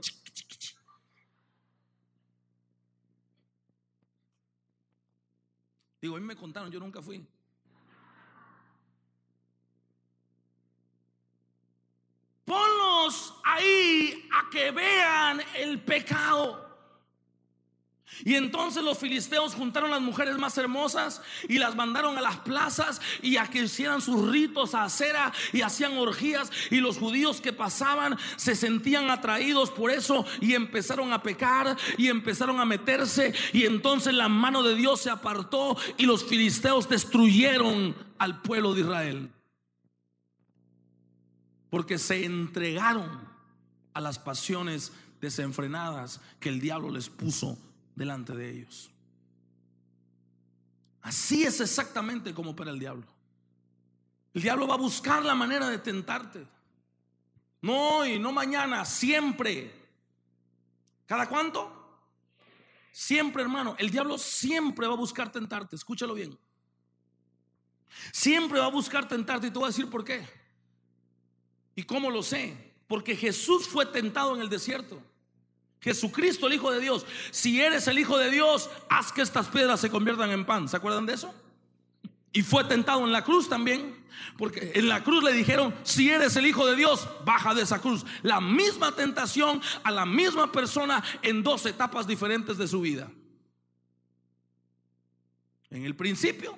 Digo, 6.01 6.17
a 6.17 6.19
mí 6.19 6.25
me 6.25 6.35
contaron, 6.35 6.69
yo 6.69 6.79
nunca 6.79 7.01
fui. 7.01 7.25
Ponlos 12.43 13.33
ahí 13.45 14.29
a 14.33 14.49
que 14.49 14.71
vean 14.71 15.41
el 15.55 15.81
pecado. 15.81 16.72
Y 18.23 18.35
entonces 18.35 18.83
los 18.83 18.97
filisteos 18.97 19.55
juntaron 19.55 19.91
las 19.91 20.01
mujeres 20.01 20.37
más 20.37 20.57
hermosas 20.57 21.21
y 21.47 21.57
las 21.57 21.75
mandaron 21.75 22.17
a 22.17 22.21
las 22.21 22.37
plazas 22.37 23.01
y 23.21 23.37
a 23.37 23.47
que 23.47 23.63
hicieran 23.63 24.01
sus 24.01 24.29
ritos 24.29 24.75
a 24.75 24.83
acera 24.83 25.33
y 25.51 25.61
hacían 25.61 25.97
orgías. 25.97 26.51
Y 26.69 26.77
los 26.77 26.97
judíos 26.97 27.41
que 27.41 27.53
pasaban 27.53 28.17
se 28.35 28.55
sentían 28.55 29.09
atraídos 29.09 29.71
por 29.71 29.91
eso 29.91 30.25
y 30.41 30.53
empezaron 30.53 31.11
a 31.11 31.23
pecar 31.23 31.75
y 31.97 32.07
empezaron 32.09 32.59
a 32.59 32.65
meterse. 32.65 33.33
Y 33.51 33.65
entonces 33.65 34.13
la 34.13 34.29
mano 34.29 34.63
de 34.63 34.75
Dios 34.75 35.01
se 35.01 35.09
apartó 35.09 35.77
y 35.97 36.05
los 36.05 36.23
filisteos 36.23 36.87
destruyeron 36.87 37.95
al 38.17 38.41
pueblo 38.41 38.73
de 38.73 38.81
Israel. 38.81 39.31
Porque 41.69 41.97
se 41.97 42.23
entregaron 42.23 43.27
a 43.93 44.01
las 44.01 44.19
pasiones 44.19 44.91
desenfrenadas 45.19 46.21
que 46.39 46.49
el 46.49 46.59
diablo 46.59 46.91
les 46.91 47.09
puso 47.09 47.57
delante 47.95 48.33
de 48.33 48.49
ellos. 48.49 48.91
Así 51.01 51.43
es 51.43 51.59
exactamente 51.59 52.33
como 52.33 52.51
opera 52.51 52.71
el 52.71 52.79
diablo. 52.79 53.05
El 54.33 54.41
diablo 54.41 54.67
va 54.67 54.75
a 54.75 54.77
buscar 54.77 55.23
la 55.23 55.35
manera 55.35 55.69
de 55.69 55.77
tentarte. 55.77 56.47
No 57.61 57.97
hoy, 57.97 58.19
no 58.19 58.31
mañana, 58.31 58.83
siempre. 58.85 59.71
¿Cada 61.05 61.27
cuánto? 61.27 61.71
Siempre, 62.91 63.41
hermano. 63.41 63.75
El 63.77 63.89
diablo 63.89 64.17
siempre 64.17 64.87
va 64.87 64.93
a 64.93 64.97
buscar 64.97 65.31
tentarte. 65.31 65.75
Escúchalo 65.75 66.13
bien. 66.13 66.37
Siempre 68.11 68.59
va 68.59 68.65
a 68.65 68.71
buscar 68.71 69.07
tentarte 69.07 69.47
y 69.47 69.51
te 69.51 69.59
voy 69.59 69.65
a 69.65 69.69
decir 69.69 69.89
por 69.89 70.03
qué. 70.03 70.27
¿Y 71.75 71.83
cómo 71.83 72.09
lo 72.09 72.23
sé? 72.23 72.73
Porque 72.87 73.15
Jesús 73.15 73.67
fue 73.67 73.85
tentado 73.85 74.35
en 74.35 74.41
el 74.41 74.49
desierto. 74.49 75.01
Jesucristo, 75.83 76.47
el 76.47 76.53
Hijo 76.53 76.71
de 76.71 76.79
Dios. 76.79 77.05
Si 77.31 77.59
eres 77.59 77.87
el 77.87 77.99
Hijo 77.99 78.17
de 78.17 78.29
Dios, 78.29 78.69
haz 78.89 79.11
que 79.11 79.21
estas 79.21 79.49
piedras 79.49 79.81
se 79.81 79.89
conviertan 79.89 80.31
en 80.31 80.45
pan. 80.45 80.69
¿Se 80.69 80.77
acuerdan 80.77 81.05
de 81.05 81.13
eso? 81.13 81.33
Y 82.31 82.41
fue 82.41 82.63
tentado 82.63 83.05
en 83.05 83.11
la 83.11 83.23
cruz 83.23 83.49
también. 83.49 84.01
Porque 84.37 84.71
en 84.75 84.87
la 84.87 85.03
cruz 85.03 85.23
le 85.23 85.33
dijeron, 85.33 85.75
si 85.83 86.09
eres 86.09 86.37
el 86.37 86.47
Hijo 86.47 86.65
de 86.65 86.77
Dios, 86.77 87.07
baja 87.25 87.53
de 87.53 87.63
esa 87.63 87.81
cruz. 87.81 88.05
La 88.21 88.39
misma 88.39 88.95
tentación 88.95 89.61
a 89.83 89.91
la 89.91 90.05
misma 90.05 90.51
persona 90.51 91.03
en 91.21 91.43
dos 91.43 91.65
etapas 91.65 92.07
diferentes 92.07 92.57
de 92.57 92.67
su 92.67 92.79
vida. 92.79 93.11
En 95.69 95.83
el 95.83 95.97
principio 95.97 96.57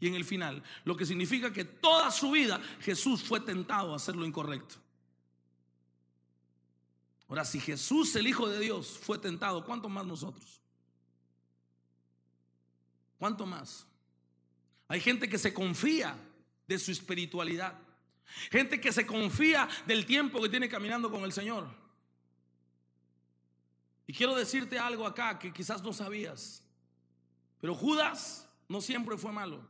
y 0.00 0.08
en 0.08 0.16
el 0.16 0.24
final. 0.24 0.64
Lo 0.84 0.96
que 0.96 1.06
significa 1.06 1.52
que 1.52 1.64
toda 1.64 2.10
su 2.10 2.32
vida 2.32 2.60
Jesús 2.80 3.22
fue 3.22 3.38
tentado 3.38 3.92
a 3.92 3.96
hacer 3.96 4.16
lo 4.16 4.26
incorrecto. 4.26 4.83
Ahora, 7.28 7.44
si 7.44 7.60
Jesús, 7.60 8.14
el 8.16 8.26
Hijo 8.26 8.48
de 8.48 8.60
Dios, 8.60 8.98
fue 9.02 9.18
tentado, 9.18 9.64
¿cuánto 9.64 9.88
más 9.88 10.04
nosotros? 10.04 10.60
¿Cuánto 13.18 13.46
más? 13.46 13.86
Hay 14.88 15.00
gente 15.00 15.28
que 15.28 15.38
se 15.38 15.54
confía 15.54 16.16
de 16.66 16.78
su 16.78 16.90
espiritualidad. 16.92 17.78
Gente 18.50 18.80
que 18.80 18.92
se 18.92 19.06
confía 19.06 19.68
del 19.86 20.06
tiempo 20.06 20.40
que 20.42 20.48
tiene 20.48 20.68
caminando 20.68 21.10
con 21.10 21.24
el 21.24 21.32
Señor. 21.32 21.68
Y 24.06 24.12
quiero 24.12 24.34
decirte 24.34 24.78
algo 24.78 25.06
acá 25.06 25.38
que 25.38 25.52
quizás 25.52 25.82
no 25.82 25.92
sabías. 25.92 26.62
Pero 27.60 27.74
Judas 27.74 28.48
no 28.68 28.80
siempre 28.80 29.16
fue 29.16 29.32
malo. 29.32 29.66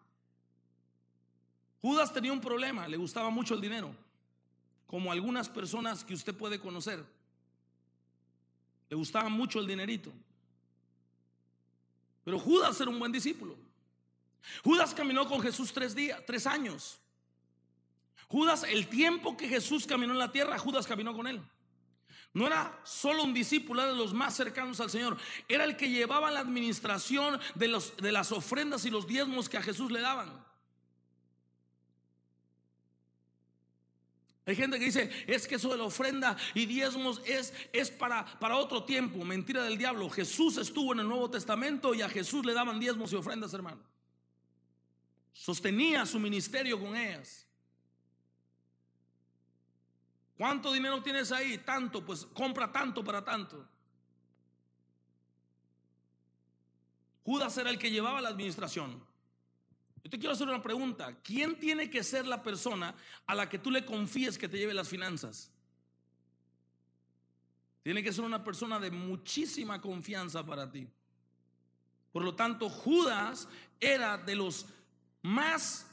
Judas 1.80 2.12
tenía 2.12 2.32
un 2.32 2.40
problema, 2.40 2.88
le 2.88 2.96
gustaba 2.96 3.30
mucho 3.30 3.54
el 3.54 3.60
dinero. 3.60 3.94
Como 4.86 5.12
algunas 5.12 5.48
personas 5.48 6.02
que 6.04 6.14
usted 6.14 6.34
puede 6.34 6.58
conocer. 6.58 7.04
Le 8.94 8.98
gustaba 8.98 9.28
mucho 9.28 9.58
el 9.58 9.66
dinerito. 9.66 10.12
Pero 12.22 12.38
Judas 12.38 12.80
era 12.80 12.88
un 12.88 13.00
buen 13.00 13.10
discípulo. 13.10 13.56
Judas 14.62 14.94
caminó 14.94 15.26
con 15.26 15.40
Jesús 15.40 15.72
tres 15.72 15.96
días, 15.96 16.22
tres 16.24 16.46
años. 16.46 17.00
Judas, 18.28 18.62
el 18.62 18.86
tiempo 18.86 19.36
que 19.36 19.48
Jesús 19.48 19.84
caminó 19.84 20.12
en 20.12 20.20
la 20.20 20.30
tierra, 20.30 20.56
Judas 20.60 20.86
caminó 20.86 21.12
con 21.12 21.26
él. 21.26 21.42
No 22.34 22.46
era 22.46 22.80
solo 22.84 23.24
un 23.24 23.34
discípulo, 23.34 23.82
era 23.82 23.90
de 23.90 23.98
los 23.98 24.14
más 24.14 24.36
cercanos 24.36 24.78
al 24.78 24.90
Señor. 24.90 25.16
Era 25.48 25.64
el 25.64 25.76
que 25.76 25.90
llevaba 25.90 26.30
la 26.30 26.38
administración 26.38 27.40
de, 27.56 27.66
los, 27.66 27.96
de 27.96 28.12
las 28.12 28.30
ofrendas 28.30 28.84
y 28.84 28.90
los 28.90 29.08
diezmos 29.08 29.48
que 29.48 29.56
a 29.56 29.62
Jesús 29.62 29.90
le 29.90 30.02
daban. 30.02 30.43
Hay 34.46 34.56
gente 34.56 34.78
que 34.78 34.84
dice, 34.84 35.10
es 35.26 35.46
que 35.48 35.54
eso 35.54 35.70
de 35.70 35.78
la 35.78 35.84
ofrenda 35.84 36.36
y 36.52 36.66
diezmos 36.66 37.22
es, 37.24 37.54
es 37.72 37.90
para, 37.90 38.26
para 38.38 38.56
otro 38.56 38.84
tiempo. 38.84 39.24
Mentira 39.24 39.62
del 39.62 39.78
diablo. 39.78 40.10
Jesús 40.10 40.58
estuvo 40.58 40.92
en 40.92 41.00
el 41.00 41.08
Nuevo 41.08 41.30
Testamento 41.30 41.94
y 41.94 42.02
a 42.02 42.10
Jesús 42.10 42.44
le 42.44 42.52
daban 42.52 42.78
diezmos 42.78 43.12
y 43.12 43.16
ofrendas, 43.16 43.54
hermano. 43.54 43.80
Sostenía 45.32 46.04
su 46.04 46.18
ministerio 46.18 46.78
con 46.78 46.94
ellas. 46.94 47.46
¿Cuánto 50.36 50.72
dinero 50.72 51.02
tienes 51.02 51.32
ahí? 51.32 51.58
Tanto, 51.58 52.04
pues 52.04 52.26
compra 52.26 52.70
tanto 52.70 53.02
para 53.02 53.24
tanto. 53.24 53.66
Judas 57.24 57.56
era 57.56 57.70
el 57.70 57.78
que 57.78 57.90
llevaba 57.90 58.20
la 58.20 58.28
administración. 58.28 59.02
Yo 60.04 60.10
te 60.10 60.18
quiero 60.18 60.34
hacer 60.34 60.46
una 60.46 60.62
pregunta. 60.62 61.16
¿Quién 61.22 61.58
tiene 61.58 61.88
que 61.88 62.04
ser 62.04 62.26
la 62.26 62.42
persona 62.42 62.94
a 63.26 63.34
la 63.34 63.48
que 63.48 63.58
tú 63.58 63.70
le 63.70 63.86
confíes 63.86 64.36
que 64.36 64.48
te 64.48 64.58
lleve 64.58 64.74
las 64.74 64.88
finanzas? 64.88 65.50
Tiene 67.82 68.02
que 68.02 68.12
ser 68.12 68.24
una 68.24 68.44
persona 68.44 68.78
de 68.78 68.90
muchísima 68.90 69.80
confianza 69.80 70.44
para 70.44 70.70
ti. 70.70 70.86
Por 72.12 72.22
lo 72.22 72.34
tanto, 72.34 72.68
Judas 72.68 73.48
era 73.80 74.18
de 74.18 74.36
los 74.36 74.66
más 75.22 75.86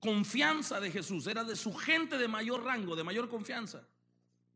confianza 0.00 0.80
de 0.80 0.90
Jesús, 0.90 1.28
era 1.28 1.44
de 1.44 1.54
su 1.54 1.72
gente 1.72 2.18
de 2.18 2.26
mayor 2.26 2.64
rango, 2.64 2.96
de 2.96 3.04
mayor 3.04 3.28
confianza. 3.28 3.86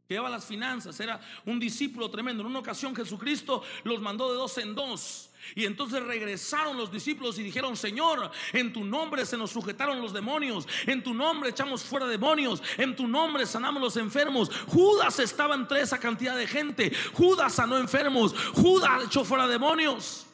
Lleva 0.08 0.28
las 0.28 0.44
finanzas, 0.44 1.00
era 1.00 1.18
un 1.46 1.58
discípulo 1.58 2.10
tremendo. 2.10 2.42
En 2.42 2.48
una 2.48 2.58
ocasión 2.58 2.94
Jesucristo 2.94 3.62
los 3.84 4.00
mandó 4.00 4.30
de 4.30 4.36
dos 4.36 4.58
en 4.58 4.74
dos. 4.74 5.30
Y 5.54 5.64
entonces 5.64 6.02
regresaron 6.02 6.76
los 6.76 6.90
discípulos 6.90 7.38
y 7.38 7.42
dijeron, 7.42 7.76
Señor, 7.76 8.30
en 8.52 8.72
tu 8.72 8.84
nombre 8.84 9.24
se 9.26 9.36
nos 9.36 9.50
sujetaron 9.50 10.00
los 10.00 10.12
demonios, 10.12 10.66
en 10.86 11.02
tu 11.02 11.14
nombre 11.14 11.50
echamos 11.50 11.84
fuera 11.84 12.06
demonios, 12.06 12.62
en 12.76 12.96
tu 12.96 13.06
nombre 13.06 13.46
sanamos 13.46 13.82
los 13.82 13.96
enfermos. 13.96 14.50
Judas 14.66 15.18
estaba 15.18 15.54
entre 15.54 15.80
esa 15.80 15.98
cantidad 15.98 16.36
de 16.36 16.46
gente, 16.46 16.92
Judas 17.12 17.54
sanó 17.54 17.76
enfermos, 17.78 18.34
Judas 18.54 19.04
echó 19.04 19.24
fuera 19.24 19.46
demonios. 19.46 20.26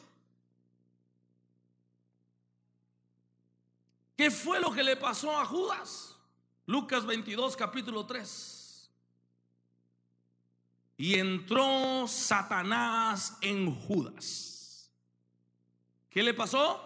¿Qué 4.15 4.31
fue 4.31 4.59
lo 4.59 4.71
que 4.71 4.83
le 4.83 4.95
pasó 4.95 5.37
a 5.37 5.45
Judas? 5.45 6.15
Lucas 6.67 7.05
22, 7.05 7.57
capítulo 7.57 8.05
3. 8.05 8.60
Y 11.01 11.15
entró 11.15 12.07
Satanás 12.07 13.35
en 13.41 13.73
Judas. 13.73 14.87
¿Qué 16.11 16.21
le 16.21 16.31
pasó? 16.31 16.79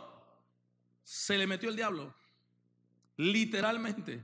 Se 1.04 1.38
le 1.38 1.46
metió 1.46 1.68
el 1.68 1.76
diablo. 1.76 2.16
Literalmente. 3.18 4.24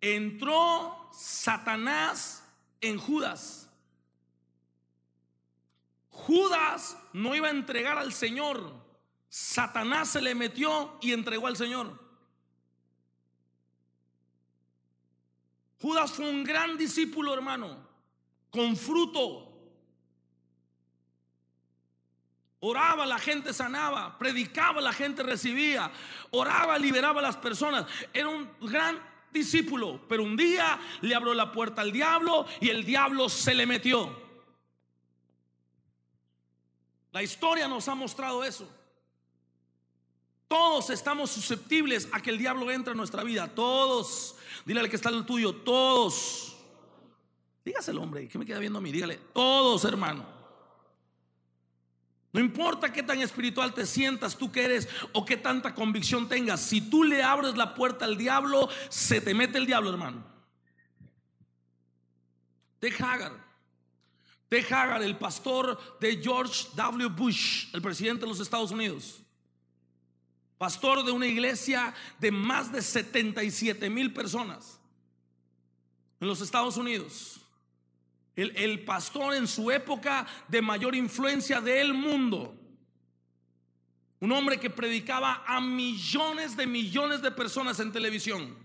Entró 0.00 1.10
Satanás 1.12 2.42
en 2.80 2.96
Judas. 2.96 3.68
Judas 6.08 6.96
no 7.12 7.34
iba 7.34 7.48
a 7.48 7.50
entregar 7.50 7.98
al 7.98 8.14
Señor. 8.14 8.82
Satanás 9.28 10.08
se 10.08 10.22
le 10.22 10.34
metió 10.34 10.96
y 11.02 11.12
entregó 11.12 11.48
al 11.48 11.58
Señor. 11.58 12.02
Judas 15.82 16.12
fue 16.12 16.30
un 16.30 16.42
gran 16.44 16.78
discípulo, 16.78 17.34
hermano, 17.34 17.92
con 18.54 18.76
fruto. 18.76 19.50
Oraba, 22.60 23.04
la 23.04 23.18
gente 23.18 23.52
sanaba, 23.52 24.16
predicaba, 24.16 24.80
la 24.80 24.92
gente 24.92 25.24
recibía, 25.24 25.90
oraba, 26.30 26.78
liberaba 26.78 27.18
a 27.18 27.24
las 27.24 27.36
personas. 27.36 27.84
Era 28.12 28.28
un 28.28 28.48
gran 28.60 29.02
discípulo, 29.32 30.00
pero 30.08 30.22
un 30.22 30.36
día 30.36 30.78
le 31.02 31.14
abrió 31.16 31.34
la 31.34 31.50
puerta 31.50 31.82
al 31.82 31.90
diablo 31.90 32.46
y 32.60 32.70
el 32.70 32.84
diablo 32.84 33.28
se 33.28 33.54
le 33.54 33.66
metió. 33.66 34.22
La 37.10 37.22
historia 37.22 37.66
nos 37.66 37.88
ha 37.88 37.96
mostrado 37.96 38.44
eso. 38.44 38.68
Todos 40.46 40.90
estamos 40.90 41.32
susceptibles 41.32 42.08
a 42.12 42.20
que 42.20 42.30
el 42.30 42.38
diablo 42.38 42.70
entre 42.70 42.92
en 42.92 42.98
nuestra 42.98 43.24
vida. 43.24 43.48
Todos. 43.48 44.36
Dile 44.64 44.80
al 44.80 44.88
que 44.88 44.96
está 44.96 45.08
al 45.08 45.26
tuyo, 45.26 45.54
todos. 45.54 46.53
Dígaselo, 47.64 48.02
hombre, 48.02 48.28
que 48.28 48.38
me 48.38 48.44
queda 48.44 48.58
viendo 48.58 48.78
a 48.78 48.82
mí. 48.82 48.92
Dígale, 48.92 49.18
todos, 49.32 49.84
hermano. 49.84 50.26
No 52.32 52.40
importa 52.40 52.92
qué 52.92 53.02
tan 53.02 53.20
espiritual 53.20 53.72
te 53.72 53.86
sientas 53.86 54.36
tú 54.36 54.50
que 54.50 54.64
eres 54.64 54.88
o 55.12 55.24
qué 55.24 55.36
tanta 55.36 55.74
convicción 55.74 56.28
tengas. 56.28 56.60
Si 56.60 56.80
tú 56.80 57.04
le 57.04 57.22
abres 57.22 57.56
la 57.56 57.74
puerta 57.74 58.04
al 58.04 58.16
diablo, 58.16 58.68
se 58.88 59.20
te 59.20 59.34
mete 59.34 59.58
el 59.58 59.66
diablo, 59.66 59.90
hermano. 59.90 60.24
Ted 62.80 62.92
Hagar. 63.00 63.32
Ted 64.48 64.64
Hagar, 64.70 65.02
el 65.02 65.16
pastor 65.16 65.98
de 66.00 66.20
George 66.22 66.68
W. 66.74 67.08
Bush, 67.08 67.72
el 67.72 67.80
presidente 67.80 68.22
de 68.22 68.28
los 68.28 68.40
Estados 68.40 68.72
Unidos 68.72 69.24
pastor 70.64 71.04
de 71.04 71.12
una 71.12 71.26
iglesia 71.26 71.94
de 72.18 72.30
más 72.30 72.72
de 72.72 72.80
77 72.80 73.90
mil 73.90 74.14
personas 74.14 74.80
en 76.20 76.26
los 76.26 76.40
Estados 76.40 76.78
Unidos. 76.78 77.40
El, 78.36 78.84
pastor 78.84 79.34
en 79.34 79.46
su 79.46 79.70
época 79.70 80.26
de 80.48 80.60
mayor 80.60 80.94
influencia 80.94 81.60
del 81.60 81.94
mundo. 81.94 82.56
Un 84.20 84.32
hombre 84.32 84.58
que 84.58 84.70
predicaba 84.70 85.44
a 85.46 85.60
millones 85.60 86.56
de 86.56 86.66
millones 86.66 87.22
de 87.22 87.30
personas 87.30 87.78
en 87.78 87.92
televisión. 87.92 88.56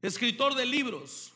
Escritor 0.00 0.54
de 0.54 0.64
libros. 0.64 1.32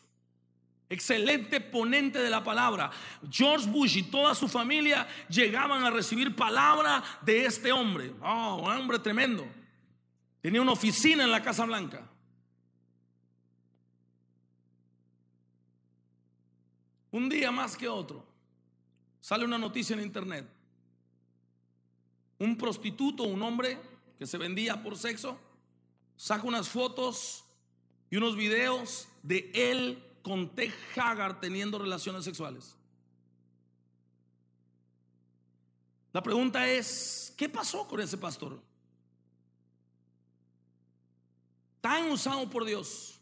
Excelente 0.89 1.61
ponente 1.61 2.19
de 2.21 2.31
la 2.31 2.45
palabra. 2.45 2.91
George 3.31 3.69
Bush 3.69 3.97
y 3.97 4.03
toda 4.05 4.35
su 4.35 4.49
familia 4.49 5.07
llegaban 5.29 5.85
a 5.85 5.91
recibir 5.91 6.37
palabra 6.37 7.03
de 7.23 7.45
este 7.47 7.73
hombre. 7.73 8.15
Oh, 8.23 8.63
un 8.65 8.71
hombre 8.71 8.99
tremendo. 8.99 9.47
Tenía 10.41 10.61
una 10.61 10.73
oficina 10.73 11.25
en 11.25 11.31
la 11.31 11.43
Casa 11.43 11.65
Blanca. 11.65 12.12
Un 17.13 17.29
día 17.29 17.53
más 17.53 17.77
que 17.77 17.89
otro, 17.89 18.27
sale 19.21 19.45
una 19.45 19.59
noticia 19.59 19.95
en 19.95 20.03
internet. 20.03 20.45
Un 22.41 22.59
prostituto, 22.59 23.23
un 23.23 23.41
hombre 23.43 23.79
que 24.19 24.27
se 24.27 24.37
vendía 24.37 24.83
por 24.83 24.99
sexo, 24.99 25.39
saca 26.17 26.43
unas 26.43 26.69
fotos 26.69 27.45
y 28.11 28.17
unos 28.17 28.35
videos 28.35 29.07
de 29.23 29.53
él 29.55 30.03
con 30.23 30.49
Ted 30.57 30.73
Hagar 30.97 31.41
teniendo 31.41 31.79
relaciones 31.79 32.25
sexuales. 32.25 32.75
La 36.13 36.23
pregunta 36.25 36.69
es, 36.69 37.33
¿qué 37.37 37.49
pasó 37.49 37.87
con 37.87 38.01
ese 38.01 38.19
pastor? 38.19 38.61
tan 41.83 42.11
usado 42.11 42.49
por 42.49 42.65
Dios, 42.65 43.21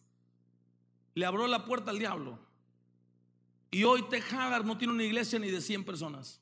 le 1.15 1.27
abrió 1.27 1.49
la 1.49 1.65
puerta 1.65 1.91
al 1.91 1.99
diablo. 1.99 2.39
Y 3.71 3.85
hoy 3.85 4.03
Tejagar 4.09 4.65
no 4.65 4.77
tiene 4.77 4.93
una 4.93 5.05
iglesia 5.05 5.39
ni 5.39 5.51
de 5.51 5.61
100 5.61 5.85
personas. 5.85 6.41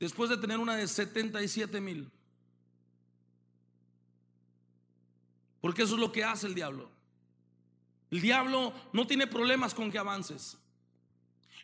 Después 0.00 0.30
de 0.30 0.36
tener 0.36 0.58
una 0.58 0.76
de 0.76 0.86
77 0.86 1.80
mil. 1.80 2.10
Porque 5.60 5.82
eso 5.82 5.94
es 5.94 6.00
lo 6.00 6.12
que 6.12 6.24
hace 6.24 6.46
el 6.46 6.54
diablo. 6.54 6.90
El 8.10 8.20
diablo 8.20 8.72
no 8.92 9.06
tiene 9.06 9.26
problemas 9.26 9.74
con 9.74 9.90
que 9.90 9.98
avances. 9.98 10.56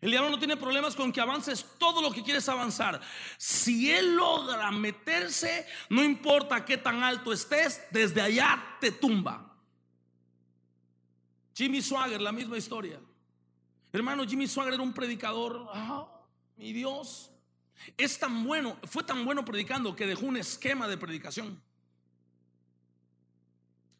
El 0.01 0.11
diablo 0.11 0.29
no 0.29 0.39
tiene 0.39 0.59
problemas 0.59 0.95
con 0.95 1.11
que 1.11 1.21
avances 1.21 1.65
todo 1.79 2.03
lo 2.03 2.11
que 2.11 2.23
quieres 2.23 2.47
avanzar. 2.51 3.01
Si 3.39 3.91
él 3.91 4.17
logra 4.17 4.71
meterse, 4.71 5.67
no 5.89 6.05
importa 6.05 6.65
qué 6.65 6.77
tan 6.77 7.03
alto 7.03 7.33
estés, 7.33 7.83
desde 7.91 8.21
allá 8.21 8.77
te 8.81 8.91
tumba. 8.91 9.57
Jimmy 11.55 11.81
Swagger, 11.81 12.21
la 12.21 12.33
misma 12.33 12.59
historia. 12.59 13.01
Hermano, 13.95 14.25
Jimmy 14.27 14.49
Swagger 14.49 14.75
era 14.75 14.83
un 14.83 14.93
predicador. 14.93 15.69
Ah, 15.73 16.09
mi 16.57 16.73
Dios. 16.73 17.31
Es 17.97 18.19
tan 18.19 18.43
bueno, 18.43 18.77
fue 18.89 19.05
tan 19.05 19.25
bueno 19.25 19.45
predicando 19.45 19.95
que 19.95 20.05
dejó 20.05 20.27
un 20.27 20.37
esquema 20.37 20.89
de 20.89 20.99
predicación. 20.99 21.63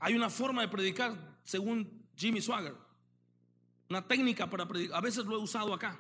Hay 0.01 0.15
una 0.17 0.29
forma 0.31 0.63
de 0.63 0.69
predicar 0.69 1.17
según 1.45 2.05
Jimmy 2.17 2.41
Swagger. 2.41 2.75
Una 3.89 4.05
técnica 4.05 4.51
para 4.51 4.67
predicar. 4.67 4.97
A 4.97 5.01
veces 5.01 5.27
lo 5.27 5.37
he 5.37 5.39
usado 5.39 5.73
acá. 5.73 5.97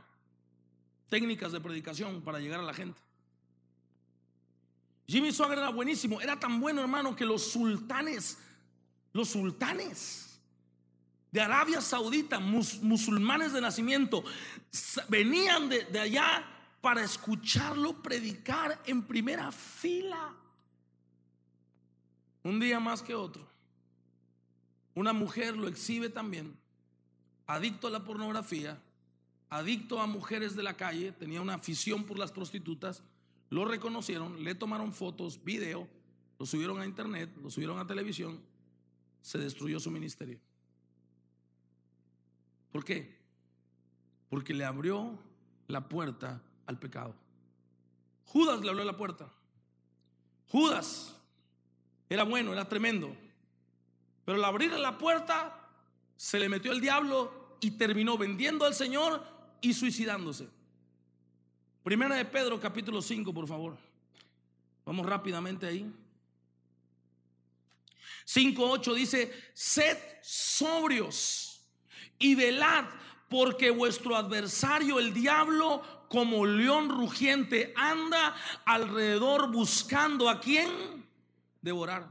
Técnicas 1.09 1.53
de 1.53 1.61
predicación 1.61 2.21
para 2.21 2.41
llegar 2.41 2.59
a 2.59 2.65
la 2.65 2.75
gente. 2.75 3.01
Jimmy 5.07 5.31
Swagger 5.31 5.59
era 5.59 5.69
buenísimo, 5.69 6.21
era 6.21 6.37
tan 6.41 6.59
bueno 6.59 6.81
hermano 6.81 7.15
que 7.15 7.25
los 7.25 7.47
sultanes, 7.47 8.39
los 9.13 9.29
sultanes 9.29 10.24
de 11.35 11.41
Arabia 11.41 11.81
Saudita, 11.81 12.39
mus- 12.39 12.81
musulmanes 12.81 13.53
de 13.53 13.61
nacimiento, 13.61 14.23
venían 15.09 15.69
de, 15.69 15.83
de 15.87 15.99
allá 15.99 16.47
para 16.81 17.03
escucharlo 17.03 18.01
predicar 18.01 18.81
en 18.87 19.03
primera 19.03 19.51
fila. 19.51 20.33
Un 22.45 22.61
día 22.61 22.79
más 22.79 23.03
que 23.03 23.17
otro. 23.17 23.45
Una 24.95 25.13
mujer 25.13 25.57
lo 25.57 25.67
exhibe 25.67 26.09
también, 26.09 26.57
adicto 27.49 27.89
a 27.89 27.91
la 27.91 28.05
pornografía, 28.05 28.81
adicto 29.51 30.01
a 30.01 30.07
mujeres 30.07 30.55
de 30.55 30.63
la 30.63 30.77
calle, 30.77 31.11
tenía 31.11 31.41
una 31.41 31.55
afición 31.55 32.05
por 32.05 32.17
las 32.17 32.31
prostitutas, 32.31 33.03
lo 33.51 33.65
reconocieron, 33.65 34.45
le 34.45 34.55
tomaron 34.55 34.93
fotos, 34.93 35.43
video, 35.43 35.89
lo 36.39 36.47
subieron 36.47 36.81
a 36.81 36.87
internet, 36.87 37.29
lo 37.43 37.51
subieron 37.51 37.81
a 37.81 37.87
televisión, 37.89 38.39
se 39.21 39.39
destruyó 39.39 39.81
su 39.81 39.91
ministerio. 39.91 40.39
¿Por 42.75 42.85
qué? 42.85 43.09
Porque 44.29 44.53
le 44.53 44.65
abrió 44.65 45.17
la 45.69 45.89
puerta 45.89 46.43
al 46.67 46.77
pecado. 46.77 47.15
Judas 48.27 48.63
le 48.63 48.69
abrió 48.69 48.85
la 48.85 48.97
puerta. 48.97 49.31
Judas 50.49 51.15
era 52.09 52.25
bueno, 52.25 52.53
era 52.53 52.69
tremendo. 52.69 53.15
Pero 54.25 54.39
al 54.39 54.45
abrirle 54.45 54.81
la 54.81 54.99
puerta, 54.99 55.57
se 56.17 56.41
le 56.41 56.49
metió 56.49 56.73
el 56.73 56.81
diablo 56.81 57.59
y 57.61 57.71
terminó 57.71 58.19
vendiendo 58.19 58.65
al 58.65 58.75
Señor 58.75 59.25
y 59.61 59.73
suicidándose. 59.73 60.49
Primera 61.85 62.17
de 62.17 62.25
Pedro, 62.25 62.59
capítulo 62.59 63.01
5, 63.01 63.33
por 63.33 63.47
favor. 63.47 63.79
Vamos 64.85 65.07
rápidamente 65.07 65.65
ahí. 65.65 65.95
5.8 68.27 68.95
dice, 68.95 69.33
sed 69.55 69.97
sobrios 70.23 71.54
y 72.19 72.35
velad, 72.35 72.85
porque 73.29 73.71
vuestro 73.71 74.17
adversario, 74.17 74.99
el 74.99 75.13
diablo, 75.13 75.83
como 76.09 76.47
león 76.47 76.89
rugiente, 76.89 77.73
anda 77.77 78.37
alrededor 78.65 79.51
buscando 79.51 80.29
a 80.29 80.41
quién 80.41 81.05
devorar. 81.61 82.09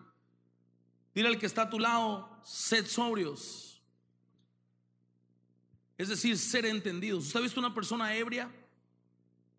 Dile 1.13 1.29
al 1.29 1.37
que 1.37 1.45
está 1.45 1.63
a 1.63 1.69
tu 1.69 1.79
lado, 1.79 2.29
sed 2.43 2.85
sobrios. 2.87 3.81
Es 5.97 6.09
decir, 6.09 6.37
ser 6.37 6.65
entendidos. 6.65 7.27
¿Usted 7.27 7.39
ha 7.39 7.43
visto 7.43 7.59
una 7.59 7.73
persona 7.73 8.15
ebria? 8.15 8.51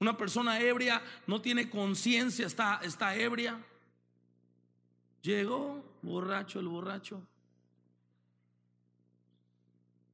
Una 0.01 0.17
persona 0.17 0.61
ebria 0.61 1.03
no 1.27 1.41
tiene 1.41 1.71
conciencia, 1.71 2.47
está, 2.47 2.81
está 2.83 3.15
ebria. 3.17 3.65
Llegó 5.23 5.83
borracho 6.03 6.61
el 6.61 6.69
borracho. 6.69 7.23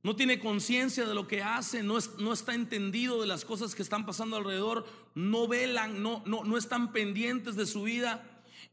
No 0.02 0.16
tiene 0.16 0.40
conciencia 0.40 1.06
de 1.06 1.14
lo 1.14 1.26
que 1.28 1.42
hace, 1.42 1.82
no, 1.82 1.98
es- 1.98 2.16
no 2.18 2.32
está 2.32 2.54
entendido 2.54 3.20
de 3.20 3.26
las 3.26 3.44
cosas 3.44 3.74
que 3.74 3.82
están 3.82 4.06
pasando 4.06 4.36
alrededor, 4.36 4.86
no 5.14 5.46
velan, 5.46 6.02
no, 6.02 6.22
no, 6.24 6.42
no 6.44 6.56
están 6.56 6.92
pendientes 6.92 7.54
de 7.54 7.66
su 7.66 7.82
vida 7.82 8.24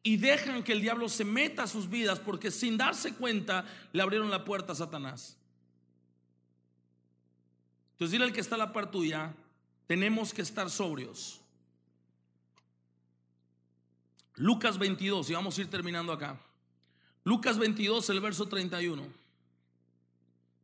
y 0.04 0.18
dejan 0.18 0.64
que 0.64 0.72
el 0.72 0.82
diablo 0.82 1.10
se 1.10 1.26
meta 1.26 1.64
a 1.64 1.68
sus 1.68 1.90
vidas 1.90 2.20
porque 2.20 2.50
sin 2.50 2.78
darse 2.78 3.14
cuenta 3.14 3.66
le 3.92 4.02
abrieron 4.02 4.30
la 4.30 4.46
puerta 4.46 4.72
a 4.72 4.76
Satanás. 4.76 5.38
Entonces 7.94 8.12
dile 8.14 8.24
al 8.26 8.32
que 8.32 8.40
está 8.42 8.56
a 8.56 8.60
la 8.60 8.72
par 8.72 8.90
tuya, 8.92 9.34
tenemos 9.88 10.34
que 10.34 10.44
estar 10.44 10.70
sobrios. 10.70 11.42
Lucas 14.36 14.78
22, 14.78 15.30
y 15.30 15.34
vamos 15.34 15.58
a 15.58 15.62
ir 15.62 15.70
terminando 15.70 16.14
acá. 16.14 16.40
Lucas 17.24 17.58
22, 17.58 18.10
el 18.12 18.22
verso 18.22 18.48
31. 18.48 19.27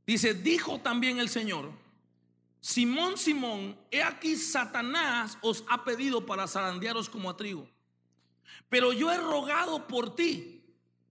Dice, 0.06 0.34
dijo 0.34 0.80
también 0.80 1.20
el 1.20 1.30
Señor, 1.30 1.72
Simón, 2.60 3.18
Simón, 3.18 3.78
he 3.92 4.02
aquí 4.02 4.36
Satanás 4.36 5.38
os 5.42 5.64
ha 5.70 5.84
pedido 5.84 6.26
para 6.26 6.48
zarandearos 6.48 7.10
como 7.10 7.30
a 7.30 7.36
trigo. 7.36 7.68
Pero 8.70 8.94
yo 8.94 9.12
he 9.12 9.18
rogado 9.18 9.88
por 9.88 10.16
ti 10.16 10.62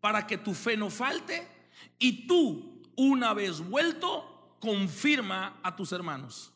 para 0.00 0.26
que 0.26 0.38
tu 0.38 0.54
fe 0.54 0.76
no 0.76 0.90
falte 0.90 1.46
y 1.98 2.26
tú, 2.26 2.82
una 2.96 3.34
vez 3.34 3.60
vuelto, 3.60 4.56
confirma 4.60 5.58
a 5.62 5.76
tus 5.76 5.92
hermanos. 5.92 6.50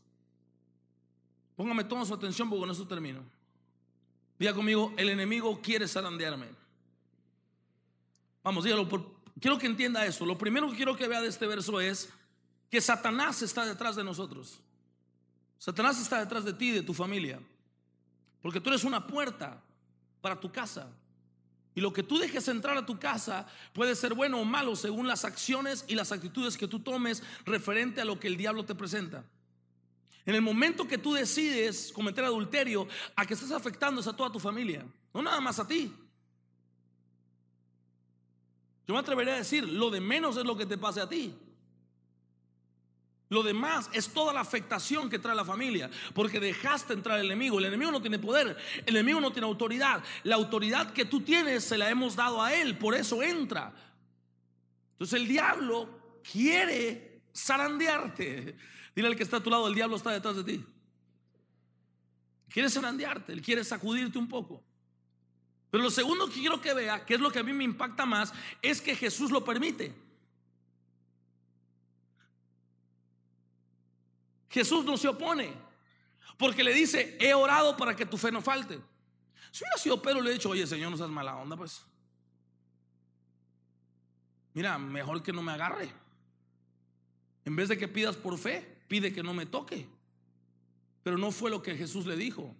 Póngame 1.56 1.84
toda 1.84 2.04
su 2.04 2.14
atención 2.14 2.48
porque 2.48 2.60
con 2.60 2.70
eso 2.70 2.86
termino. 2.86 3.22
Diga 4.38 4.54
conmigo, 4.54 4.92
el 4.96 5.08
enemigo 5.08 5.60
quiere 5.62 5.88
zarandearme. 5.88 6.48
Vamos, 8.42 8.64
dígalo. 8.64 8.88
quiero 9.40 9.58
que 9.58 9.66
entienda 9.66 10.06
esto. 10.06 10.26
Lo 10.26 10.38
primero 10.38 10.70
que 10.70 10.76
quiero 10.76 10.96
que 10.96 11.08
vea 11.08 11.20
de 11.20 11.28
este 11.28 11.46
verso 11.46 11.80
es 11.80 12.10
que 12.70 12.80
Satanás 12.80 13.42
está 13.42 13.64
detrás 13.64 13.96
de 13.96 14.04
nosotros. 14.04 14.60
Satanás 15.58 16.00
está 16.00 16.20
detrás 16.20 16.44
de 16.44 16.52
ti 16.52 16.70
de 16.70 16.82
tu 16.82 16.92
familia. 16.92 17.40
Porque 18.42 18.60
tú 18.60 18.70
eres 18.70 18.84
una 18.84 19.06
puerta 19.06 19.62
para 20.20 20.38
tu 20.38 20.50
casa. 20.50 20.88
Y 21.74 21.80
lo 21.80 21.92
que 21.92 22.02
tú 22.02 22.18
dejes 22.18 22.48
entrar 22.48 22.76
a 22.76 22.86
tu 22.86 22.98
casa 22.98 23.46
puede 23.72 23.94
ser 23.94 24.14
bueno 24.14 24.40
o 24.40 24.44
malo 24.44 24.76
según 24.76 25.06
las 25.06 25.24
acciones 25.24 25.84
y 25.88 25.94
las 25.94 26.10
actitudes 26.10 26.56
que 26.56 26.66
tú 26.66 26.80
tomes 26.80 27.22
referente 27.44 28.00
a 28.00 28.04
lo 28.04 28.18
que 28.18 28.28
el 28.28 28.36
diablo 28.36 28.64
te 28.64 28.74
presenta. 28.74 29.24
En 30.24 30.34
el 30.34 30.42
momento 30.42 30.88
que 30.88 30.98
tú 30.98 31.12
decides 31.12 31.92
cometer 31.92 32.24
adulterio, 32.24 32.88
a 33.14 33.26
que 33.26 33.34
estás 33.34 33.52
afectando 33.52 34.00
es 34.00 34.06
a 34.06 34.16
toda 34.16 34.32
tu 34.32 34.40
familia, 34.40 34.84
no 35.14 35.22
nada 35.22 35.40
más 35.40 35.58
a 35.60 35.68
ti. 35.68 35.94
Yo 38.88 38.94
me 38.94 39.00
atrevería 39.00 39.34
a 39.34 39.38
decir, 39.38 39.68
lo 39.68 39.90
de 39.90 40.00
menos 40.00 40.36
es 40.36 40.44
lo 40.44 40.56
que 40.56 40.66
te 40.66 40.78
pase 40.78 41.00
a 41.00 41.08
ti. 41.08 41.34
Lo 43.28 43.42
demás 43.42 43.90
es 43.92 44.08
toda 44.08 44.32
la 44.32 44.40
afectación 44.40 45.10
que 45.10 45.18
trae 45.18 45.34
la 45.34 45.44
familia, 45.44 45.90
porque 46.14 46.38
dejaste 46.38 46.92
entrar 46.92 47.18
el 47.18 47.26
enemigo. 47.26 47.58
El 47.58 47.64
enemigo 47.64 47.90
no 47.90 48.00
tiene 48.00 48.18
poder, 48.18 48.56
el 48.84 48.96
enemigo 48.96 49.20
no 49.20 49.32
tiene 49.32 49.48
autoridad. 49.48 50.02
La 50.22 50.36
autoridad 50.36 50.92
que 50.92 51.04
tú 51.04 51.20
tienes 51.22 51.64
se 51.64 51.76
la 51.76 51.90
hemos 51.90 52.14
dado 52.14 52.40
a 52.40 52.54
él, 52.54 52.78
por 52.78 52.94
eso 52.94 53.22
entra. 53.22 53.74
Entonces 54.92 55.20
el 55.20 55.26
diablo 55.26 56.20
quiere 56.30 57.22
zarandearte. 57.34 58.56
Dile 58.94 59.08
al 59.08 59.16
que 59.16 59.24
está 59.24 59.38
a 59.38 59.42
tu 59.42 59.50
lado, 59.50 59.66
el 59.66 59.74
diablo 59.74 59.96
está 59.96 60.12
detrás 60.12 60.36
de 60.36 60.44
ti. 60.44 60.64
Quiere 62.48 62.70
zarandearte, 62.70 63.32
él 63.32 63.42
quiere 63.42 63.64
sacudirte 63.64 64.18
un 64.18 64.28
poco. 64.28 64.62
Pero 65.70 65.82
lo 65.82 65.90
segundo 65.90 66.28
que 66.28 66.34
quiero 66.34 66.60
que 66.60 66.72
vea, 66.72 67.04
que 67.04 67.14
es 67.14 67.20
lo 67.20 67.30
que 67.30 67.40
a 67.40 67.42
mí 67.42 67.52
me 67.52 67.64
impacta 67.64 68.06
más, 68.06 68.32
es 68.62 68.80
que 68.80 68.94
Jesús 68.94 69.32
lo 69.32 69.44
permite. 69.44 70.05
Jesús 74.56 74.86
no 74.86 74.96
se 74.96 75.06
opone, 75.06 75.52
porque 76.38 76.64
le 76.64 76.72
dice, 76.72 77.14
he 77.20 77.34
orado 77.34 77.76
para 77.76 77.94
que 77.94 78.06
tu 78.06 78.16
fe 78.16 78.32
no 78.32 78.40
falte. 78.40 78.80
Si 79.50 79.62
hubiera 79.62 79.76
sido 79.76 80.00
Pedro, 80.00 80.22
le 80.22 80.30
he 80.30 80.32
dicho, 80.32 80.48
oye, 80.48 80.66
Señor, 80.66 80.90
no 80.90 80.96
seas 80.96 81.10
mala 81.10 81.36
onda, 81.36 81.58
pues. 81.58 81.84
Mira, 84.54 84.78
mejor 84.78 85.22
que 85.22 85.30
no 85.30 85.42
me 85.42 85.52
agarre. 85.52 85.90
En 87.44 87.54
vez 87.54 87.68
de 87.68 87.76
que 87.76 87.86
pidas 87.86 88.16
por 88.16 88.38
fe, 88.38 88.80
pide 88.88 89.12
que 89.12 89.22
no 89.22 89.34
me 89.34 89.44
toque. 89.44 89.86
Pero 91.02 91.18
no 91.18 91.32
fue 91.32 91.50
lo 91.50 91.62
que 91.62 91.76
Jesús 91.76 92.06
le 92.06 92.16
dijo. 92.16 92.56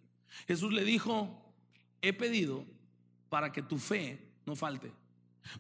Jesús 0.46 0.74
le 0.74 0.84
dijo, 0.84 1.42
he 2.02 2.12
pedido 2.12 2.62
para 3.30 3.52
que 3.52 3.62
tu 3.62 3.78
fe 3.78 4.22
no 4.44 4.54
falte. 4.54 4.92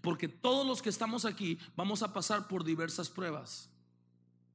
Porque 0.02 0.28
todos 0.28 0.66
los 0.66 0.82
que 0.82 0.90
estamos 0.90 1.24
aquí 1.24 1.58
vamos 1.76 2.02
a 2.02 2.12
pasar 2.12 2.46
por 2.46 2.62
diversas 2.62 3.08
pruebas. 3.08 3.70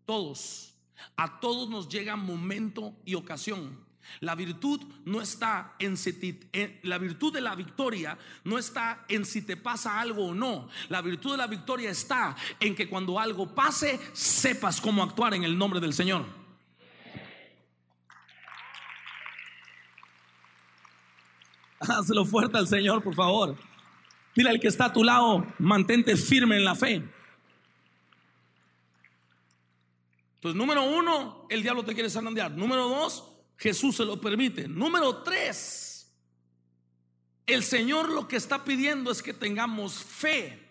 Todos. 0.05 0.70
A 1.17 1.39
todos 1.39 1.69
nos 1.69 1.87
llega 1.89 2.15
momento 2.15 2.93
y 3.05 3.15
ocasión. 3.15 3.89
La 4.19 4.33
virtud 4.35 4.81
no 5.05 5.21
está 5.21 5.75
en 5.79 5.95
si 5.95 6.39
en- 6.51 6.79
la 6.83 6.97
virtud 6.97 7.31
de 7.31 7.39
la 7.39 7.55
victoria 7.55 8.17
no 8.43 8.57
está 8.57 9.05
en 9.07 9.25
si 9.25 9.41
te 9.43 9.55
pasa 9.55 10.01
algo 10.01 10.27
o 10.27 10.33
no. 10.33 10.67
La 10.89 11.01
virtud 11.01 11.31
de 11.31 11.37
la 11.37 11.47
victoria 11.47 11.91
está 11.91 12.35
en 12.59 12.75
que 12.75 12.89
cuando 12.89 13.19
algo 13.19 13.53
pase 13.53 13.99
sepas 14.13 14.81
cómo 14.81 15.03
actuar 15.03 15.33
en 15.35 15.43
el 15.43 15.57
nombre 15.57 15.79
del 15.79 15.93
Señor. 15.93 16.25
Hazlo 21.79 22.25
fuerte 22.25 22.57
al 22.57 22.67
Señor, 22.67 23.01
por 23.03 23.15
favor. 23.15 23.57
Dile 24.35 24.49
al 24.49 24.59
que 24.59 24.67
está 24.67 24.85
a 24.85 24.93
tu 24.93 25.03
lado, 25.03 25.45
mantente 25.59 26.15
firme 26.15 26.57
en 26.57 26.63
la 26.65 26.75
fe. 26.75 27.03
Entonces, 30.41 30.57
número 30.57 30.81
uno, 30.81 31.45
el 31.51 31.61
diablo 31.61 31.85
te 31.85 31.93
quiere 31.93 32.09
zarandear. 32.09 32.49
Número 32.49 32.89
dos, 32.89 33.23
Jesús 33.57 33.95
se 33.97 34.05
lo 34.05 34.19
permite. 34.19 34.67
Número 34.67 35.17
tres, 35.17 36.11
el 37.45 37.63
Señor 37.63 38.09
lo 38.09 38.27
que 38.27 38.37
está 38.37 38.63
pidiendo 38.63 39.11
es 39.11 39.21
que 39.21 39.35
tengamos 39.35 40.03
fe 40.03 40.67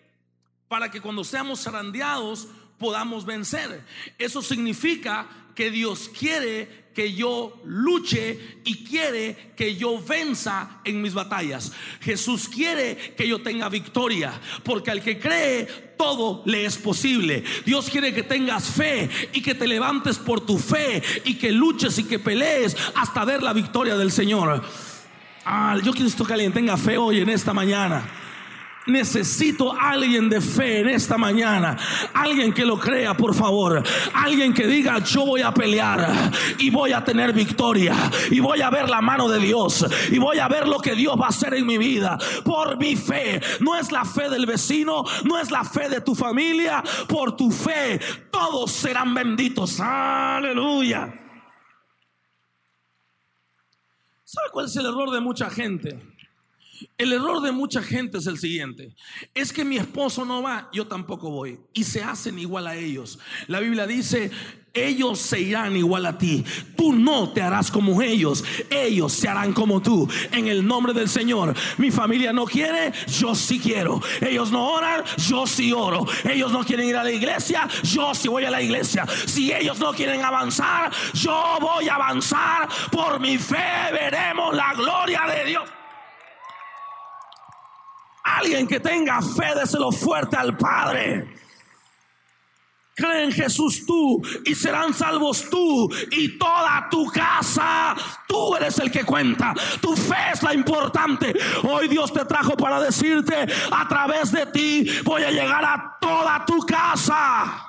para 0.67 0.91
que 0.91 0.99
cuando 0.99 1.23
seamos 1.23 1.61
zarandeados 1.61 2.49
podamos 2.77 3.25
vencer. 3.25 3.85
Eso 4.17 4.41
significa 4.41 5.29
que 5.55 5.71
Dios 5.71 6.09
quiere 6.09 6.80
que 6.93 7.13
yo 7.13 7.61
luche 7.65 8.59
y 8.63 8.83
quiere 8.83 9.53
que 9.55 9.75
yo 9.75 10.01
venza 10.01 10.81
en 10.83 11.01
mis 11.01 11.13
batallas. 11.13 11.71
Jesús 12.01 12.49
quiere 12.49 13.13
que 13.15 13.27
yo 13.27 13.41
tenga 13.41 13.69
victoria, 13.69 14.33
porque 14.63 14.91
al 14.91 15.01
que 15.01 15.19
cree 15.19 15.65
todo 15.97 16.43
le 16.45 16.65
es 16.65 16.77
posible. 16.77 17.43
Dios 17.65 17.89
quiere 17.89 18.13
que 18.13 18.23
tengas 18.23 18.65
fe 18.69 19.09
y 19.33 19.41
que 19.41 19.55
te 19.55 19.67
levantes 19.67 20.17
por 20.17 20.41
tu 20.41 20.57
fe 20.57 21.01
y 21.25 21.35
que 21.35 21.51
luches 21.51 21.97
y 21.99 22.03
que 22.03 22.19
pelees 22.19 22.75
hasta 22.95 23.23
ver 23.25 23.43
la 23.43 23.53
victoria 23.53 23.95
del 23.95 24.11
Señor. 24.11 24.63
Ah, 25.45 25.77
yo 25.83 25.93
quiero 25.93 26.25
que 26.25 26.33
alguien 26.33 26.53
tenga 26.53 26.77
fe 26.77 26.97
hoy 26.97 27.19
en 27.19 27.29
esta 27.29 27.53
mañana. 27.53 28.20
Necesito 28.87 29.73
alguien 29.79 30.27
de 30.27 30.41
fe 30.41 30.79
en 30.79 30.89
esta 30.89 31.17
mañana. 31.17 31.77
Alguien 32.13 32.51
que 32.51 32.65
lo 32.65 32.79
crea, 32.79 33.15
por 33.15 33.35
favor. 33.35 33.83
Alguien 34.13 34.53
que 34.53 34.65
diga, 34.65 34.99
yo 34.99 35.25
voy 35.25 35.41
a 35.41 35.53
pelear 35.53 36.31
y 36.57 36.69
voy 36.71 36.91
a 36.91 37.03
tener 37.03 37.31
victoria. 37.31 37.95
Y 38.31 38.39
voy 38.39 38.61
a 38.61 38.69
ver 38.69 38.89
la 38.89 39.01
mano 39.01 39.29
de 39.29 39.39
Dios. 39.39 39.85
Y 40.11 40.17
voy 40.17 40.39
a 40.39 40.47
ver 40.47 40.67
lo 40.67 40.79
que 40.79 40.95
Dios 40.95 41.15
va 41.19 41.27
a 41.27 41.29
hacer 41.29 41.53
en 41.53 41.65
mi 41.65 41.77
vida. 41.77 42.17
Por 42.43 42.77
mi 42.77 42.95
fe. 42.95 43.39
No 43.59 43.75
es 43.75 43.91
la 43.91 44.03
fe 44.03 44.29
del 44.29 44.45
vecino. 44.45 45.03
No 45.25 45.37
es 45.37 45.51
la 45.51 45.63
fe 45.63 45.87
de 45.87 46.01
tu 46.01 46.15
familia. 46.15 46.83
Por 47.07 47.35
tu 47.35 47.51
fe. 47.51 47.99
Todos 48.31 48.71
serán 48.71 49.13
benditos. 49.13 49.79
Aleluya. 49.79 51.13
¿Sabe 54.23 54.47
cuál 54.51 54.65
es 54.65 54.75
el 54.77 54.85
error 54.85 55.11
de 55.11 55.19
mucha 55.19 55.49
gente? 55.49 56.10
El 56.97 57.13
error 57.13 57.41
de 57.41 57.51
mucha 57.51 57.81
gente 57.81 58.17
es 58.17 58.27
el 58.27 58.37
siguiente. 58.37 58.95
Es 59.33 59.51
que 59.51 59.65
mi 59.65 59.77
esposo 59.77 60.25
no 60.25 60.41
va, 60.41 60.69
yo 60.73 60.87
tampoco 60.87 61.29
voy. 61.29 61.59
Y 61.73 61.83
se 61.83 62.03
hacen 62.03 62.39
igual 62.39 62.67
a 62.67 62.75
ellos. 62.75 63.19
La 63.47 63.59
Biblia 63.59 63.87
dice, 63.87 64.31
ellos 64.73 65.19
se 65.19 65.41
irán 65.41 65.75
igual 65.75 66.05
a 66.05 66.17
ti. 66.17 66.45
Tú 66.77 66.93
no 66.93 67.29
te 67.31 67.41
harás 67.41 67.69
como 67.69 68.01
ellos. 68.01 68.43
Ellos 68.69 69.11
se 69.11 69.27
harán 69.27 69.51
como 69.53 69.81
tú. 69.81 70.07
En 70.31 70.47
el 70.47 70.65
nombre 70.65 70.93
del 70.93 71.09
Señor. 71.09 71.53
Mi 71.77 71.91
familia 71.91 72.31
no 72.31 72.45
quiere, 72.45 72.93
yo 73.07 73.35
sí 73.35 73.59
quiero. 73.59 74.01
Ellos 74.21 74.51
no 74.51 74.71
oran, 74.71 75.03
yo 75.17 75.45
sí 75.45 75.73
oro. 75.73 76.05
Ellos 76.23 76.51
no 76.51 76.63
quieren 76.63 76.87
ir 76.87 76.95
a 76.95 77.03
la 77.03 77.11
iglesia, 77.11 77.67
yo 77.83 78.15
sí 78.15 78.29
voy 78.29 78.45
a 78.45 78.51
la 78.51 78.61
iglesia. 78.61 79.05
Si 79.25 79.51
ellos 79.51 79.79
no 79.79 79.91
quieren 79.91 80.23
avanzar, 80.23 80.91
yo 81.13 81.57
voy 81.59 81.89
a 81.89 81.95
avanzar. 81.95 82.69
Por 82.91 83.19
mi 83.19 83.37
fe 83.37 83.91
veremos 83.91 84.55
la 84.55 84.73
gloria 84.73 85.23
de 85.27 85.49
Dios. 85.49 85.80
Alguien 88.41 88.67
que 88.67 88.79
tenga 88.79 89.21
fe, 89.21 89.53
déselo 89.55 89.91
fuerte 89.91 90.35
al 90.35 90.57
Padre. 90.57 91.27
Cree 92.95 93.25
en 93.25 93.31
Jesús 93.31 93.85
tú 93.85 94.21
y 94.45 94.55
serán 94.55 94.93
salvos 94.93 95.47
tú 95.49 95.89
y 96.11 96.37
toda 96.37 96.87
tu 96.89 97.05
casa. 97.07 97.95
Tú 98.27 98.55
eres 98.55 98.79
el 98.79 98.91
que 98.91 99.03
cuenta. 99.03 99.53
Tu 99.79 99.95
fe 99.95 100.31
es 100.33 100.43
la 100.43 100.53
importante. 100.53 101.33
Hoy 101.63 101.87
Dios 101.87 102.11
te 102.11 102.25
trajo 102.25 102.57
para 102.57 102.81
decirte, 102.81 103.47
a 103.71 103.87
través 103.87 104.31
de 104.31 104.45
ti 104.47 104.87
voy 105.03 105.23
a 105.23 105.31
llegar 105.31 105.63
a 105.63 105.97
toda 106.01 106.43
tu 106.45 106.59
casa. 106.65 107.67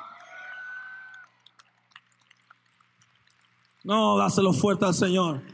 No, 3.85 4.17
dáselo 4.17 4.53
fuerte 4.53 4.87
al 4.87 4.95
Señor. 4.95 5.52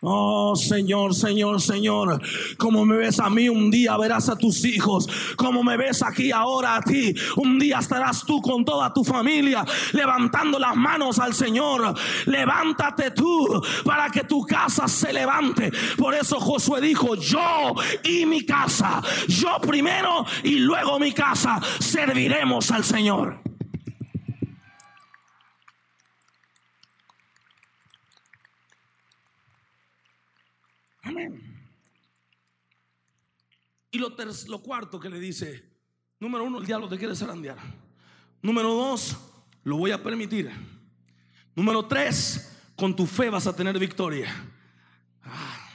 Oh 0.00 0.54
Señor, 0.54 1.12
Señor, 1.12 1.60
Señor, 1.60 2.22
como 2.56 2.84
me 2.84 2.96
ves 2.96 3.18
a 3.18 3.28
mí, 3.28 3.48
un 3.48 3.68
día 3.68 3.96
verás 3.96 4.28
a 4.28 4.36
tus 4.36 4.64
hijos, 4.64 5.08
como 5.36 5.64
me 5.64 5.76
ves 5.76 6.04
aquí 6.04 6.30
ahora 6.30 6.76
a 6.76 6.82
ti, 6.82 7.12
un 7.34 7.58
día 7.58 7.80
estarás 7.80 8.24
tú 8.24 8.40
con 8.40 8.64
toda 8.64 8.92
tu 8.92 9.02
familia 9.02 9.64
levantando 9.92 10.56
las 10.60 10.76
manos 10.76 11.18
al 11.18 11.34
Señor. 11.34 11.94
Levántate 12.26 13.10
tú 13.10 13.60
para 13.84 14.08
que 14.10 14.22
tu 14.22 14.46
casa 14.46 14.86
se 14.86 15.12
levante. 15.12 15.72
Por 15.96 16.14
eso 16.14 16.38
Josué 16.38 16.80
dijo, 16.80 17.16
yo 17.16 17.74
y 18.04 18.24
mi 18.24 18.46
casa, 18.46 19.02
yo 19.26 19.58
primero 19.60 20.24
y 20.44 20.60
luego 20.60 21.00
mi 21.00 21.10
casa, 21.10 21.60
serviremos 21.80 22.70
al 22.70 22.84
Señor. 22.84 23.48
Y 33.90 33.98
lo, 33.98 34.14
lo 34.48 34.62
cuarto 34.62 35.00
que 35.00 35.08
le 35.08 35.18
dice, 35.18 35.64
número 36.20 36.44
uno, 36.44 36.58
el 36.58 36.66
diablo 36.66 36.88
te 36.88 36.98
quiere 36.98 37.14
zarandear. 37.16 37.58
Número 38.42 38.74
dos, 38.74 39.16
lo 39.64 39.76
voy 39.76 39.90
a 39.90 40.02
permitir. 40.02 40.50
Número 41.54 41.86
tres, 41.86 42.56
con 42.76 42.94
tu 42.94 43.06
fe 43.06 43.30
vas 43.30 43.46
a 43.46 43.56
tener 43.56 43.78
victoria. 43.78 44.32
Ah. 45.22 45.68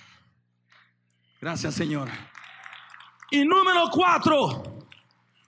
gracias 1.41 1.75
Señor. 1.75 2.09
Y 3.29 3.43
número 3.43 3.89
cuatro, 3.91 4.87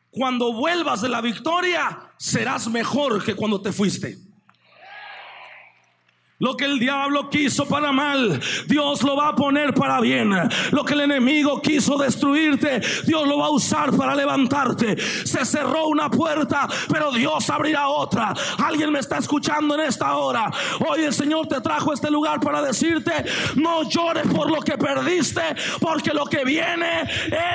cuando 0.09 0.53
vuelvas 0.53 1.01
de 1.01 1.09
la 1.09 1.21
victoria, 1.21 2.13
serás 2.17 2.67
mejor 2.67 3.23
que 3.23 3.35
cuando 3.35 3.61
te 3.61 3.71
fuiste. 3.71 4.24
Lo 6.37 6.57
que 6.57 6.65
el 6.65 6.79
diablo 6.79 7.29
quiso 7.29 7.65
para 7.65 7.93
mal, 7.93 8.41
Dios 8.67 9.03
lo 9.03 9.15
va 9.15 9.29
a 9.29 9.35
poner 9.35 9.73
para 9.73 10.01
bien. 10.01 10.31
Lo 10.71 10.83
que 10.83 10.93
el 10.93 11.01
enemigo 11.01 11.61
quiso 11.61 11.97
destruirte, 11.97 12.81
Dios 13.05 13.25
lo 13.25 13.37
va 13.37 13.45
a 13.45 13.51
usar 13.51 13.95
para 13.95 14.13
levantarte. 14.13 14.97
Se 14.99 15.45
cerró 15.45 15.87
una 15.87 16.09
puerta, 16.09 16.67
pero 16.89 17.13
Dios 17.13 17.49
abrirá 17.49 17.87
otra. 17.87 18.33
Alguien 18.57 18.91
me 18.91 18.99
está 18.99 19.17
escuchando 19.17 19.75
en 19.75 19.87
esta 19.87 20.17
hora. 20.17 20.51
Hoy 20.85 21.03
el 21.03 21.13
Señor 21.13 21.47
te 21.47 21.61
trajo 21.61 21.91
a 21.91 21.93
este 21.93 22.11
lugar 22.11 22.41
para 22.41 22.61
decirte, 22.61 23.13
no 23.55 23.89
llores 23.89 24.27
por 24.27 24.51
lo 24.51 24.59
que 24.59 24.77
perdiste, 24.77 25.55
porque 25.79 26.13
lo 26.13 26.25
que 26.25 26.43
viene 26.43 27.03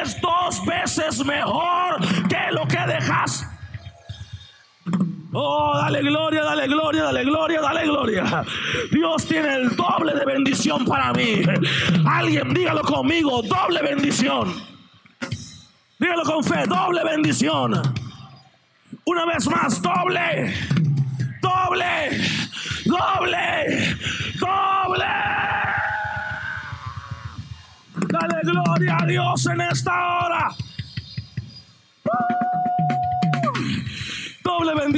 es 0.00 0.18
dos 0.22 0.64
veces 0.64 1.22
mejor 1.22 2.00
que 2.28 2.50
lo 2.50 2.66
que 2.66 2.78
dejaste. 2.78 3.59
Oh, 5.32 5.78
dale 5.80 6.02
gloria, 6.02 6.42
dale 6.42 6.66
gloria, 6.66 7.04
dale 7.04 7.24
gloria, 7.24 7.60
dale 7.60 7.84
gloria. 7.84 8.44
Dios 8.90 9.26
tiene 9.26 9.54
el 9.54 9.76
doble 9.76 10.14
de 10.14 10.24
bendición 10.24 10.84
para 10.84 11.12
mí. 11.12 11.42
Alguien 12.04 12.52
dígalo 12.52 12.82
conmigo, 12.82 13.40
doble 13.42 13.80
bendición. 13.82 14.52
Dígalo 15.98 16.24
con 16.24 16.42
fe, 16.42 16.64
doble 16.66 17.04
bendición. 17.04 17.80
Una 19.04 19.24
vez 19.24 19.46
más, 19.48 19.80
doble, 19.80 20.52
doble, 21.40 22.20
doble, 22.86 23.96
doble. 24.40 25.06
Dale 28.08 28.40
gloria 28.42 28.98
a 29.00 29.06
Dios 29.06 29.46
en 29.46 29.60
esta 29.60 29.92
hora. 29.92 30.48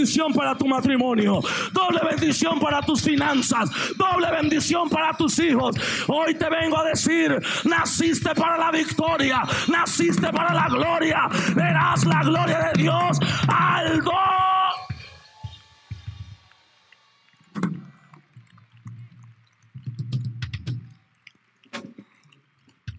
Bendición 0.03 0.33
para 0.33 0.57
tu 0.57 0.67
matrimonio, 0.67 1.41
doble 1.73 2.01
bendición 2.11 2.59
para 2.59 2.83
tus 2.83 3.03
finanzas, 3.03 3.71
doble 3.97 4.33
bendición 4.33 4.89
para 4.91 5.17
tus 5.17 5.39
hijos. 5.39 5.77
Hoy 6.09 6.35
te 6.35 6.51
vengo 6.51 6.77
a 6.77 6.87
decir, 6.87 7.41
naciste 7.63 8.35
para 8.35 8.59
la 8.59 8.73
victoria, 8.73 9.43
naciste 9.69 10.33
para 10.33 10.53
la 10.53 10.67
gloria. 10.67 11.29
Verás 11.55 12.05
la 12.05 12.21
gloria 12.25 12.73
de 12.73 12.83
Dios 12.83 13.17
al 13.47 14.03
do. 14.03 14.11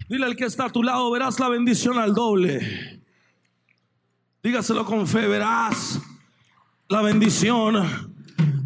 Dile 0.07 0.25
al 0.25 0.37
que 0.37 0.45
está 0.45 0.67
a 0.67 0.69
tu 0.69 0.81
lado, 0.81 1.11
verás 1.11 1.37
la 1.37 1.49
bendición 1.49 1.99
al 1.99 2.13
doble. 2.13 3.01
Dígaselo 4.41 4.85
con 4.85 5.05
fe, 5.05 5.27
verás 5.27 5.99
la 6.93 7.01
bendición 7.01 7.75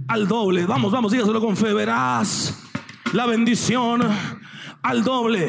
al 0.09 0.27
doble. 0.27 0.65
Vamos, 0.65 0.91
vamos, 0.91 1.13
dígaselo 1.13 1.39
con 1.39 1.55
fe, 1.55 1.71
verás 1.73 2.61
la 3.13 3.25
bendición 3.25 4.01
al 4.83 5.03
doble. 5.03 5.47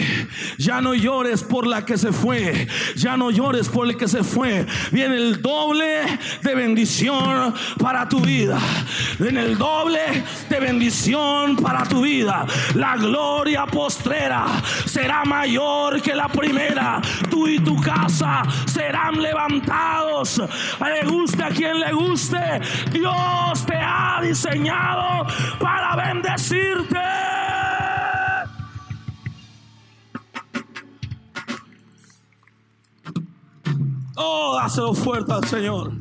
Ya 0.58 0.80
no 0.80 0.94
llores 0.94 1.42
por 1.42 1.66
la 1.66 1.84
que 1.84 1.96
se 1.96 2.12
fue. 2.12 2.66
Ya 2.96 3.16
no 3.16 3.30
llores 3.30 3.68
por 3.68 3.86
el 3.88 3.96
que 3.96 4.08
se 4.08 4.24
fue. 4.24 4.66
Viene 4.90 5.16
el 5.16 5.42
doble 5.42 6.02
de 6.42 6.54
bendición 6.54 7.54
para 7.78 8.08
tu 8.08 8.20
vida. 8.20 8.58
Viene 9.18 9.42
el 9.42 9.58
doble 9.58 10.24
de 10.48 10.60
bendición 10.60 11.56
para 11.56 11.84
tu 11.84 12.02
vida. 12.02 12.46
La 12.74 12.96
gloria 12.96 13.66
postrera 13.66 14.46
será 14.86 15.24
mayor 15.24 16.02
que 16.02 16.14
la 16.14 16.28
primera. 16.28 17.00
Tú 17.30 17.46
y 17.46 17.60
tu 17.60 17.80
casa 17.80 18.42
serán 18.66 19.22
levantados. 19.22 20.42
Le 20.80 21.08
guste 21.08 21.42
a 21.42 21.48
quien 21.50 21.78
le 21.78 21.92
guste. 21.92 22.60
Dios 22.90 23.66
te 23.66 23.76
ha 23.76 24.20
diseñado 24.22 25.26
para 25.58 25.94
bendecirte. 25.96 27.27
Oh, 34.20 34.56
dáselo 34.60 34.94
fuerte 34.94 35.32
al 35.32 35.44
Señor. 35.44 35.92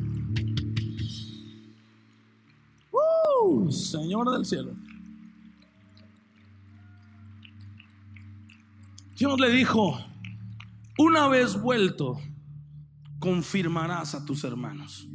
Uh, 2.90 3.70
Señor 3.70 4.32
del 4.32 4.44
cielo. 4.44 4.74
Dios 9.16 9.38
le 9.38 9.50
dijo, 9.50 10.00
una 10.98 11.28
vez 11.28 11.62
vuelto, 11.62 12.18
confirmarás 13.20 14.16
a 14.16 14.24
tus 14.24 14.42
hermanos. 14.42 15.08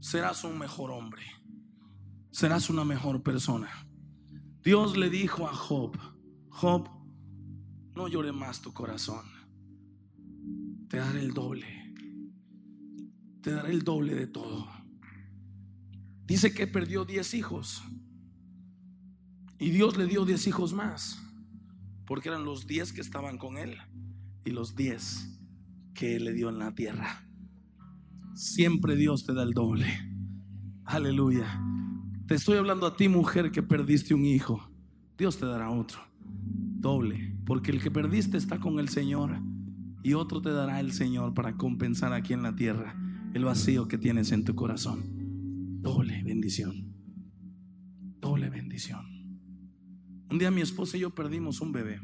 Serás 0.00 0.42
un 0.42 0.58
mejor 0.58 0.90
hombre. 0.90 1.22
Serás 2.32 2.70
una 2.70 2.84
mejor 2.84 3.22
persona. 3.22 3.70
Dios 4.64 4.96
le 4.96 5.10
dijo 5.10 5.46
a 5.46 5.54
Job, 5.54 5.96
Job, 6.48 6.88
no 7.94 8.08
llore 8.08 8.32
más 8.32 8.60
tu 8.60 8.72
corazón. 8.72 9.26
Te 10.88 10.96
daré 10.96 11.20
el 11.20 11.32
doble. 11.32 11.79
Te 13.42 13.52
daré 13.52 13.70
el 13.70 13.82
doble 13.82 14.14
de 14.14 14.26
todo. 14.26 14.68
Dice 16.26 16.52
que 16.52 16.66
perdió 16.66 17.04
10 17.04 17.34
hijos. 17.34 17.82
Y 19.58 19.70
Dios 19.70 19.96
le 19.96 20.06
dio 20.06 20.24
10 20.24 20.46
hijos 20.46 20.74
más. 20.74 21.22
Porque 22.06 22.28
eran 22.28 22.44
los 22.44 22.66
10 22.66 22.92
que 22.92 23.00
estaban 23.00 23.38
con 23.38 23.56
él. 23.56 23.78
Y 24.44 24.50
los 24.50 24.76
10 24.76 25.40
que 25.94 26.20
le 26.20 26.32
dio 26.32 26.50
en 26.50 26.58
la 26.58 26.74
tierra. 26.74 27.26
Siempre 28.34 28.94
Dios 28.94 29.24
te 29.24 29.32
da 29.32 29.42
el 29.42 29.54
doble. 29.54 29.86
Aleluya. 30.84 31.62
Te 32.26 32.34
estoy 32.34 32.58
hablando 32.58 32.86
a 32.86 32.96
ti, 32.96 33.08
mujer, 33.08 33.50
que 33.50 33.62
perdiste 33.62 34.14
un 34.14 34.24
hijo. 34.24 34.70
Dios 35.16 35.38
te 35.38 35.46
dará 35.46 35.70
otro. 35.70 36.00
Doble. 36.18 37.36
Porque 37.46 37.70
el 37.70 37.82
que 37.82 37.90
perdiste 37.90 38.36
está 38.36 38.60
con 38.60 38.78
el 38.78 38.90
Señor. 38.90 39.40
Y 40.02 40.12
otro 40.12 40.42
te 40.42 40.50
dará 40.50 40.78
el 40.80 40.92
Señor 40.92 41.32
para 41.32 41.56
compensar 41.56 42.12
aquí 42.12 42.34
en 42.34 42.42
la 42.42 42.54
tierra 42.54 42.94
el 43.32 43.44
vacío 43.44 43.86
que 43.86 43.98
tienes 43.98 44.32
en 44.32 44.44
tu 44.44 44.54
corazón. 44.54 45.80
Doble 45.82 46.22
bendición. 46.22 46.94
Doble 48.20 48.50
bendición. 48.50 49.06
Un 50.30 50.38
día 50.38 50.50
mi 50.50 50.60
esposa 50.60 50.96
y 50.96 51.00
yo 51.00 51.10
perdimos 51.10 51.60
un 51.60 51.72
bebé. 51.72 52.00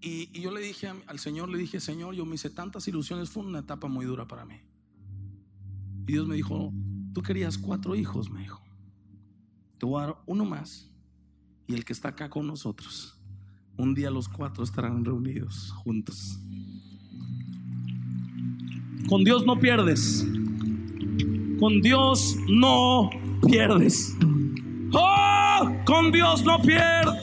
Y, 0.00 0.40
yo 0.40 0.50
le 0.50 0.60
dije 0.60 0.88
al 1.06 1.18
Señor, 1.18 1.50
le 1.50 1.58
dije, 1.58 1.78
Señor, 1.78 2.14
yo 2.14 2.24
me 2.24 2.36
hice 2.36 2.50
tantas 2.50 2.88
ilusiones, 2.88 3.30
fue 3.30 3.44
una 3.44 3.58
etapa 3.60 3.88
muy 3.88 4.06
dura 4.06 4.26
para 4.26 4.44
mí. 4.44 4.56
Y 6.06 6.12
Dios 6.12 6.26
me 6.26 6.36
dijo, 6.36 6.72
tú 7.12 7.22
querías 7.22 7.58
cuatro 7.58 7.94
hijos, 7.94 8.30
me 8.30 8.40
dijo. 8.40 8.62
Te 9.78 9.86
uno 10.26 10.44
más. 10.44 10.90
Y 11.66 11.74
el 11.74 11.84
que 11.84 11.92
está 11.92 12.08
acá 12.08 12.30
con 12.30 12.46
nosotros. 12.46 13.20
Un 13.76 13.94
día 13.94 14.10
los 14.10 14.28
cuatro 14.28 14.64
estarán 14.64 15.04
reunidos 15.04 15.70
juntos. 15.72 16.40
Con 19.10 19.24
Dios 19.24 19.44
no 19.44 19.58
pierdes. 19.58 20.24
Con 21.58 21.80
Dios 21.82 22.36
no 22.48 23.10
pierdes. 23.44 24.16
¡Oh! 24.92 25.68
Con 25.84 26.12
Dios 26.12 26.44
no 26.44 26.62
pierdes. 26.62 27.20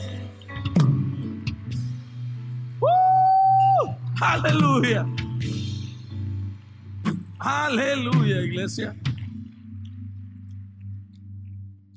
¡Uh! 2.78 3.94
Aleluya. 4.20 5.06
Aleluya, 7.38 8.42
iglesia. 8.42 8.94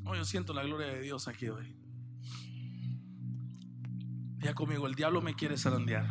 Oh, 0.05 0.15
yo 0.15 0.23
siento 0.23 0.53
la 0.53 0.63
gloria 0.63 0.87
de 0.87 1.01
Dios 1.01 1.27
aquí 1.27 1.49
hoy. 1.49 1.75
Ya 4.39 4.53
conmigo, 4.53 4.87
el 4.87 4.95
diablo 4.95 5.21
me 5.21 5.35
quiere 5.35 5.57
zarandear. 5.57 6.07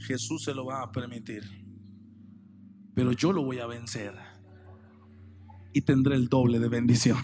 Jesús 0.00 0.44
se 0.44 0.52
lo 0.52 0.66
va 0.66 0.82
a 0.82 0.92
permitir. 0.92 1.65
Pero 2.96 3.12
yo 3.12 3.30
lo 3.30 3.42
voy 3.42 3.58
a 3.58 3.66
vencer. 3.66 4.14
Y 5.74 5.82
tendré 5.82 6.16
el 6.16 6.28
doble 6.28 6.58
de 6.58 6.68
bendición. 6.68 7.18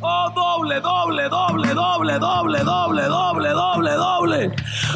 Oh, 0.00 0.30
doble, 0.32 0.80
doble, 0.80 1.28
doble, 1.28 1.74
doble, 1.74 2.18
doble, 2.20 2.62
doble, 2.62 3.02
doble, 3.02 3.50
doble, 3.50 3.90
doble. 3.90 4.52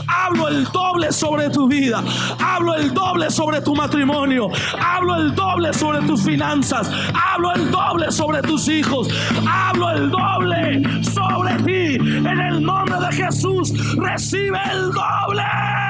Hablo 0.06 0.46
el 0.46 0.64
doble 0.66 1.12
sobre 1.12 1.50
tu 1.50 1.66
vida. 1.66 2.04
Hablo 2.38 2.76
el 2.76 2.94
doble 2.94 3.28
sobre 3.28 3.60
tu 3.60 3.74
matrimonio. 3.74 4.48
Hablo 4.78 5.16
el 5.16 5.34
doble 5.34 5.72
sobre 5.72 6.02
tus 6.02 6.22
finanzas. 6.22 6.88
Hablo 7.14 7.52
el 7.52 7.70
doble 7.72 8.12
sobre 8.12 8.42
tus 8.42 8.68
hijos. 8.68 9.08
Hablo 9.44 9.90
el 9.90 10.10
doble 10.10 11.02
sobre 11.02 11.54
ti. 11.64 11.96
En 11.96 12.40
el 12.40 12.62
nombre 12.62 13.00
de 13.00 13.12
Jesús, 13.12 13.72
recibe 13.96 14.60
el 14.70 14.92
doble. 14.92 15.81